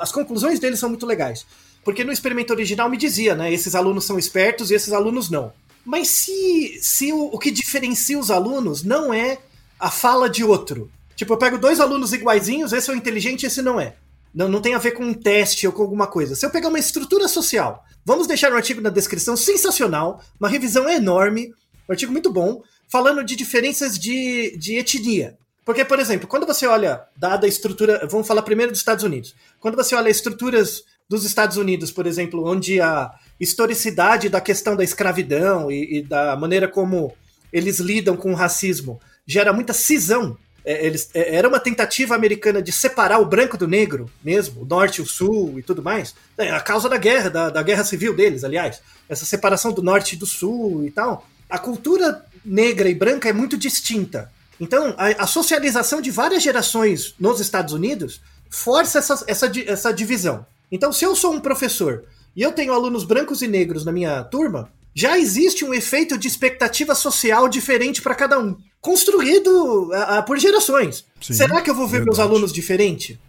as 0.00 0.12
conclusões 0.12 0.60
dele 0.60 0.76
são 0.76 0.88
muito 0.88 1.06
legais. 1.06 1.46
Porque 1.84 2.04
no 2.04 2.12
experimento 2.12 2.52
original 2.52 2.90
me 2.90 2.96
dizia, 2.96 3.34
né? 3.34 3.52
Esses 3.52 3.74
alunos 3.74 4.04
são 4.04 4.18
espertos 4.18 4.70
e 4.70 4.74
esses 4.74 4.92
alunos 4.92 5.30
não. 5.30 5.52
Mas 5.84 6.08
se, 6.08 6.78
se 6.82 7.12
o, 7.12 7.26
o 7.26 7.38
que 7.38 7.50
diferencia 7.50 8.18
os 8.18 8.30
alunos 8.30 8.82
não 8.82 9.14
é 9.14 9.38
a 9.78 9.90
fala 9.90 10.28
de 10.28 10.42
outro. 10.42 10.90
Tipo, 11.14 11.34
eu 11.34 11.38
pego 11.38 11.58
dois 11.58 11.78
alunos 11.78 12.12
iguaizinhos, 12.12 12.72
esse 12.72 12.90
é 12.90 12.92
o 12.92 12.96
inteligente 12.96 13.44
e 13.44 13.46
esse 13.46 13.62
não 13.62 13.80
é. 13.80 13.94
Não, 14.34 14.48
não 14.48 14.60
tem 14.60 14.74
a 14.74 14.78
ver 14.78 14.90
com 14.92 15.04
um 15.04 15.14
teste 15.14 15.66
ou 15.66 15.72
com 15.72 15.82
alguma 15.82 16.06
coisa. 16.06 16.34
Se 16.34 16.44
eu 16.44 16.50
pegar 16.50 16.68
uma 16.68 16.78
estrutura 16.78 17.28
social, 17.28 17.84
vamos 18.04 18.26
deixar 18.26 18.52
um 18.52 18.56
artigo 18.56 18.80
na 18.80 18.90
descrição 18.90 19.36
sensacional, 19.36 20.22
uma 20.38 20.48
revisão 20.48 20.88
enorme, 20.90 21.54
um 21.88 21.92
artigo 21.92 22.12
muito 22.12 22.32
bom, 22.32 22.62
falando 22.90 23.24
de 23.24 23.36
diferenças 23.36 23.98
de, 23.98 24.56
de 24.58 24.76
etnia. 24.76 25.38
Porque, 25.66 25.84
por 25.84 25.98
exemplo, 25.98 26.28
quando 26.28 26.46
você 26.46 26.64
olha, 26.64 27.02
dada 27.16 27.44
a 27.44 27.48
estrutura. 27.48 28.06
Vamos 28.08 28.28
falar 28.28 28.42
primeiro 28.42 28.70
dos 28.70 28.78
Estados 28.78 29.02
Unidos. 29.02 29.34
Quando 29.58 29.74
você 29.74 29.96
olha 29.96 30.08
estruturas 30.08 30.84
dos 31.08 31.24
Estados 31.24 31.56
Unidos, 31.56 31.90
por 31.90 32.06
exemplo, 32.06 32.48
onde 32.48 32.80
a 32.80 33.12
historicidade 33.38 34.28
da 34.28 34.40
questão 34.40 34.76
da 34.76 34.84
escravidão 34.84 35.68
e, 35.68 35.98
e 35.98 36.02
da 36.02 36.36
maneira 36.36 36.68
como 36.68 37.12
eles 37.52 37.80
lidam 37.80 38.16
com 38.16 38.30
o 38.30 38.36
racismo 38.36 39.00
gera 39.26 39.52
muita 39.52 39.72
cisão. 39.72 40.38
É, 40.64 40.86
eles, 40.86 41.10
é, 41.12 41.34
era 41.34 41.48
uma 41.48 41.58
tentativa 41.58 42.14
americana 42.14 42.62
de 42.62 42.70
separar 42.70 43.18
o 43.18 43.26
branco 43.26 43.56
do 43.56 43.66
negro 43.66 44.08
mesmo, 44.22 44.62
o 44.62 44.64
norte 44.64 44.98
e 44.98 45.02
o 45.02 45.06
sul 45.06 45.58
e 45.58 45.64
tudo 45.64 45.82
mais. 45.82 46.14
É 46.38 46.48
a 46.48 46.60
causa 46.60 46.88
da 46.88 46.96
guerra, 46.96 47.28
da, 47.28 47.50
da 47.50 47.62
guerra 47.64 47.82
civil 47.82 48.14
deles, 48.14 48.44
aliás. 48.44 48.80
Essa 49.08 49.24
separação 49.24 49.72
do 49.72 49.82
norte 49.82 50.14
e 50.14 50.18
do 50.18 50.26
sul 50.26 50.84
e 50.86 50.92
tal. 50.92 51.26
A 51.50 51.58
cultura 51.58 52.24
negra 52.44 52.88
e 52.88 52.94
branca 52.94 53.28
é 53.28 53.32
muito 53.32 53.58
distinta. 53.58 54.30
Então, 54.60 54.94
a, 54.96 55.24
a, 55.24 55.26
socialização 55.26 56.00
de 56.00 56.10
várias 56.10 56.42
gerações 56.42 57.14
nos 57.18 57.40
Estados 57.40 57.72
Unidos 57.72 58.20
força 58.48 58.98
essa, 58.98 59.24
essa, 59.26 59.52
essa 59.66 59.92
divisão. 59.92 60.46
Então, 60.70 60.92
se 60.92 61.04
eu 61.04 61.14
sou 61.14 61.32
um 61.32 61.40
professor 61.40 62.04
e 62.34 62.42
eu 62.42 62.52
tenho 62.52 62.72
alunos 62.72 63.04
brancos 63.04 63.42
e 63.42 63.48
negros 63.48 63.84
na 63.84 63.92
minha 63.92 64.22
turma, 64.24 64.70
já 64.94 65.18
existe 65.18 65.64
um 65.64 65.74
efeito 65.74 66.16
de 66.16 66.26
expectativa 66.26 66.94
social 66.94 67.48
diferente 67.48 68.00
para 68.00 68.14
cada 68.14 68.38
um, 68.38 68.56
construído 68.80 69.90
a, 69.92 70.18
a, 70.18 70.22
por 70.22 70.38
gerações. 70.38 71.04
Sim, 71.20 71.34
Será 71.34 71.60
que 71.60 71.68
eu 71.68 71.74
vou 71.74 71.86
ver 71.86 71.98
verdade. 71.98 72.16
meus 72.16 72.18
alunos 72.18 72.52
diferente? 72.52 73.20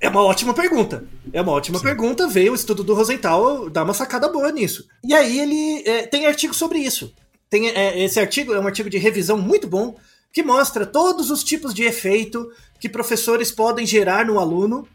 É 0.00 0.08
uma 0.08 0.22
ótima 0.22 0.54
pergunta. 0.54 1.04
É 1.32 1.40
uma 1.40 1.52
ótima 1.52 1.78
Sim. 1.78 1.84
pergunta. 1.84 2.28
Veio 2.28 2.52
o 2.52 2.54
estudo 2.54 2.84
do 2.84 2.94
Rosenthal 2.94 3.68
dar 3.68 3.82
uma 3.82 3.94
sacada 3.94 4.28
boa 4.28 4.52
nisso. 4.52 4.86
E 5.04 5.14
aí 5.14 5.40
ele 5.40 5.82
é, 5.88 6.06
tem 6.06 6.26
artigo 6.26 6.54
sobre 6.54 6.78
isso. 6.78 7.12
Tem, 7.48 7.70
é, 7.70 8.04
esse 8.04 8.20
artigo 8.20 8.52
é 8.52 8.60
um 8.60 8.66
artigo 8.66 8.90
de 8.90 8.98
revisão 8.98 9.38
muito 9.38 9.66
bom 9.66 9.96
que 10.36 10.42
mostra 10.42 10.84
todos 10.84 11.30
os 11.30 11.42
tipos 11.42 11.72
de 11.72 11.84
efeito 11.84 12.52
que 12.78 12.90
professores 12.90 13.50
podem 13.50 13.86
gerar 13.86 14.26
no 14.26 14.38
aluno 14.38 14.86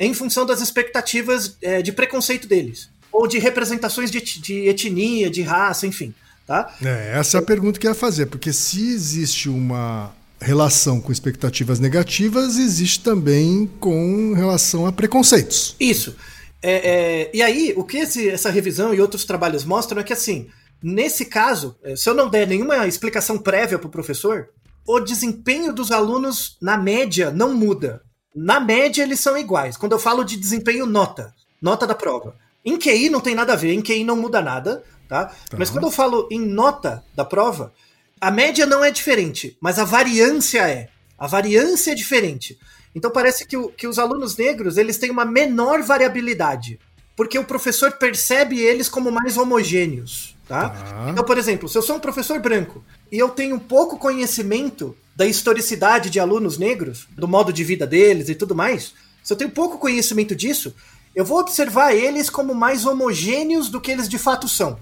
em 0.00 0.14
função 0.14 0.46
das 0.46 0.62
expectativas 0.62 1.58
é, 1.60 1.82
de 1.82 1.92
preconceito 1.92 2.48
deles, 2.48 2.88
ou 3.12 3.28
de 3.28 3.38
representações 3.38 4.10
de, 4.10 4.18
de, 4.18 4.66
etnia, 4.66 5.28
de 5.28 5.42
raça, 5.42 5.86
enfim. 5.86 6.14
Tá? 6.46 6.74
É, 6.82 7.18
essa 7.18 7.36
é 7.36 7.40
a 7.40 7.42
pergunta 7.42 7.78
que 7.78 7.86
eu 7.86 7.90
ia 7.90 7.94
fazer, 7.94 8.26
porque 8.26 8.50
se 8.50 8.88
existe 8.88 9.50
uma 9.50 10.10
relação 10.40 11.02
com 11.02 11.12
expectativas 11.12 11.78
negativas, 11.78 12.56
existe 12.56 13.00
também 13.00 13.70
com 13.78 14.32
relação 14.32 14.86
a 14.86 14.90
preconceitos. 14.92 15.76
Isso. 15.78 16.16
É, 16.62 16.72
é, 16.72 17.30
e 17.34 17.42
aí, 17.42 17.74
o 17.76 17.84
que 17.84 17.98
esse- 17.98 18.30
essa 18.30 18.48
revisão 18.48 18.94
e 18.94 19.02
outros 19.02 19.26
trabalhos 19.26 19.66
mostram 19.66 20.00
é 20.00 20.02
que, 20.02 20.14
assim, 20.14 20.48
nesse 20.82 21.26
caso, 21.26 21.76
é, 21.84 21.94
se 21.94 22.08
eu 22.08 22.14
não 22.14 22.30
der 22.30 22.46
nenhuma 22.48 22.86
explicação 22.86 23.36
prévia 23.36 23.78
para 23.78 23.86
o 23.86 23.90
professor, 23.90 24.48
o 24.88 25.00
desempenho 25.00 25.72
dos 25.72 25.92
alunos, 25.92 26.56
na 26.62 26.76
média, 26.78 27.30
não 27.30 27.52
muda. 27.54 28.02
Na 28.34 28.58
média, 28.58 29.02
eles 29.02 29.20
são 29.20 29.36
iguais. 29.36 29.76
Quando 29.76 29.92
eu 29.92 29.98
falo 29.98 30.24
de 30.24 30.36
desempenho, 30.36 30.86
nota. 30.86 31.34
Nota 31.60 31.86
da 31.86 31.94
prova. 31.94 32.34
Em 32.64 32.78
QI 32.78 33.08
não 33.10 33.20
tem 33.20 33.34
nada 33.34 33.52
a 33.52 33.56
ver, 33.56 33.72
em 33.74 33.82
QI 33.82 34.02
não 34.04 34.16
muda 34.16 34.40
nada, 34.40 34.82
tá? 35.08 35.30
Mas 35.56 35.70
quando 35.70 35.84
eu 35.84 35.90
falo 35.90 36.26
em 36.30 36.40
nota 36.40 37.04
da 37.14 37.24
prova, 37.24 37.72
a 38.20 38.30
média 38.30 38.64
não 38.66 38.82
é 38.84 38.90
diferente, 38.90 39.56
mas 39.60 39.78
a 39.78 39.84
variância 39.84 40.68
é. 40.68 40.88
A 41.18 41.26
variância 41.26 41.92
é 41.92 41.94
diferente. 41.94 42.58
Então 42.94 43.10
parece 43.10 43.46
que, 43.46 43.56
o- 43.56 43.68
que 43.68 43.86
os 43.86 43.98
alunos 43.98 44.36
negros 44.36 44.76
eles 44.76 44.98
têm 44.98 45.10
uma 45.10 45.24
menor 45.24 45.82
variabilidade, 45.82 46.78
porque 47.16 47.38
o 47.38 47.44
professor 47.44 47.92
percebe 47.92 48.58
eles 48.60 48.88
como 48.88 49.10
mais 49.10 49.36
homogêneos, 49.36 50.36
tá? 50.46 50.70
Tá. 50.70 51.06
Então, 51.10 51.24
por 51.24 51.36
exemplo, 51.38 51.68
se 51.68 51.76
eu 51.76 51.82
sou 51.82 51.96
um 51.96 52.00
professor 52.00 52.38
branco 52.40 52.84
e 53.10 53.18
eu 53.18 53.28
tenho 53.30 53.58
pouco 53.58 53.98
conhecimento 53.98 54.96
da 55.16 55.26
historicidade 55.26 56.10
de 56.10 56.20
alunos 56.20 56.58
negros, 56.58 57.06
do 57.16 57.26
modo 57.26 57.52
de 57.52 57.64
vida 57.64 57.86
deles 57.86 58.28
e 58.28 58.34
tudo 58.34 58.54
mais, 58.54 58.92
se 59.22 59.32
eu 59.32 59.36
tenho 59.36 59.50
pouco 59.50 59.78
conhecimento 59.78 60.34
disso, 60.34 60.74
eu 61.14 61.24
vou 61.24 61.40
observar 61.40 61.92
eles 61.94 62.30
como 62.30 62.54
mais 62.54 62.86
homogêneos 62.86 63.68
do 63.68 63.80
que 63.80 63.90
eles 63.90 64.08
de 64.08 64.18
fato 64.18 64.46
são. 64.48 64.78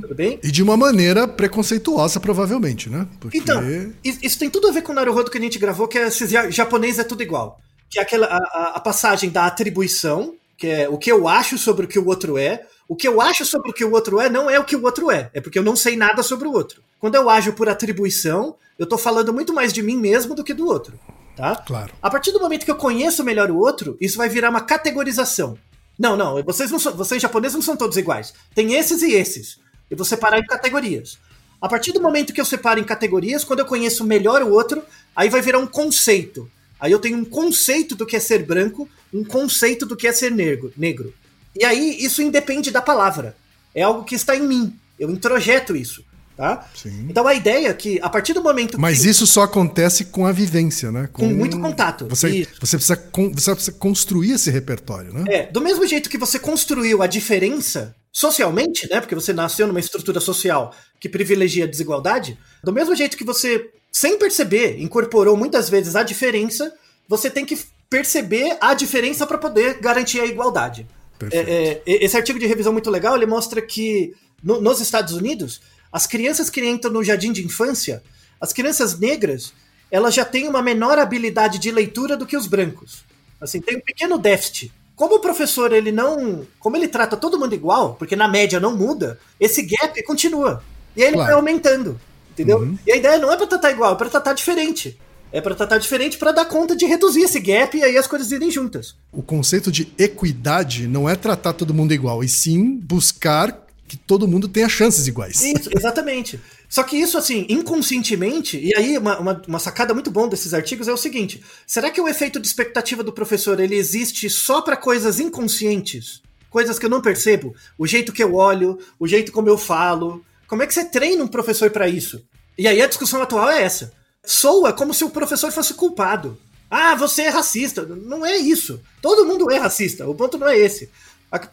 Tudo 0.00 0.14
bem? 0.14 0.40
E 0.42 0.50
de 0.50 0.62
uma 0.62 0.76
maneira 0.76 1.28
preconceituosa, 1.28 2.18
provavelmente, 2.18 2.88
né? 2.90 3.06
Porque... 3.20 3.38
Então, 3.38 3.62
is- 4.02 4.18
isso 4.22 4.38
tem 4.38 4.50
tudo 4.50 4.66
a 4.68 4.72
ver 4.72 4.82
com 4.82 4.90
o 4.90 4.94
Naruhodo 4.94 5.30
que 5.30 5.38
a 5.38 5.40
gente 5.40 5.58
gravou, 5.58 5.86
que 5.86 5.98
é 5.98 6.10
ja- 6.10 6.50
japonês 6.50 6.98
é 6.98 7.04
tudo 7.04 7.22
igual. 7.22 7.60
Que 7.88 7.98
é 8.00 8.02
aquela, 8.02 8.26
a- 8.26 8.72
a 8.76 8.80
passagem 8.80 9.30
da 9.30 9.46
atribuição, 9.46 10.34
que 10.56 10.66
é 10.66 10.88
o 10.88 10.98
que 10.98 11.12
eu 11.12 11.28
acho 11.28 11.56
sobre 11.56 11.84
o 11.84 11.88
que 11.88 11.98
o 12.00 12.06
outro 12.06 12.36
é. 12.36 12.66
O 12.88 12.96
que 12.96 13.06
eu 13.06 13.20
acho 13.20 13.44
sobre 13.44 13.70
o 13.70 13.74
que 13.74 13.84
o 13.84 13.92
outro 13.92 14.18
é 14.18 14.30
não 14.30 14.48
é 14.48 14.58
o 14.58 14.64
que 14.64 14.74
o 14.74 14.82
outro 14.82 15.10
é, 15.10 15.30
é 15.34 15.40
porque 15.42 15.58
eu 15.58 15.62
não 15.62 15.76
sei 15.76 15.94
nada 15.94 16.22
sobre 16.22 16.48
o 16.48 16.52
outro. 16.52 16.82
Quando 16.98 17.14
eu 17.14 17.28
ajo 17.28 17.52
por 17.52 17.68
atribuição, 17.68 18.56
eu 18.78 18.86
tô 18.86 18.96
falando 18.96 19.32
muito 19.32 19.52
mais 19.52 19.72
de 19.72 19.82
mim 19.82 19.96
mesmo 19.96 20.34
do 20.34 20.42
que 20.42 20.54
do 20.54 20.66
outro, 20.66 20.98
tá? 21.36 21.54
Claro. 21.56 21.92
A 22.00 22.10
partir 22.10 22.32
do 22.32 22.40
momento 22.40 22.64
que 22.64 22.70
eu 22.70 22.76
conheço 22.76 23.22
melhor 23.22 23.50
o 23.50 23.58
outro, 23.58 23.96
isso 24.00 24.16
vai 24.16 24.28
virar 24.28 24.48
uma 24.48 24.62
categorização. 24.62 25.58
Não, 25.98 26.16
não, 26.16 26.42
vocês 26.42 26.70
não 26.70 26.78
são, 26.78 26.96
vocês 26.96 27.20
japoneses 27.20 27.54
não 27.54 27.62
são 27.62 27.76
todos 27.76 27.98
iguais. 27.98 28.32
Tem 28.54 28.72
esses 28.74 29.02
e 29.02 29.12
esses. 29.12 29.58
Eu 29.90 29.96
vou 29.96 30.06
separar 30.06 30.38
em 30.38 30.46
categorias. 30.46 31.18
A 31.60 31.68
partir 31.68 31.92
do 31.92 32.00
momento 32.00 32.32
que 32.32 32.40
eu 32.40 32.44
separo 32.44 32.78
em 32.78 32.84
categorias, 32.84 33.44
quando 33.44 33.58
eu 33.58 33.66
conheço 33.66 34.04
melhor 34.04 34.42
o 34.42 34.52
outro, 34.52 34.82
aí 35.14 35.28
vai 35.28 35.42
virar 35.42 35.58
um 35.58 35.66
conceito. 35.66 36.48
Aí 36.78 36.92
eu 36.92 37.00
tenho 37.00 37.18
um 37.18 37.24
conceito 37.24 37.96
do 37.96 38.06
que 38.06 38.14
é 38.14 38.20
ser 38.20 38.44
branco, 38.46 38.88
um 39.12 39.24
conceito 39.24 39.84
do 39.84 39.96
que 39.96 40.06
é 40.06 40.12
ser 40.12 40.30
negro. 40.30 40.72
negro. 40.76 41.12
E 41.56 41.64
aí 41.64 41.96
isso 42.00 42.22
independe 42.22 42.70
da 42.70 42.80
palavra. 42.82 43.36
É 43.74 43.82
algo 43.82 44.04
que 44.04 44.14
está 44.14 44.36
em 44.36 44.42
mim. 44.42 44.76
Eu 44.98 45.10
introjeto 45.10 45.76
isso, 45.76 46.04
tá? 46.36 46.68
Sim. 46.74 47.06
Então 47.08 47.26
a 47.26 47.34
ideia 47.34 47.68
é 47.68 47.74
que 47.74 48.00
a 48.02 48.08
partir 48.08 48.32
do 48.32 48.42
momento 48.42 48.80
Mas 48.80 49.02
que 49.02 49.08
isso 49.08 49.26
só 49.26 49.42
acontece 49.42 50.06
com 50.06 50.26
a 50.26 50.32
vivência, 50.32 50.90
né? 50.90 51.08
Com 51.12 51.26
muito 51.26 51.60
contato. 51.60 52.06
Você, 52.08 52.46
você, 52.60 52.76
precisa, 52.76 52.96
con- 52.96 53.32
você 53.32 53.54
precisa 53.54 53.76
construir 53.76 54.32
esse 54.32 54.50
repertório, 54.50 55.12
né? 55.12 55.24
É, 55.28 55.46
do 55.46 55.60
mesmo 55.60 55.86
jeito 55.86 56.10
que 56.10 56.18
você 56.18 56.38
construiu 56.38 57.02
a 57.02 57.06
diferença 57.06 57.94
socialmente, 58.12 58.88
né? 58.90 59.00
Porque 59.00 59.14
você 59.14 59.32
nasceu 59.32 59.66
numa 59.66 59.80
estrutura 59.80 60.18
social 60.20 60.74
que 61.00 61.08
privilegia 61.08 61.64
a 61.64 61.68
desigualdade, 61.68 62.36
do 62.64 62.72
mesmo 62.72 62.94
jeito 62.96 63.16
que 63.16 63.24
você, 63.24 63.70
sem 63.92 64.18
perceber, 64.18 64.80
incorporou 64.80 65.36
muitas 65.36 65.68
vezes 65.68 65.94
a 65.94 66.02
diferença, 66.02 66.72
você 67.06 67.30
tem 67.30 67.44
que 67.44 67.56
perceber 67.88 68.56
a 68.60 68.74
diferença 68.74 69.26
para 69.26 69.38
poder 69.38 69.78
garantir 69.80 70.20
a 70.20 70.26
igualdade. 70.26 70.86
É, 71.30 71.38
é, 71.38 71.82
esse 71.86 72.16
artigo 72.16 72.38
de 72.38 72.46
revisão 72.46 72.72
muito 72.72 72.90
legal, 72.90 73.16
ele 73.16 73.26
mostra 73.26 73.60
que 73.60 74.14
no- 74.42 74.60
nos 74.60 74.80
Estados 74.80 75.14
Unidos, 75.14 75.60
as 75.92 76.06
crianças 76.06 76.48
que 76.50 76.64
entram 76.64 76.92
no 76.92 77.02
jardim 77.04 77.32
de 77.32 77.44
infância, 77.44 78.02
as 78.40 78.52
crianças 78.52 78.98
negras, 78.98 79.52
elas 79.90 80.14
já 80.14 80.24
têm 80.24 80.48
uma 80.48 80.62
menor 80.62 80.98
habilidade 80.98 81.58
de 81.58 81.70
leitura 81.70 82.16
do 82.16 82.26
que 82.26 82.36
os 82.36 82.46
brancos. 82.46 83.04
Assim, 83.40 83.60
tem 83.60 83.76
um 83.76 83.80
pequeno 83.80 84.18
déficit. 84.18 84.72
Como 84.94 85.14
o 85.14 85.20
professor, 85.20 85.72
ele 85.72 85.92
não. 85.92 86.46
Como 86.58 86.76
ele 86.76 86.88
trata 86.88 87.16
todo 87.16 87.38
mundo 87.38 87.54
igual, 87.54 87.94
porque 87.94 88.16
na 88.16 88.26
média 88.28 88.58
não 88.58 88.76
muda, 88.76 89.18
esse 89.38 89.62
gap 89.62 90.02
continua. 90.02 90.62
E 90.96 91.02
aí 91.02 91.08
ele 91.08 91.14
Claro. 91.16 91.30
vai 91.30 91.36
aumentando. 91.38 92.00
Entendeu? 92.32 92.76
E 92.86 92.92
a 92.92 92.96
ideia 92.96 93.18
não 93.18 93.32
é 93.32 93.36
pra 93.36 93.46
tratar 93.46 93.70
igual, 93.72 93.92
é 93.94 93.96
pra 93.96 94.08
tratar 94.08 94.32
diferente. 94.32 94.98
É 95.32 95.40
pra 95.40 95.54
tratar 95.54 95.78
diferente 95.78 96.16
pra 96.16 96.32
dar 96.32 96.46
conta 96.46 96.74
de 96.74 96.86
reduzir 96.86 97.22
esse 97.22 97.38
gap 97.38 97.76
e 97.76 97.82
aí 97.82 97.98
as 97.98 98.06
coisas 98.06 98.32
irem 98.32 98.50
juntas. 98.50 98.96
O 99.12 99.22
conceito 99.22 99.70
de 99.70 99.92
equidade 99.98 100.86
não 100.86 101.08
é 101.08 101.14
tratar 101.14 101.52
todo 101.52 101.74
mundo 101.74 101.92
igual, 101.92 102.24
e 102.24 102.28
sim 102.28 102.76
buscar 102.76 103.66
que 103.86 103.96
todo 103.96 104.28
mundo 104.28 104.48
tenha 104.48 104.68
chances 104.68 105.06
iguais. 105.06 105.42
Isso, 105.42 105.70
exatamente. 105.74 106.38
Só 106.68 106.82
que 106.82 106.96
isso, 106.96 107.16
assim, 107.16 107.46
inconscientemente, 107.48 108.58
e 108.58 108.76
aí 108.76 108.98
uma, 108.98 109.18
uma, 109.18 109.42
uma 109.48 109.58
sacada 109.58 109.94
muito 109.94 110.10
bom 110.10 110.28
desses 110.28 110.52
artigos 110.52 110.86
é 110.86 110.92
o 110.92 110.96
seguinte: 110.96 111.42
será 111.66 111.90
que 111.90 112.00
o 112.00 112.06
efeito 112.06 112.38
de 112.38 112.46
expectativa 112.46 113.02
do 113.02 113.12
professor 113.12 113.58
ele 113.58 113.74
existe 113.74 114.28
só 114.28 114.60
para 114.60 114.76
coisas 114.76 115.18
inconscientes? 115.18 116.22
Coisas 116.50 116.78
que 116.78 116.86
eu 116.86 116.90
não 116.90 117.02
percebo? 117.02 117.54
O 117.78 117.86
jeito 117.86 118.12
que 118.12 118.22
eu 118.22 118.34
olho, 118.34 118.78
o 118.98 119.06
jeito 119.06 119.32
como 119.32 119.48
eu 119.48 119.58
falo. 119.58 120.24
Como 120.46 120.62
é 120.62 120.66
que 120.66 120.72
você 120.72 120.84
treina 120.84 121.22
um 121.22 121.28
professor 121.28 121.70
para 121.70 121.88
isso? 121.88 122.22
E 122.56 122.66
aí 122.66 122.80
a 122.80 122.86
discussão 122.86 123.20
atual 123.20 123.50
é 123.50 123.62
essa. 123.62 123.92
Soa 124.28 124.74
como 124.74 124.92
se 124.92 125.04
o 125.04 125.10
professor 125.10 125.50
fosse 125.50 125.72
culpado. 125.72 126.36
Ah, 126.70 126.94
você 126.94 127.22
é 127.22 127.28
racista. 127.30 127.82
Não 127.82 128.26
é 128.26 128.36
isso. 128.36 128.78
Todo 129.00 129.24
mundo 129.24 129.50
é 129.50 129.56
racista. 129.56 130.06
O 130.06 130.14
ponto 130.14 130.36
não 130.36 130.46
é 130.46 130.58
esse. 130.58 130.90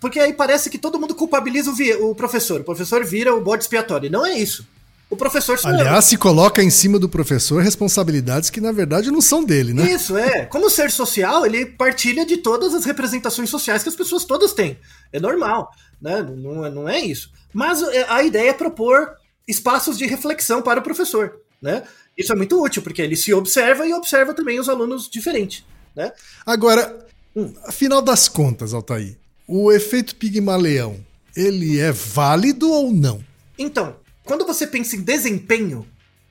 Porque 0.01 0.19
aí 0.19 0.33
parece 0.33 0.69
que 0.69 0.77
todo 0.77 0.99
mundo 0.99 1.15
culpabiliza 1.15 1.71
o, 1.71 2.11
o 2.11 2.15
professor. 2.15 2.59
O 2.59 2.63
professor 2.65 3.05
vira 3.05 3.33
o 3.33 3.39
bode 3.41 3.63
expiatório. 3.63 4.07
E 4.07 4.09
não 4.09 4.25
é 4.25 4.37
isso. 4.37 4.67
O 5.09 5.15
professor 5.15 5.57
sou 5.57 5.71
eu. 5.71 5.79
Aliás, 5.79 6.03
se 6.03 6.17
coloca 6.17 6.61
em 6.61 6.69
cima 6.69 6.99
do 6.99 7.07
professor 7.07 7.61
responsabilidades 7.63 8.49
que 8.49 8.59
na 8.59 8.73
verdade 8.73 9.09
não 9.09 9.21
são 9.21 9.41
dele, 9.41 9.73
né? 9.73 9.89
Isso, 9.93 10.17
é. 10.17 10.45
Como 10.45 10.69
ser 10.69 10.91
social, 10.91 11.45
ele 11.45 11.65
partilha 11.65 12.25
de 12.25 12.37
todas 12.37 12.73
as 12.73 12.83
representações 12.83 13.49
sociais 13.49 13.83
que 13.83 13.89
as 13.89 13.95
pessoas 13.95 14.25
todas 14.25 14.51
têm. 14.51 14.77
É 15.13 15.19
normal, 15.19 15.71
né? 16.01 16.21
Não, 16.23 16.65
é- 16.65 16.69
não 16.71 16.89
é 16.89 16.99
isso. 16.99 17.31
Mas 17.53 17.81
é, 17.83 18.05
a 18.09 18.21
ideia 18.23 18.49
é 18.49 18.53
propor 18.53 19.11
espaços 19.47 19.97
de 19.97 20.05
reflexão 20.05 20.61
para 20.61 20.79
o 20.81 20.83
professor, 20.83 21.39
né? 21.61 21.83
Isso 22.17 22.31
é 22.31 22.35
muito 22.35 22.61
útil, 22.61 22.81
porque 22.81 23.01
ele 23.01 23.15
se 23.15 23.33
observa 23.33 23.85
e 23.85 23.93
observa 23.93 24.33
também 24.33 24.59
os 24.59 24.69
alunos 24.69 25.09
diferentes, 25.09 25.65
né? 25.95 26.13
Agora, 26.45 27.05
afinal 27.65 28.01
das 28.01 28.27
contas, 28.27 28.73
Altair, 28.73 29.17
o 29.47 29.71
efeito 29.71 30.15
Pigmaleão, 30.15 31.03
ele 31.35 31.79
é 31.79 31.91
válido 31.91 32.71
ou 32.71 32.91
não? 32.91 33.23
Então, 33.57 33.97
quando 34.23 34.45
você 34.45 34.65
pensa 34.65 34.95
em 34.95 35.01
desempenho, 35.01 35.85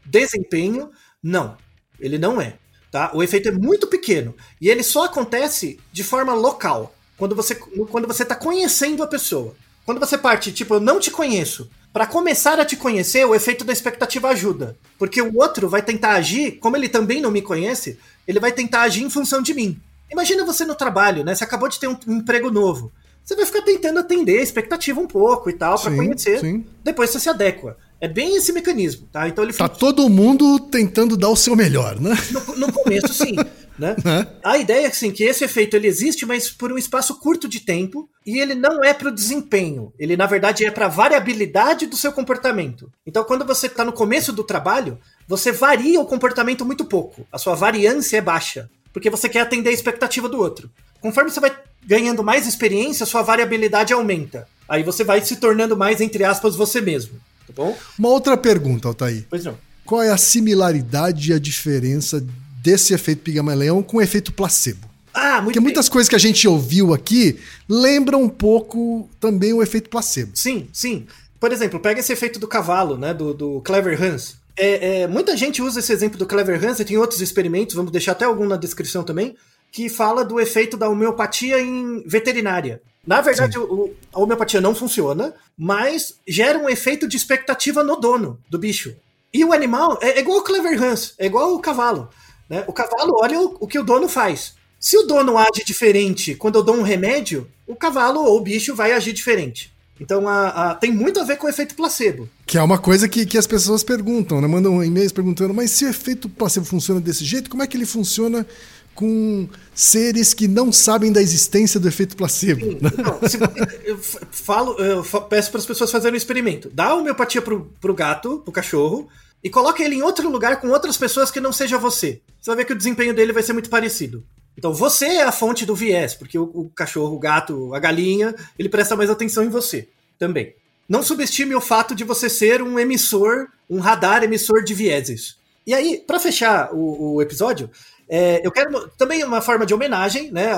desempenho, 0.04 0.90
não. 1.22 1.56
Ele 2.00 2.18
não 2.18 2.40
é. 2.40 2.58
Tá? 2.90 3.10
O 3.14 3.22
efeito 3.22 3.48
é 3.48 3.52
muito 3.52 3.86
pequeno. 3.86 4.34
E 4.60 4.68
ele 4.68 4.82
só 4.82 5.04
acontece 5.04 5.78
de 5.92 6.04
forma 6.04 6.32
local. 6.34 6.94
Quando 7.16 7.34
você 7.34 7.54
quando 7.54 8.06
você 8.06 8.22
está 8.22 8.34
conhecendo 8.34 9.02
a 9.02 9.06
pessoa. 9.06 9.54
Quando 9.84 10.00
você 10.00 10.16
parte, 10.16 10.52
tipo, 10.52 10.74
eu 10.74 10.80
não 10.80 10.98
te 10.98 11.10
conheço. 11.10 11.70
Para 11.94 12.06
começar 12.06 12.58
a 12.58 12.64
te 12.64 12.74
conhecer, 12.74 13.24
o 13.24 13.36
efeito 13.36 13.64
da 13.64 13.72
expectativa 13.72 14.28
ajuda. 14.30 14.76
Porque 14.98 15.22
o 15.22 15.36
outro 15.36 15.68
vai 15.68 15.80
tentar 15.80 16.14
agir, 16.14 16.58
como 16.58 16.76
ele 16.76 16.88
também 16.88 17.20
não 17.20 17.30
me 17.30 17.40
conhece, 17.40 17.96
ele 18.26 18.40
vai 18.40 18.50
tentar 18.50 18.82
agir 18.82 19.04
em 19.04 19.08
função 19.08 19.40
de 19.40 19.54
mim. 19.54 19.80
Imagina 20.10 20.44
você 20.44 20.64
no 20.64 20.74
trabalho, 20.74 21.22
né? 21.22 21.36
Você 21.36 21.44
acabou 21.44 21.68
de 21.68 21.78
ter 21.78 21.86
um, 21.86 21.96
emprego 22.08 22.50
novo. 22.50 22.90
Você 23.24 23.36
vai 23.36 23.46
ficar 23.46 23.62
tentando 23.62 24.00
atender 24.00 24.40
a 24.40 24.42
expectativa 24.42 25.00
um 25.00 25.06
pouco 25.06 25.48
e 25.48 25.52
tal, 25.52 25.80
para 25.80 25.94
conhecer. 25.94 26.40
sim. 26.40 26.64
Depois 26.82 27.10
você 27.10 27.20
se 27.20 27.28
adequa. 27.28 27.78
É 28.00 28.08
bem 28.08 28.34
esse 28.34 28.52
mecanismo, 28.52 29.06
tá? 29.12 29.28
Então 29.28 29.44
ele 29.44 29.52
Tá 29.52 29.68
todo 29.68 30.10
mundo 30.10 30.58
tentando 30.58 31.16
dar 31.16 31.28
o 31.28 31.36
seu 31.36 31.54
melhor, 31.54 32.00
né? 32.00 32.10
no, 32.32 32.56
no 32.56 32.72
começo, 32.72 33.14
sim. 33.14 33.36
Né? 33.78 33.96
Né? 34.04 34.26
A 34.42 34.58
ideia 34.58 34.86
é 34.86 34.88
assim, 34.88 35.10
que 35.10 35.24
esse 35.24 35.44
efeito 35.44 35.74
ele 35.74 35.88
existe, 35.88 36.24
mas 36.26 36.50
por 36.50 36.72
um 36.72 36.78
espaço 36.78 37.18
curto 37.18 37.48
de 37.48 37.60
tempo, 37.60 38.08
e 38.24 38.38
ele 38.38 38.54
não 38.54 38.84
é 38.84 38.94
para 38.94 39.08
o 39.08 39.14
desempenho. 39.14 39.92
Ele, 39.98 40.16
na 40.16 40.26
verdade, 40.26 40.64
é 40.64 40.70
para 40.70 40.86
a 40.86 40.88
variabilidade 40.88 41.86
do 41.86 41.96
seu 41.96 42.12
comportamento. 42.12 42.90
Então, 43.06 43.24
quando 43.24 43.44
você 43.44 43.66
está 43.66 43.84
no 43.84 43.92
começo 43.92 44.32
do 44.32 44.44
trabalho, 44.44 44.98
você 45.26 45.50
varia 45.50 46.00
o 46.00 46.06
comportamento 46.06 46.64
muito 46.64 46.84
pouco. 46.84 47.26
A 47.32 47.38
sua 47.38 47.54
variância 47.54 48.16
é 48.16 48.20
baixa, 48.20 48.70
porque 48.92 49.10
você 49.10 49.28
quer 49.28 49.40
atender 49.40 49.70
a 49.70 49.74
expectativa 49.74 50.28
do 50.28 50.38
outro. 50.38 50.70
Conforme 51.00 51.30
você 51.30 51.40
vai 51.40 51.54
ganhando 51.86 52.22
mais 52.22 52.46
experiência, 52.46 53.04
sua 53.04 53.22
variabilidade 53.22 53.92
aumenta. 53.92 54.48
Aí 54.68 54.82
você 54.82 55.04
vai 55.04 55.22
se 55.22 55.36
tornando 55.36 55.76
mais, 55.76 56.00
entre 56.00 56.24
aspas, 56.24 56.56
você 56.56 56.80
mesmo. 56.80 57.18
Tá 57.46 57.52
bom? 57.54 57.76
Uma 57.98 58.08
outra 58.08 58.36
pergunta, 58.36 58.88
Altair. 58.88 59.26
Pois 59.28 59.44
não. 59.44 59.58
Qual 59.84 60.02
é 60.02 60.10
a 60.10 60.16
similaridade 60.16 61.30
e 61.30 61.34
a 61.34 61.38
diferença 61.38 62.24
desse 62.64 62.94
efeito 62.94 63.20
Pigmaleão 63.20 63.82
com 63.82 63.98
o 63.98 64.02
efeito 64.02 64.32
placebo? 64.32 64.88
Ah, 65.12 65.34
muito 65.34 65.44
Porque 65.44 65.60
bem. 65.60 65.64
muitas 65.64 65.88
coisas 65.88 66.08
que 66.08 66.16
a 66.16 66.18
gente 66.18 66.48
ouviu 66.48 66.94
aqui 66.94 67.38
lembram 67.68 68.22
um 68.22 68.28
pouco 68.28 69.08
também 69.20 69.52
o 69.52 69.62
efeito 69.62 69.90
placebo. 69.90 70.32
Sim, 70.34 70.66
sim. 70.72 71.06
Por 71.38 71.52
exemplo, 71.52 71.78
pega 71.78 72.00
esse 72.00 72.12
efeito 72.12 72.38
do 72.38 72.48
cavalo, 72.48 72.96
né? 72.96 73.12
Do, 73.12 73.34
do 73.34 73.60
Clever 73.60 74.02
Hans. 74.02 74.38
É, 74.56 75.02
é, 75.02 75.06
muita 75.06 75.36
gente 75.36 75.60
usa 75.60 75.80
esse 75.80 75.92
exemplo 75.92 76.18
do 76.18 76.26
Clever 76.26 76.64
Hans 76.64 76.80
e 76.80 76.84
tem 76.84 76.96
outros 76.96 77.20
experimentos, 77.20 77.74
vamos 77.76 77.92
deixar 77.92 78.12
até 78.12 78.24
algum 78.24 78.46
na 78.46 78.56
descrição 78.56 79.02
também, 79.02 79.36
que 79.70 79.88
fala 79.88 80.24
do 80.24 80.40
efeito 80.40 80.76
da 80.76 80.88
homeopatia 80.88 81.60
em 81.60 82.02
veterinária. 82.06 82.80
Na 83.06 83.20
verdade, 83.20 83.58
o, 83.58 83.92
a 84.12 84.20
homeopatia 84.20 84.60
não 84.60 84.74
funciona, 84.74 85.34
mas 85.56 86.14
gera 86.26 86.58
um 86.58 86.68
efeito 86.68 87.06
de 87.06 87.16
expectativa 87.16 87.84
no 87.84 87.96
dono 87.96 88.40
do 88.48 88.58
bicho. 88.58 88.96
E 89.32 89.44
o 89.44 89.52
animal 89.52 89.98
é, 90.00 90.10
é 90.12 90.20
igual 90.20 90.38
o 90.38 90.42
Clever 90.42 90.82
Hans, 90.82 91.14
é 91.18 91.26
igual 91.26 91.54
o 91.54 91.60
cavalo. 91.60 92.08
Né? 92.48 92.64
O 92.66 92.72
cavalo 92.72 93.14
olha 93.20 93.40
o, 93.40 93.56
o 93.60 93.66
que 93.66 93.78
o 93.78 93.84
dono 93.84 94.08
faz. 94.08 94.54
Se 94.78 94.98
o 94.98 95.02
dono 95.02 95.38
age 95.38 95.64
diferente 95.64 96.34
quando 96.34 96.56
eu 96.56 96.62
dou 96.62 96.76
um 96.76 96.82
remédio, 96.82 97.48
o 97.66 97.74
cavalo 97.74 98.20
ou 98.20 98.38
o 98.38 98.40
bicho 98.40 98.74
vai 98.74 98.92
agir 98.92 99.12
diferente. 99.12 99.72
Então 100.00 100.28
a, 100.28 100.48
a, 100.48 100.74
tem 100.74 100.92
muito 100.92 101.20
a 101.20 101.24
ver 101.24 101.36
com 101.36 101.46
o 101.46 101.50
efeito 101.50 101.74
placebo. 101.74 102.28
Que 102.44 102.58
é 102.58 102.62
uma 102.62 102.78
coisa 102.78 103.08
que, 103.08 103.24
que 103.24 103.38
as 103.38 103.46
pessoas 103.46 103.84
perguntam, 103.84 104.40
né? 104.40 104.48
Mandam 104.48 104.82
e-mails 104.82 105.12
perguntando, 105.12 105.54
mas 105.54 105.70
se 105.70 105.84
o 105.84 105.88
efeito 105.88 106.28
placebo 106.28 106.66
funciona 106.66 107.00
desse 107.00 107.24
jeito, 107.24 107.48
como 107.48 107.62
é 107.62 107.66
que 107.66 107.76
ele 107.76 107.86
funciona 107.86 108.46
com 108.94 109.48
seres 109.74 110.32
que 110.32 110.46
não 110.46 110.70
sabem 110.72 111.12
da 111.12 111.20
existência 111.20 111.80
do 111.80 111.88
efeito 111.88 112.16
placebo? 112.16 112.60
Sim, 112.60 112.78
não, 112.80 113.28
se, 113.28 113.38
eu 113.84 113.98
falo, 113.98 114.76
eu 114.78 115.02
peço 115.22 115.50
para 115.50 115.60
as 115.60 115.66
pessoas 115.66 115.90
fazerem 115.90 116.14
um 116.14 116.18
experimento. 116.18 116.70
Dá 116.72 116.86
a 116.86 116.94
homeopatia 116.94 117.42
pro, 117.42 117.70
pro 117.80 117.94
gato, 117.94 118.40
pro 118.44 118.52
cachorro, 118.52 119.08
e 119.42 119.50
coloca 119.50 119.82
ele 119.82 119.96
em 119.96 120.02
outro 120.02 120.30
lugar 120.30 120.60
com 120.60 120.68
outras 120.68 120.96
pessoas 120.96 121.30
que 121.30 121.40
não 121.40 121.52
seja 121.52 121.76
você. 121.76 122.20
Você 122.44 122.50
vai 122.50 122.56
ver 122.58 122.64
que 122.66 122.74
o 122.74 122.76
desempenho 122.76 123.14
dele 123.14 123.32
vai 123.32 123.42
ser 123.42 123.54
muito 123.54 123.70
parecido. 123.70 124.22
Então 124.54 124.74
você 124.74 125.06
é 125.06 125.22
a 125.22 125.32
fonte 125.32 125.64
do 125.64 125.74
viés, 125.74 126.12
porque 126.12 126.38
o, 126.38 126.42
o, 126.42 126.70
cachorro, 126.74 127.16
o 127.16 127.18
gato, 127.18 127.74
a 127.74 127.78
galinha, 127.78 128.34
ele 128.58 128.68
presta 128.68 128.94
mais 128.94 129.08
atenção 129.08 129.42
em 129.42 129.48
você 129.48 129.88
também. 130.18 130.54
Não 130.86 131.02
subestime 131.02 131.54
o 131.54 131.60
fato 131.60 131.94
de 131.94 132.04
você 132.04 132.28
ser 132.28 132.60
um 132.60 132.78
emissor, 132.78 133.48
um 133.68 133.80
radar 133.80 134.22
emissor 134.22 134.62
de 134.62 134.74
vieses. 134.74 135.38
E 135.66 135.72
aí, 135.72 136.04
para 136.06 136.20
fechar 136.20 136.68
o, 136.74 137.14
o 137.14 137.22
episódio, 137.22 137.70
é, 138.06 138.46
eu 138.46 138.52
quero 138.52 138.90
também 138.98 139.24
uma 139.24 139.40
forma 139.40 139.64
de 139.64 139.72
homenagem, 139.72 140.30
né? 140.30 140.50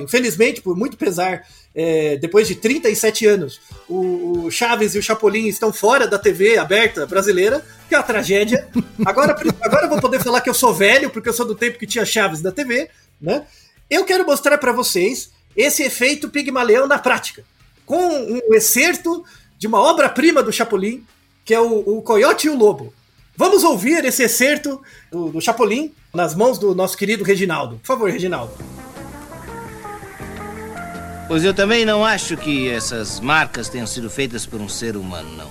Infelizmente, 0.00 0.62
por 0.62 0.76
muito 0.76 0.96
pesar, 0.96 1.44
é, 1.74 2.16
depois 2.18 2.46
de 2.46 2.54
37 2.54 3.26
anos, 3.26 3.60
o, 3.88 4.44
o, 4.44 4.50
Chaves 4.50 4.94
e 4.94 4.98
o 4.98 5.02
Chapolin 5.02 5.48
estão 5.48 5.72
fora 5.72 6.06
da 6.06 6.18
TV 6.18 6.56
aberta 6.56 7.04
brasileira, 7.04 7.64
que 7.92 7.96
é 7.96 7.98
uma 7.98 8.04
tragédia. 8.04 8.66
Agora, 9.04 9.36
agora 9.60 9.84
eu 9.84 9.88
vou 9.90 10.00
poder 10.00 10.18
falar 10.20 10.40
que 10.40 10.48
eu 10.48 10.54
sou 10.54 10.72
velho, 10.72 11.10
porque 11.10 11.28
eu 11.28 11.32
sou 11.32 11.44
do 11.44 11.54
tempo 11.54 11.78
que 11.78 11.86
tinha 11.86 12.06
Chaves 12.06 12.40
da 12.40 12.50
TV, 12.50 12.88
né? 13.20 13.44
Eu 13.90 14.06
quero 14.06 14.24
mostrar 14.24 14.56
para 14.56 14.72
vocês 14.72 15.30
esse 15.54 15.82
efeito 15.82 16.30
Pigmaleão 16.30 16.86
na 16.86 16.98
prática, 16.98 17.44
com 17.84 17.98
um 17.98 18.54
excerto 18.54 19.22
de 19.58 19.66
uma 19.66 19.78
obra-prima 19.78 20.42
do 20.42 20.50
Chapolin, 20.50 21.04
que 21.44 21.52
é 21.52 21.60
o, 21.60 21.98
o 21.98 22.00
Coyote 22.00 22.46
e 22.46 22.50
o 22.50 22.56
Lobo. 22.56 22.94
Vamos 23.36 23.62
ouvir 23.62 24.02
esse 24.06 24.22
excerto 24.22 24.80
do, 25.10 25.28
do 25.28 25.40
Chapolin 25.40 25.92
nas 26.14 26.34
mãos 26.34 26.58
do 26.58 26.74
nosso 26.74 26.96
querido 26.96 27.22
Reginaldo. 27.22 27.76
Por 27.76 27.86
favor, 27.86 28.10
Reginaldo. 28.10 28.54
Pois 31.28 31.44
eu 31.44 31.52
também 31.52 31.84
não 31.84 32.02
acho 32.02 32.38
que 32.38 32.70
essas 32.70 33.20
marcas 33.20 33.68
tenham 33.68 33.86
sido 33.86 34.08
feitas 34.08 34.46
por 34.46 34.62
um 34.62 34.68
ser 34.68 34.96
humano, 34.96 35.30
não. 35.36 35.50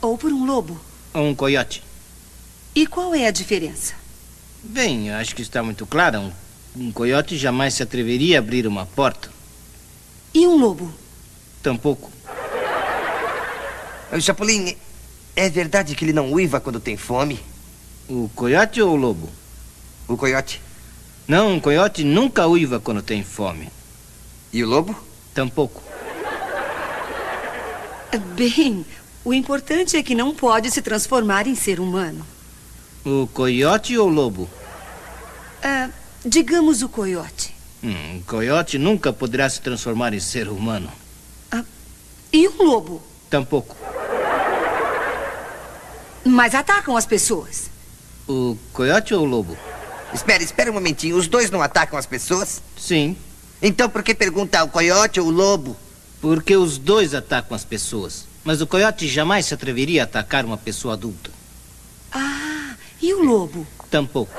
Ou 0.00 0.16
por 0.16 0.32
um 0.32 0.46
lobo. 0.46 0.87
Ou 1.18 1.26
um 1.26 1.34
coiote. 1.34 1.82
E 2.76 2.86
qual 2.86 3.12
é 3.12 3.26
a 3.26 3.32
diferença? 3.32 3.92
Bem, 4.62 5.10
acho 5.10 5.34
que 5.34 5.42
está 5.42 5.64
muito 5.64 5.84
clara. 5.84 6.20
Um, 6.20 6.30
um 6.76 6.92
coiote 6.92 7.36
jamais 7.36 7.74
se 7.74 7.82
atreveria 7.82 8.36
a 8.36 8.38
abrir 8.38 8.68
uma 8.68 8.86
porta. 8.86 9.28
E 10.32 10.46
um 10.46 10.56
lobo? 10.56 10.94
Tampouco. 11.60 12.08
O 14.12 14.20
Chapolin, 14.20 14.76
é 15.34 15.50
verdade 15.50 15.96
que 15.96 16.04
ele 16.04 16.12
não 16.12 16.30
uiva 16.30 16.60
quando 16.60 16.78
tem 16.78 16.96
fome? 16.96 17.40
O 18.08 18.30
coiote 18.36 18.80
ou 18.80 18.92
o 18.92 18.96
lobo? 18.96 19.28
O 20.06 20.16
coiote. 20.16 20.62
Não, 21.26 21.54
um 21.54 21.58
coiote 21.58 22.04
nunca 22.04 22.46
uiva 22.46 22.78
quando 22.78 23.02
tem 23.02 23.24
fome. 23.24 23.68
E 24.52 24.62
o 24.62 24.68
lobo? 24.68 24.96
Tampouco. 25.34 25.82
Bem, 28.36 28.86
o 29.28 29.34
importante 29.34 29.94
é 29.94 30.02
que 30.02 30.14
não 30.14 30.34
pode 30.34 30.70
se 30.70 30.80
transformar 30.80 31.46
em 31.46 31.54
ser 31.54 31.80
humano. 31.80 32.26
O 33.04 33.26
coiote 33.26 33.94
ou 33.98 34.08
o 34.08 34.10
lobo? 34.10 34.48
Ah, 35.62 35.90
digamos 36.24 36.82
o 36.82 36.88
coiote. 36.88 37.54
Hum, 37.84 38.20
o 38.20 38.22
coiote 38.24 38.78
nunca 38.78 39.12
poderá 39.12 39.46
se 39.50 39.60
transformar 39.60 40.14
em 40.14 40.18
ser 40.18 40.48
humano. 40.48 40.90
Ah, 41.52 41.62
e 42.32 42.48
um 42.48 42.62
lobo? 42.62 43.02
Tampouco. 43.28 43.76
Mas 46.24 46.54
atacam 46.54 46.96
as 46.96 47.04
pessoas. 47.04 47.68
O 48.26 48.56
coiote 48.72 49.12
ou 49.12 49.24
o 49.24 49.28
lobo? 49.28 49.58
Espera, 50.14 50.42
espera 50.42 50.70
um 50.70 50.74
momentinho. 50.74 51.18
Os 51.18 51.28
dois 51.28 51.50
não 51.50 51.60
atacam 51.60 51.98
as 51.98 52.06
pessoas? 52.06 52.62
Sim. 52.78 53.14
Então 53.60 53.90
por 53.90 54.02
que 54.02 54.14
pergunta 54.14 54.64
o 54.64 54.68
coiote 54.70 55.20
ou 55.20 55.26
o 55.26 55.30
lobo? 55.30 55.76
Porque 56.18 56.56
os 56.56 56.78
dois 56.78 57.12
atacam 57.14 57.54
as 57.54 57.66
pessoas. 57.66 58.27
Mas 58.44 58.60
o 58.60 58.66
coiote 58.66 59.06
jamais 59.06 59.46
se 59.46 59.54
atreveria 59.54 60.02
a 60.02 60.04
atacar 60.04 60.44
uma 60.44 60.56
pessoa 60.56 60.94
adulta. 60.94 61.30
Ah, 62.12 62.74
e 63.00 63.12
o 63.12 63.22
lobo? 63.22 63.66
Tampouco. 63.90 64.32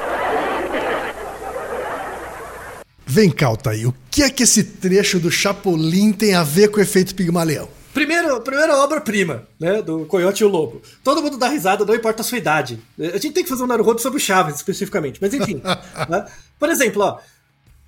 Vem 3.06 3.32
cá, 3.32 3.48
Altair, 3.48 3.90
o 3.90 3.96
que 4.12 4.22
é 4.22 4.30
que 4.30 4.44
esse 4.44 4.64
trecho 4.64 5.20
do 5.20 5.32
Chapolin 5.32 6.12
tem 6.12 6.36
a 6.36 6.44
ver 6.44 6.70
com 6.70 6.78
o 6.78 6.82
efeito 6.82 7.16
Pigmaleão? 7.16 7.68
Primeiro, 7.92 8.40
primeira 8.42 8.78
obra-prima, 8.78 9.48
né, 9.60 9.82
do 9.82 10.06
Coyote 10.06 10.44
e 10.44 10.46
o 10.46 10.50
Lobo. 10.50 10.82
Todo 11.04 11.22
mundo 11.22 11.38
dá 11.38 11.48
risada, 11.48 11.84
não 11.84 11.96
importa 11.96 12.22
a 12.22 12.24
sua 12.24 12.38
idade. 12.38 12.80
A 13.00 13.18
gente 13.18 13.32
tem 13.32 13.44
que 13.44 13.50
fazer 13.50 13.64
um 13.64 13.68
Naruhodo 13.68 14.00
sobre 14.00 14.18
o 14.18 14.22
Chaves, 14.22 14.56
especificamente, 14.56 15.20
mas 15.20 15.34
enfim. 15.34 15.60
né? 16.08 16.26
Por 16.60 16.70
exemplo, 16.70 17.02
ó, 17.02 17.18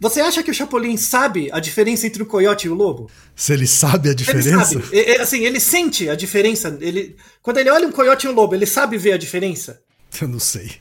você 0.02 0.20
acha 0.20 0.41
que 0.41 0.49
o 0.49 0.54
Chapolin 0.54 0.97
sabe 0.97 1.52
a 1.52 1.60
diferença 1.60 2.08
entre 2.08 2.24
o 2.24 2.26
coiote 2.26 2.66
e 2.66 2.72
o 2.72 2.74
lobo? 2.74 3.08
Se 3.36 3.54
ele 3.54 3.68
sabe 3.68 4.10
a 4.10 4.16
diferença? 4.16 4.74
Ele 4.91 5.06
sabe. 5.06 5.22
Assim, 5.22 5.45
ele 5.45 5.60
sente 5.60 6.10
a 6.10 6.16
diferença. 6.16 6.76
Ele, 6.82 7.16
quando 7.39 7.58
ele 7.58 7.70
olha 7.70 7.88
um 7.88 7.91
coiote 7.91 8.26
e 8.26 8.30
um 8.30 8.34
lobo, 8.34 8.56
ele 8.56 8.66
sabe 8.66 8.97
ver 8.97 9.12
a 9.12 9.18
diferença? 9.18 9.80
Eu 10.20 10.28
não 10.28 10.39
sei. 10.39 10.72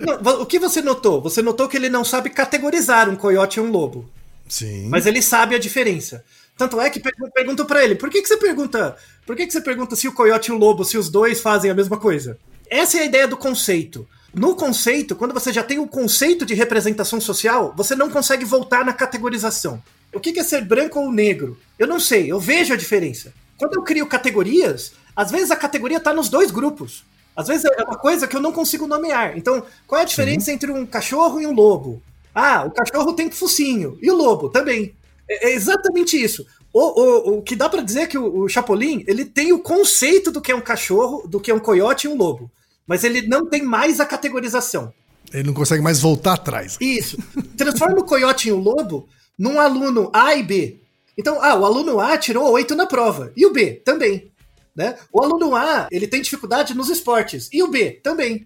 Não, 0.00 0.42
o 0.42 0.46
que 0.46 0.58
você 0.58 0.82
notou? 0.82 1.22
Você 1.22 1.40
notou 1.40 1.68
que 1.68 1.76
ele 1.76 1.88
não 1.88 2.04
sabe 2.04 2.30
categorizar 2.30 3.08
um 3.08 3.14
coiote 3.14 3.60
e 3.60 3.62
um 3.62 3.70
lobo. 3.70 4.10
Sim. 4.48 4.88
Mas 4.88 5.06
ele 5.06 5.22
sabe 5.22 5.54
a 5.54 5.58
diferença. 5.58 6.24
Tanto 6.58 6.80
é 6.80 6.90
que 6.90 7.00
pergunto 7.32 7.64
para 7.64 7.84
ele, 7.84 7.94
por 7.94 8.10
que, 8.10 8.20
que 8.20 8.26
você 8.26 8.38
pergunta? 8.38 8.96
Por 9.24 9.36
que, 9.36 9.46
que 9.46 9.52
você 9.52 9.60
pergunta 9.60 9.94
se 9.94 10.08
o 10.08 10.12
coiote 10.12 10.50
e 10.50 10.52
o 10.52 10.58
lobo, 10.58 10.84
se 10.84 10.98
os 10.98 11.08
dois 11.08 11.40
fazem 11.40 11.70
a 11.70 11.74
mesma 11.74 11.96
coisa? 11.96 12.36
Essa 12.68 12.98
é 12.98 13.02
a 13.02 13.06
ideia 13.06 13.28
do 13.28 13.36
conceito. 13.36 14.04
No 14.32 14.54
conceito, 14.54 15.16
quando 15.16 15.34
você 15.34 15.52
já 15.52 15.62
tem 15.62 15.78
o 15.80 15.88
conceito 15.88 16.46
de 16.46 16.54
representação 16.54 17.20
social, 17.20 17.74
você 17.76 17.96
não 17.96 18.08
consegue 18.08 18.44
voltar 18.44 18.84
na 18.84 18.92
categorização. 18.92 19.82
O 20.12 20.20
que 20.20 20.38
é 20.38 20.44
ser 20.44 20.64
branco 20.64 21.00
ou 21.00 21.10
negro? 21.10 21.58
Eu 21.76 21.86
não 21.86 21.98
sei, 21.98 22.30
eu 22.30 22.38
vejo 22.38 22.72
a 22.72 22.76
diferença. 22.76 23.32
Quando 23.58 23.74
eu 23.74 23.82
crio 23.82 24.06
categorias, 24.06 24.92
às 25.16 25.30
vezes 25.30 25.50
a 25.50 25.56
categoria 25.56 25.98
está 25.98 26.14
nos 26.14 26.28
dois 26.28 26.50
grupos. 26.52 27.04
Às 27.34 27.48
vezes 27.48 27.64
é 27.64 27.82
uma 27.82 27.96
coisa 27.96 28.28
que 28.28 28.36
eu 28.36 28.40
não 28.40 28.52
consigo 28.52 28.86
nomear. 28.86 29.36
Então, 29.36 29.64
qual 29.86 30.00
é 30.00 30.02
a 30.02 30.06
diferença 30.06 30.46
Sim. 30.46 30.52
entre 30.52 30.70
um 30.70 30.86
cachorro 30.86 31.40
e 31.40 31.46
um 31.46 31.52
lobo? 31.52 32.00
Ah, 32.32 32.64
o 32.64 32.70
cachorro 32.70 33.12
tem 33.12 33.30
focinho. 33.30 33.98
E 34.00 34.10
o 34.10 34.14
lobo 34.14 34.48
também. 34.48 34.94
É, 35.28 35.48
é 35.48 35.54
exatamente 35.54 36.20
isso. 36.20 36.46
O, 36.72 36.80
o, 36.80 37.38
o 37.38 37.42
que 37.42 37.56
dá 37.56 37.68
para 37.68 37.82
dizer 37.82 38.02
é 38.02 38.06
que 38.06 38.18
o, 38.18 38.42
o 38.42 38.48
Chapolin 38.48 39.04
ele 39.08 39.24
tem 39.24 39.52
o 39.52 39.58
conceito 39.58 40.30
do 40.30 40.40
que 40.40 40.52
é 40.52 40.54
um 40.54 40.60
cachorro, 40.60 41.26
do 41.26 41.40
que 41.40 41.50
é 41.50 41.54
um 41.54 41.58
coiote 41.58 42.06
e 42.06 42.10
um 42.10 42.16
lobo 42.16 42.50
mas 42.90 43.04
ele 43.04 43.22
não 43.22 43.46
tem 43.46 43.62
mais 43.62 44.00
a 44.00 44.04
categorização. 44.04 44.92
Ele 45.32 45.44
não 45.44 45.54
consegue 45.54 45.80
mais 45.80 46.00
voltar 46.00 46.32
atrás. 46.32 46.76
Isso. 46.80 47.16
Transforma 47.56 48.00
o 48.00 48.04
coiote 48.04 48.48
em 48.48 48.52
um 48.52 48.58
lobo 48.58 49.08
num 49.38 49.60
aluno 49.60 50.10
A 50.12 50.34
e 50.34 50.42
B. 50.42 50.80
Então, 51.16 51.40
ah, 51.40 51.54
o 51.54 51.64
aluno 51.64 52.00
A 52.00 52.18
tirou 52.18 52.50
8 52.50 52.74
na 52.74 52.86
prova. 52.86 53.32
E 53.36 53.46
o 53.46 53.52
B 53.52 53.80
também. 53.84 54.32
Né? 54.74 54.98
O 55.12 55.22
aluno 55.22 55.54
A, 55.54 55.86
ele 55.88 56.08
tem 56.08 56.20
dificuldade 56.20 56.74
nos 56.74 56.88
esportes. 56.88 57.48
E 57.52 57.62
o 57.62 57.68
B 57.68 57.92
também. 58.02 58.44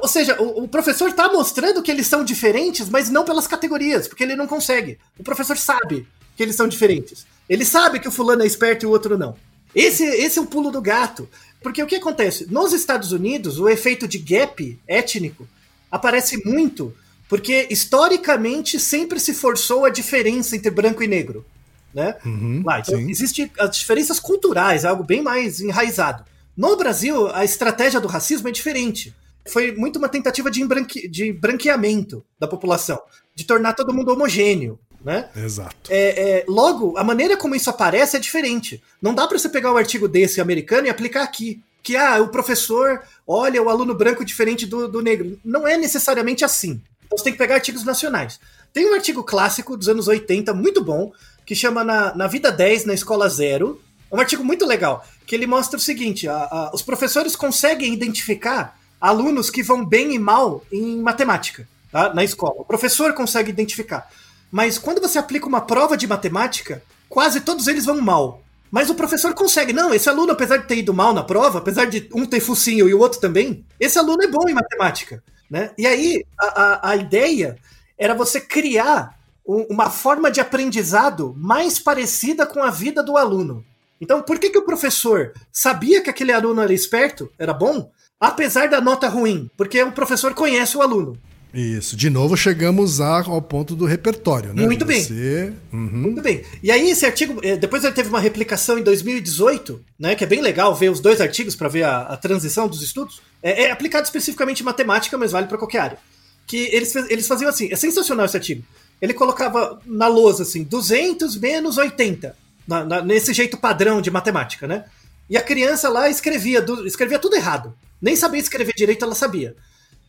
Ou 0.00 0.06
seja, 0.06 0.40
o, 0.40 0.62
o 0.62 0.68
professor 0.68 1.08
está 1.08 1.26
mostrando 1.26 1.82
que 1.82 1.90
eles 1.90 2.06
são 2.06 2.22
diferentes, 2.22 2.88
mas 2.88 3.10
não 3.10 3.24
pelas 3.24 3.48
categorias, 3.48 4.06
porque 4.06 4.22
ele 4.22 4.36
não 4.36 4.46
consegue. 4.46 5.00
O 5.18 5.24
professor 5.24 5.58
sabe 5.58 6.06
que 6.36 6.44
eles 6.44 6.54
são 6.54 6.68
diferentes. 6.68 7.26
Ele 7.48 7.64
sabe 7.64 7.98
que 7.98 8.06
o 8.06 8.12
fulano 8.12 8.44
é 8.44 8.46
esperto 8.46 8.84
e 8.84 8.86
o 8.86 8.90
outro 8.90 9.18
não. 9.18 9.34
Esse, 9.74 10.04
esse 10.04 10.38
é 10.38 10.42
o 10.42 10.46
pulo 10.46 10.70
do 10.70 10.80
gato. 10.80 11.28
Porque 11.62 11.82
o 11.82 11.86
que 11.86 11.96
acontece? 11.96 12.46
Nos 12.50 12.72
Estados 12.72 13.12
Unidos, 13.12 13.58
o 13.58 13.68
efeito 13.68 14.08
de 14.08 14.18
gap 14.18 14.78
étnico 14.86 15.46
aparece 15.90 16.42
muito, 16.44 16.94
porque 17.28 17.66
historicamente 17.70 18.78
sempre 18.80 19.20
se 19.20 19.34
forçou 19.34 19.84
a 19.84 19.90
diferença 19.90 20.56
entre 20.56 20.70
branco 20.70 21.02
e 21.02 21.06
negro. 21.06 21.44
Né? 21.92 22.16
Uhum, 22.24 22.62
Lá, 22.64 22.80
então, 22.80 22.98
existem 23.00 23.50
as 23.58 23.76
diferenças 23.76 24.20
culturais, 24.20 24.84
algo 24.84 25.02
bem 25.02 25.20
mais 25.20 25.60
enraizado. 25.60 26.24
No 26.56 26.76
Brasil, 26.76 27.28
a 27.34 27.44
estratégia 27.44 28.00
do 28.00 28.08
racismo 28.08 28.48
é 28.48 28.52
diferente. 28.52 29.14
Foi 29.48 29.72
muito 29.72 29.98
uma 29.98 30.08
tentativa 30.08 30.50
de, 30.50 30.66
de 31.08 31.32
branqueamento 31.32 32.24
da 32.38 32.46
população, 32.46 33.00
de 33.34 33.44
tornar 33.44 33.72
todo 33.72 33.92
mundo 33.92 34.12
homogêneo 34.12 34.78
né? 35.04 35.28
Exato. 35.36 35.76
É, 35.88 36.40
é, 36.40 36.44
logo, 36.46 36.96
a 36.96 37.04
maneira 37.04 37.36
como 37.36 37.54
isso 37.54 37.70
aparece 37.70 38.16
é 38.16 38.20
diferente. 38.20 38.82
Não 39.00 39.14
dá 39.14 39.26
para 39.26 39.38
você 39.38 39.48
pegar 39.48 39.72
um 39.72 39.76
artigo 39.76 40.06
desse 40.06 40.40
americano 40.40 40.86
e 40.86 40.90
aplicar 40.90 41.22
aqui. 41.22 41.62
Que 41.82 41.96
ah, 41.96 42.20
o 42.20 42.28
professor 42.28 43.02
olha 43.26 43.62
o 43.62 43.70
aluno 43.70 43.94
branco 43.94 44.24
diferente 44.24 44.66
do, 44.66 44.86
do 44.86 45.00
negro. 45.00 45.40
Não 45.42 45.66
é 45.66 45.78
necessariamente 45.78 46.44
assim. 46.44 46.80
Então 47.06 47.16
você 47.16 47.24
tem 47.24 47.32
que 47.32 47.38
pegar 47.38 47.54
artigos 47.54 47.84
nacionais. 47.84 48.38
Tem 48.72 48.90
um 48.90 48.94
artigo 48.94 49.24
clássico 49.24 49.76
dos 49.76 49.88
anos 49.88 50.06
80, 50.06 50.52
muito 50.52 50.84
bom, 50.84 51.10
que 51.46 51.54
chama 51.54 51.82
Na, 51.82 52.14
na 52.14 52.26
Vida 52.26 52.52
10, 52.52 52.84
na 52.84 52.92
Escola 52.92 53.28
Zero. 53.28 53.80
É 54.10 54.14
um 54.14 54.20
artigo 54.20 54.44
muito 54.44 54.66
legal, 54.66 55.06
que 55.26 55.34
ele 55.34 55.46
mostra 55.46 55.78
o 55.78 55.80
seguinte: 55.80 56.28
a, 56.28 56.36
a, 56.36 56.70
os 56.74 56.82
professores 56.82 57.34
conseguem 57.34 57.94
identificar 57.94 58.78
alunos 59.00 59.48
que 59.48 59.62
vão 59.62 59.84
bem 59.84 60.14
e 60.14 60.18
mal 60.18 60.62
em 60.70 61.00
matemática 61.00 61.66
tá? 61.90 62.14
na 62.14 62.24
escola. 62.24 62.54
O 62.58 62.64
professor 62.64 63.12
consegue 63.12 63.50
identificar. 63.50 64.08
Mas 64.50 64.78
quando 64.78 65.00
você 65.00 65.18
aplica 65.18 65.46
uma 65.46 65.60
prova 65.60 65.96
de 65.96 66.06
matemática, 66.06 66.82
quase 67.08 67.40
todos 67.40 67.66
eles 67.66 67.84
vão 67.84 68.00
mal. 68.00 68.42
Mas 68.70 68.88
o 68.88 68.94
professor 68.94 69.34
consegue. 69.34 69.72
Não, 69.72 69.92
esse 69.92 70.08
aluno, 70.08 70.32
apesar 70.32 70.58
de 70.58 70.66
ter 70.66 70.78
ido 70.78 70.94
mal 70.94 71.12
na 71.12 71.24
prova, 71.24 71.58
apesar 71.58 71.86
de 71.86 72.08
um 72.14 72.24
ter 72.24 72.40
focinho 72.40 72.88
e 72.88 72.94
o 72.94 73.00
outro 73.00 73.20
também, 73.20 73.64
esse 73.78 73.98
aluno 73.98 74.22
é 74.22 74.28
bom 74.28 74.48
em 74.48 74.54
matemática. 74.54 75.22
Né? 75.50 75.72
E 75.76 75.86
aí, 75.86 76.24
a, 76.38 76.46
a, 76.46 76.90
a 76.90 76.96
ideia 76.96 77.56
era 77.98 78.14
você 78.14 78.40
criar 78.40 79.18
um, 79.46 79.66
uma 79.70 79.90
forma 79.90 80.30
de 80.30 80.40
aprendizado 80.40 81.34
mais 81.36 81.78
parecida 81.78 82.46
com 82.46 82.62
a 82.62 82.70
vida 82.70 83.02
do 83.02 83.16
aluno. 83.16 83.64
Então, 84.00 84.22
por 84.22 84.38
que, 84.38 84.50
que 84.50 84.58
o 84.58 84.64
professor 84.64 85.32
sabia 85.52 86.00
que 86.00 86.08
aquele 86.08 86.32
aluno 86.32 86.62
era 86.62 86.72
esperto, 86.72 87.30
era 87.38 87.52
bom, 87.52 87.90
apesar 88.18 88.68
da 88.68 88.80
nota 88.80 89.08
ruim? 89.08 89.50
Porque 89.56 89.82
o 89.82 89.92
professor 89.92 90.32
conhece 90.32 90.76
o 90.76 90.82
aluno. 90.82 91.18
Isso. 91.52 91.96
De 91.96 92.08
novo, 92.08 92.36
chegamos 92.36 93.00
ao 93.00 93.42
ponto 93.42 93.74
do 93.74 93.84
repertório, 93.84 94.54
né? 94.54 94.64
Muito 94.64 94.84
bem. 94.84 95.02
Você... 95.02 95.52
Uhum. 95.72 95.88
Muito 95.88 96.22
bem. 96.22 96.44
E 96.62 96.70
aí, 96.70 96.90
esse 96.90 97.04
artigo, 97.04 97.40
eh, 97.42 97.56
depois 97.56 97.82
ele 97.82 97.92
teve 97.92 98.08
uma 98.08 98.20
replicação 98.20 98.78
em 98.78 98.82
2018, 98.82 99.84
né? 99.98 100.14
Que 100.14 100.24
é 100.24 100.26
bem 100.26 100.40
legal 100.40 100.74
ver 100.74 100.90
os 100.90 101.00
dois 101.00 101.20
artigos 101.20 101.56
para 101.56 101.68
ver 101.68 101.82
a, 101.82 102.02
a, 102.02 102.16
transição 102.16 102.68
dos 102.68 102.82
estudos. 102.82 103.20
É, 103.42 103.64
é, 103.64 103.70
aplicado 103.70 104.04
especificamente 104.04 104.60
em 104.60 104.64
matemática, 104.64 105.18
mas 105.18 105.32
vale 105.32 105.46
para 105.46 105.58
qualquer 105.58 105.80
área. 105.80 105.98
Que 106.46 106.68
eles, 106.72 106.94
eles 106.94 107.26
faziam 107.26 107.48
assim, 107.48 107.68
é 107.70 107.76
sensacional 107.76 108.26
esse 108.26 108.36
artigo. 108.36 108.64
Ele 109.02 109.14
colocava 109.14 109.80
na 109.84 110.06
lousa 110.06 110.44
assim, 110.44 110.62
200 110.62 111.36
menos 111.36 111.78
80, 111.78 112.36
na, 112.66 112.84
na, 112.84 113.02
nesse 113.02 113.32
jeito 113.32 113.56
padrão 113.56 114.00
de 114.00 114.10
matemática, 114.10 114.68
né? 114.68 114.84
E 115.28 115.36
a 115.36 115.42
criança 115.42 115.88
lá 115.88 116.08
escrevia, 116.08 116.64
escrevia 116.84 117.18
tudo 117.18 117.36
errado. 117.36 117.74
Nem 118.00 118.14
sabia 118.14 118.40
escrever 118.40 118.74
direito, 118.76 119.04
ela 119.04 119.14
sabia. 119.14 119.56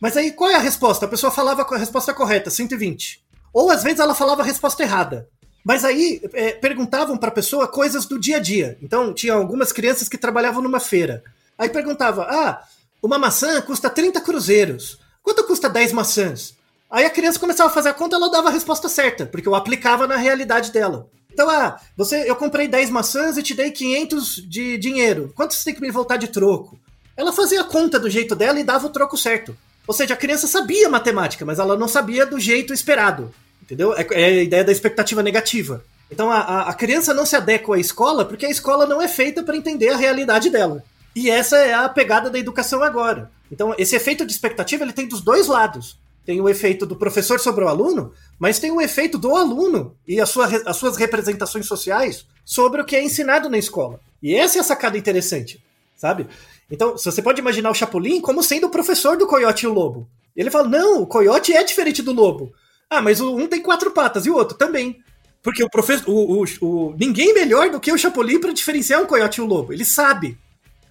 Mas 0.02 0.16
aí 0.16 0.32
qual 0.32 0.50
é 0.50 0.56
a 0.56 0.58
resposta? 0.58 1.06
A 1.06 1.08
pessoa 1.08 1.30
falava 1.30 1.62
a 1.62 1.78
resposta 1.78 2.12
correta, 2.12 2.50
120. 2.50 3.22
Ou 3.52 3.70
às 3.70 3.84
vezes 3.84 4.00
ela 4.00 4.16
falava 4.16 4.42
a 4.42 4.44
resposta 4.44 4.82
errada. 4.82 5.28
Mas 5.64 5.84
aí 5.84 6.20
é, 6.32 6.50
perguntavam 6.50 7.16
para 7.16 7.28
a 7.28 7.32
pessoa 7.32 7.68
coisas 7.68 8.04
do 8.04 8.18
dia 8.18 8.38
a 8.38 8.40
dia. 8.40 8.76
Então 8.82 9.14
tinha 9.14 9.32
algumas 9.32 9.70
crianças 9.70 10.08
que 10.08 10.18
trabalhavam 10.18 10.60
numa 10.60 10.80
feira. 10.80 11.22
Aí 11.56 11.68
perguntava: 11.68 12.26
"Ah, 12.28 12.64
uma 13.00 13.16
maçã 13.16 13.62
custa 13.62 13.88
30 13.88 14.20
cruzeiros. 14.20 14.98
Quanto 15.22 15.44
custa 15.44 15.70
10 15.70 15.92
maçãs?" 15.92 16.56
Aí 16.90 17.04
a 17.04 17.10
criança 17.10 17.38
começava 17.38 17.70
a 17.70 17.72
fazer 17.72 17.90
a 17.90 17.94
conta, 17.94 18.16
ela 18.16 18.28
dava 18.28 18.48
a 18.48 18.52
resposta 18.52 18.88
certa, 18.88 19.24
porque 19.24 19.46
eu 19.46 19.54
aplicava 19.54 20.08
na 20.08 20.16
realidade 20.16 20.72
dela. 20.72 21.08
Então, 21.32 21.48
ah, 21.48 21.80
você, 21.96 22.28
eu 22.28 22.34
comprei 22.34 22.66
10 22.66 22.90
maçãs 22.90 23.36
e 23.38 23.42
te 23.42 23.54
dei 23.54 23.70
500 23.70 24.48
de 24.48 24.76
dinheiro. 24.78 25.32
Quanto 25.36 25.54
você 25.54 25.66
tem 25.66 25.74
que 25.74 25.80
me 25.80 25.92
voltar 25.92 26.16
de 26.16 26.26
troco? 26.26 26.76
Ela 27.16 27.32
fazia 27.32 27.60
a 27.60 27.64
conta 27.64 28.00
do 28.00 28.10
jeito 28.10 28.34
dela 28.34 28.58
e 28.58 28.64
dava 28.64 28.88
o 28.88 28.90
troco 28.90 29.16
certo. 29.16 29.56
Ou 29.86 29.94
seja, 29.94 30.14
a 30.14 30.16
criança 30.16 30.46
sabia 30.46 30.88
matemática, 30.88 31.44
mas 31.44 31.58
ela 31.58 31.76
não 31.76 31.88
sabia 31.88 32.24
do 32.24 32.38
jeito 32.38 32.72
esperado. 32.72 33.32
Entendeu? 33.62 33.94
É, 33.94 34.06
é 34.10 34.24
a 34.24 34.42
ideia 34.42 34.64
da 34.64 34.72
expectativa 34.72 35.22
negativa. 35.22 35.84
Então 36.10 36.30
a, 36.30 36.68
a 36.68 36.74
criança 36.74 37.14
não 37.14 37.24
se 37.24 37.34
adequa 37.34 37.74
à 37.74 37.78
escola 37.78 38.24
porque 38.24 38.44
a 38.44 38.50
escola 38.50 38.86
não 38.86 39.00
é 39.00 39.08
feita 39.08 39.42
para 39.42 39.56
entender 39.56 39.88
a 39.88 39.96
realidade 39.96 40.50
dela. 40.50 40.84
E 41.16 41.30
essa 41.30 41.56
é 41.56 41.72
a 41.72 41.88
pegada 41.88 42.28
da 42.28 42.38
educação 42.38 42.82
agora. 42.82 43.30
Então 43.50 43.74
esse 43.78 43.96
efeito 43.96 44.26
de 44.26 44.32
expectativa 44.32 44.84
ele 44.84 44.92
tem 44.92 45.08
dos 45.08 45.22
dois 45.22 45.46
lados. 45.46 45.98
Tem 46.24 46.40
o 46.40 46.48
efeito 46.48 46.86
do 46.86 46.94
professor 46.94 47.40
sobre 47.40 47.64
o 47.64 47.68
aluno, 47.68 48.12
mas 48.38 48.58
tem 48.58 48.70
o 48.70 48.80
efeito 48.80 49.18
do 49.18 49.34
aluno 49.34 49.96
e 50.06 50.20
a 50.20 50.26
sua, 50.26 50.46
as 50.66 50.76
suas 50.76 50.96
representações 50.96 51.66
sociais 51.66 52.26
sobre 52.44 52.80
o 52.80 52.84
que 52.84 52.94
é 52.94 53.02
ensinado 53.02 53.48
na 53.48 53.58
escola. 53.58 53.98
E 54.22 54.34
essa 54.34 54.58
é 54.58 54.60
a 54.60 54.64
sacada 54.64 54.96
interessante, 54.96 55.60
sabe? 55.96 56.28
Então, 56.72 56.96
você 56.96 57.20
pode 57.20 57.38
imaginar 57.38 57.70
o 57.70 57.74
Chapolin 57.74 58.18
como 58.22 58.42
sendo 58.42 58.66
o 58.66 58.70
professor 58.70 59.18
do 59.18 59.26
coiote 59.26 59.66
e 59.66 59.68
o 59.68 59.74
lobo. 59.74 60.08
Ele 60.34 60.50
fala: 60.50 60.66
não, 60.66 61.02
o 61.02 61.06
coiote 61.06 61.52
é 61.52 61.62
diferente 61.62 62.00
do 62.00 62.14
lobo. 62.14 62.50
Ah, 62.88 63.02
mas 63.02 63.20
um 63.20 63.46
tem 63.46 63.60
quatro 63.60 63.90
patas 63.90 64.24
e 64.24 64.30
o 64.30 64.34
outro 64.34 64.56
também. 64.56 64.98
Porque 65.42 65.62
o 65.62 65.68
professor. 65.68 66.08
O, 66.08 66.42
o, 66.42 66.44
o 66.62 66.96
ninguém 66.98 67.34
melhor 67.34 67.68
do 67.68 67.78
que 67.78 67.92
o 67.92 67.98
Chapolin 67.98 68.40
para 68.40 68.54
diferenciar 68.54 69.02
um 69.02 69.06
coiote 69.06 69.38
e 69.38 69.44
um 69.44 69.46
lobo. 69.46 69.70
Ele 69.70 69.84
sabe. 69.84 70.38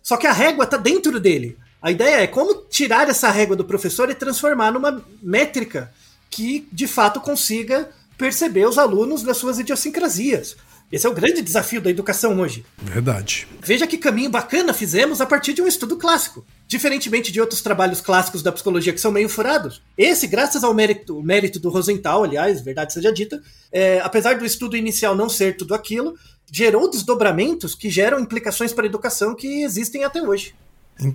Só 0.03 0.17
que 0.17 0.27
a 0.27 0.31
régua 0.31 0.65
está 0.65 0.77
dentro 0.77 1.19
dele. 1.19 1.57
A 1.81 1.89
ideia 1.89 2.21
é 2.21 2.27
como 2.27 2.53
tirar 2.69 3.09
essa 3.09 3.31
régua 3.31 3.55
do 3.55 3.65
professor 3.65 4.07
e 4.11 4.13
transformar 4.13 4.71
numa 4.71 5.03
métrica 5.19 5.91
que 6.29 6.67
de 6.71 6.85
fato 6.85 7.19
consiga 7.19 7.89
perceber 8.19 8.67
os 8.67 8.77
alunos 8.77 9.23
nas 9.23 9.37
suas 9.37 9.57
idiosincrasias. 9.57 10.55
Esse 10.91 11.07
é 11.07 11.09
o 11.09 11.13
grande 11.13 11.41
desafio 11.41 11.79
da 11.79 11.89
educação 11.89 12.39
hoje. 12.39 12.65
Verdade. 12.81 13.47
Veja 13.63 13.87
que 13.87 13.97
caminho 13.97 14.29
bacana 14.29 14.73
fizemos 14.73 15.21
a 15.21 15.25
partir 15.25 15.53
de 15.53 15.61
um 15.61 15.67
estudo 15.67 15.95
clássico. 15.95 16.45
Diferentemente 16.67 17.31
de 17.31 17.39
outros 17.39 17.61
trabalhos 17.61 18.01
clássicos 18.01 18.43
da 18.43 18.51
psicologia 18.51 18.91
que 18.91 18.99
são 18.99 19.11
meio 19.11 19.29
furados, 19.29 19.81
esse, 19.97 20.27
graças 20.27 20.63
ao 20.63 20.73
mérito, 20.73 21.21
mérito 21.23 21.59
do 21.59 21.69
Rosenthal, 21.69 22.23
aliás, 22.23 22.61
verdade 22.61 22.93
seja 22.93 23.11
dita, 23.11 23.41
é, 23.71 23.99
apesar 24.01 24.37
do 24.37 24.45
estudo 24.45 24.75
inicial 24.75 25.15
não 25.15 25.29
ser 25.29 25.55
tudo 25.55 25.73
aquilo, 25.73 26.15
gerou 26.51 26.89
desdobramentos 26.89 27.73
que 27.73 27.89
geram 27.89 28.19
implicações 28.19 28.73
para 28.73 28.85
a 28.85 28.87
educação 28.87 29.33
que 29.33 29.63
existem 29.63 30.03
até 30.03 30.21
hoje. 30.21 30.53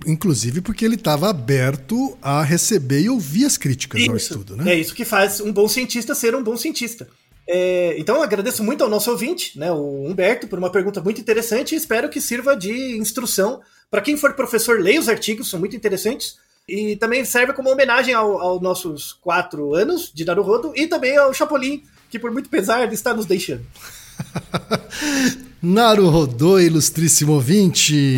Inclusive 0.05 0.59
porque 0.59 0.83
ele 0.83 0.95
estava 0.95 1.29
aberto 1.29 2.17
a 2.21 2.43
receber 2.43 3.01
e 3.01 3.09
ouvir 3.09 3.45
as 3.45 3.57
críticas 3.57 4.01
isso, 4.01 4.11
ao 4.11 4.17
estudo, 4.17 4.57
né? 4.57 4.73
É 4.73 4.75
isso 4.75 4.93
que 4.93 5.05
faz 5.05 5.39
um 5.39 5.53
bom 5.53 5.67
cientista 5.67 6.13
ser 6.13 6.35
um 6.35 6.43
bom 6.43 6.57
cientista. 6.57 7.07
É, 7.47 7.95
então, 7.97 8.21
agradeço 8.21 8.63
muito 8.63 8.83
ao 8.83 8.89
nosso 8.89 9.09
ouvinte, 9.09 9.57
né, 9.57 9.71
o 9.71 10.05
Humberto, 10.05 10.47
por 10.47 10.59
uma 10.59 10.69
pergunta 10.69 11.01
muito 11.01 11.21
interessante 11.21 11.73
e 11.73 11.77
espero 11.77 12.09
que 12.09 12.19
sirva 12.19 12.57
de 12.57 12.97
instrução 12.97 13.61
para 13.89 14.01
quem 14.01 14.17
for 14.17 14.33
professor, 14.33 14.79
leia 14.79 14.99
os 14.99 15.07
artigos, 15.07 15.49
são 15.49 15.59
muito 15.59 15.75
interessantes. 15.75 16.37
E 16.67 16.97
também 16.97 17.23
serve 17.23 17.53
como 17.53 17.71
homenagem 17.71 18.13
aos 18.13 18.41
ao 18.41 18.59
nossos 18.59 19.13
quatro 19.13 19.73
anos 19.73 20.11
de 20.13 20.25
Naruhodo 20.25 20.73
e 20.75 20.85
também 20.85 21.15
ao 21.15 21.33
Chapolin, 21.33 21.81
que 22.09 22.19
por 22.19 22.29
muito 22.29 22.49
pesar 22.49 22.91
está 22.91 23.13
nos 23.13 23.25
deixando. 23.25 23.65
Naruhodo, 25.63 26.59
ilustríssimo 26.59 27.33
ouvinte! 27.33 28.17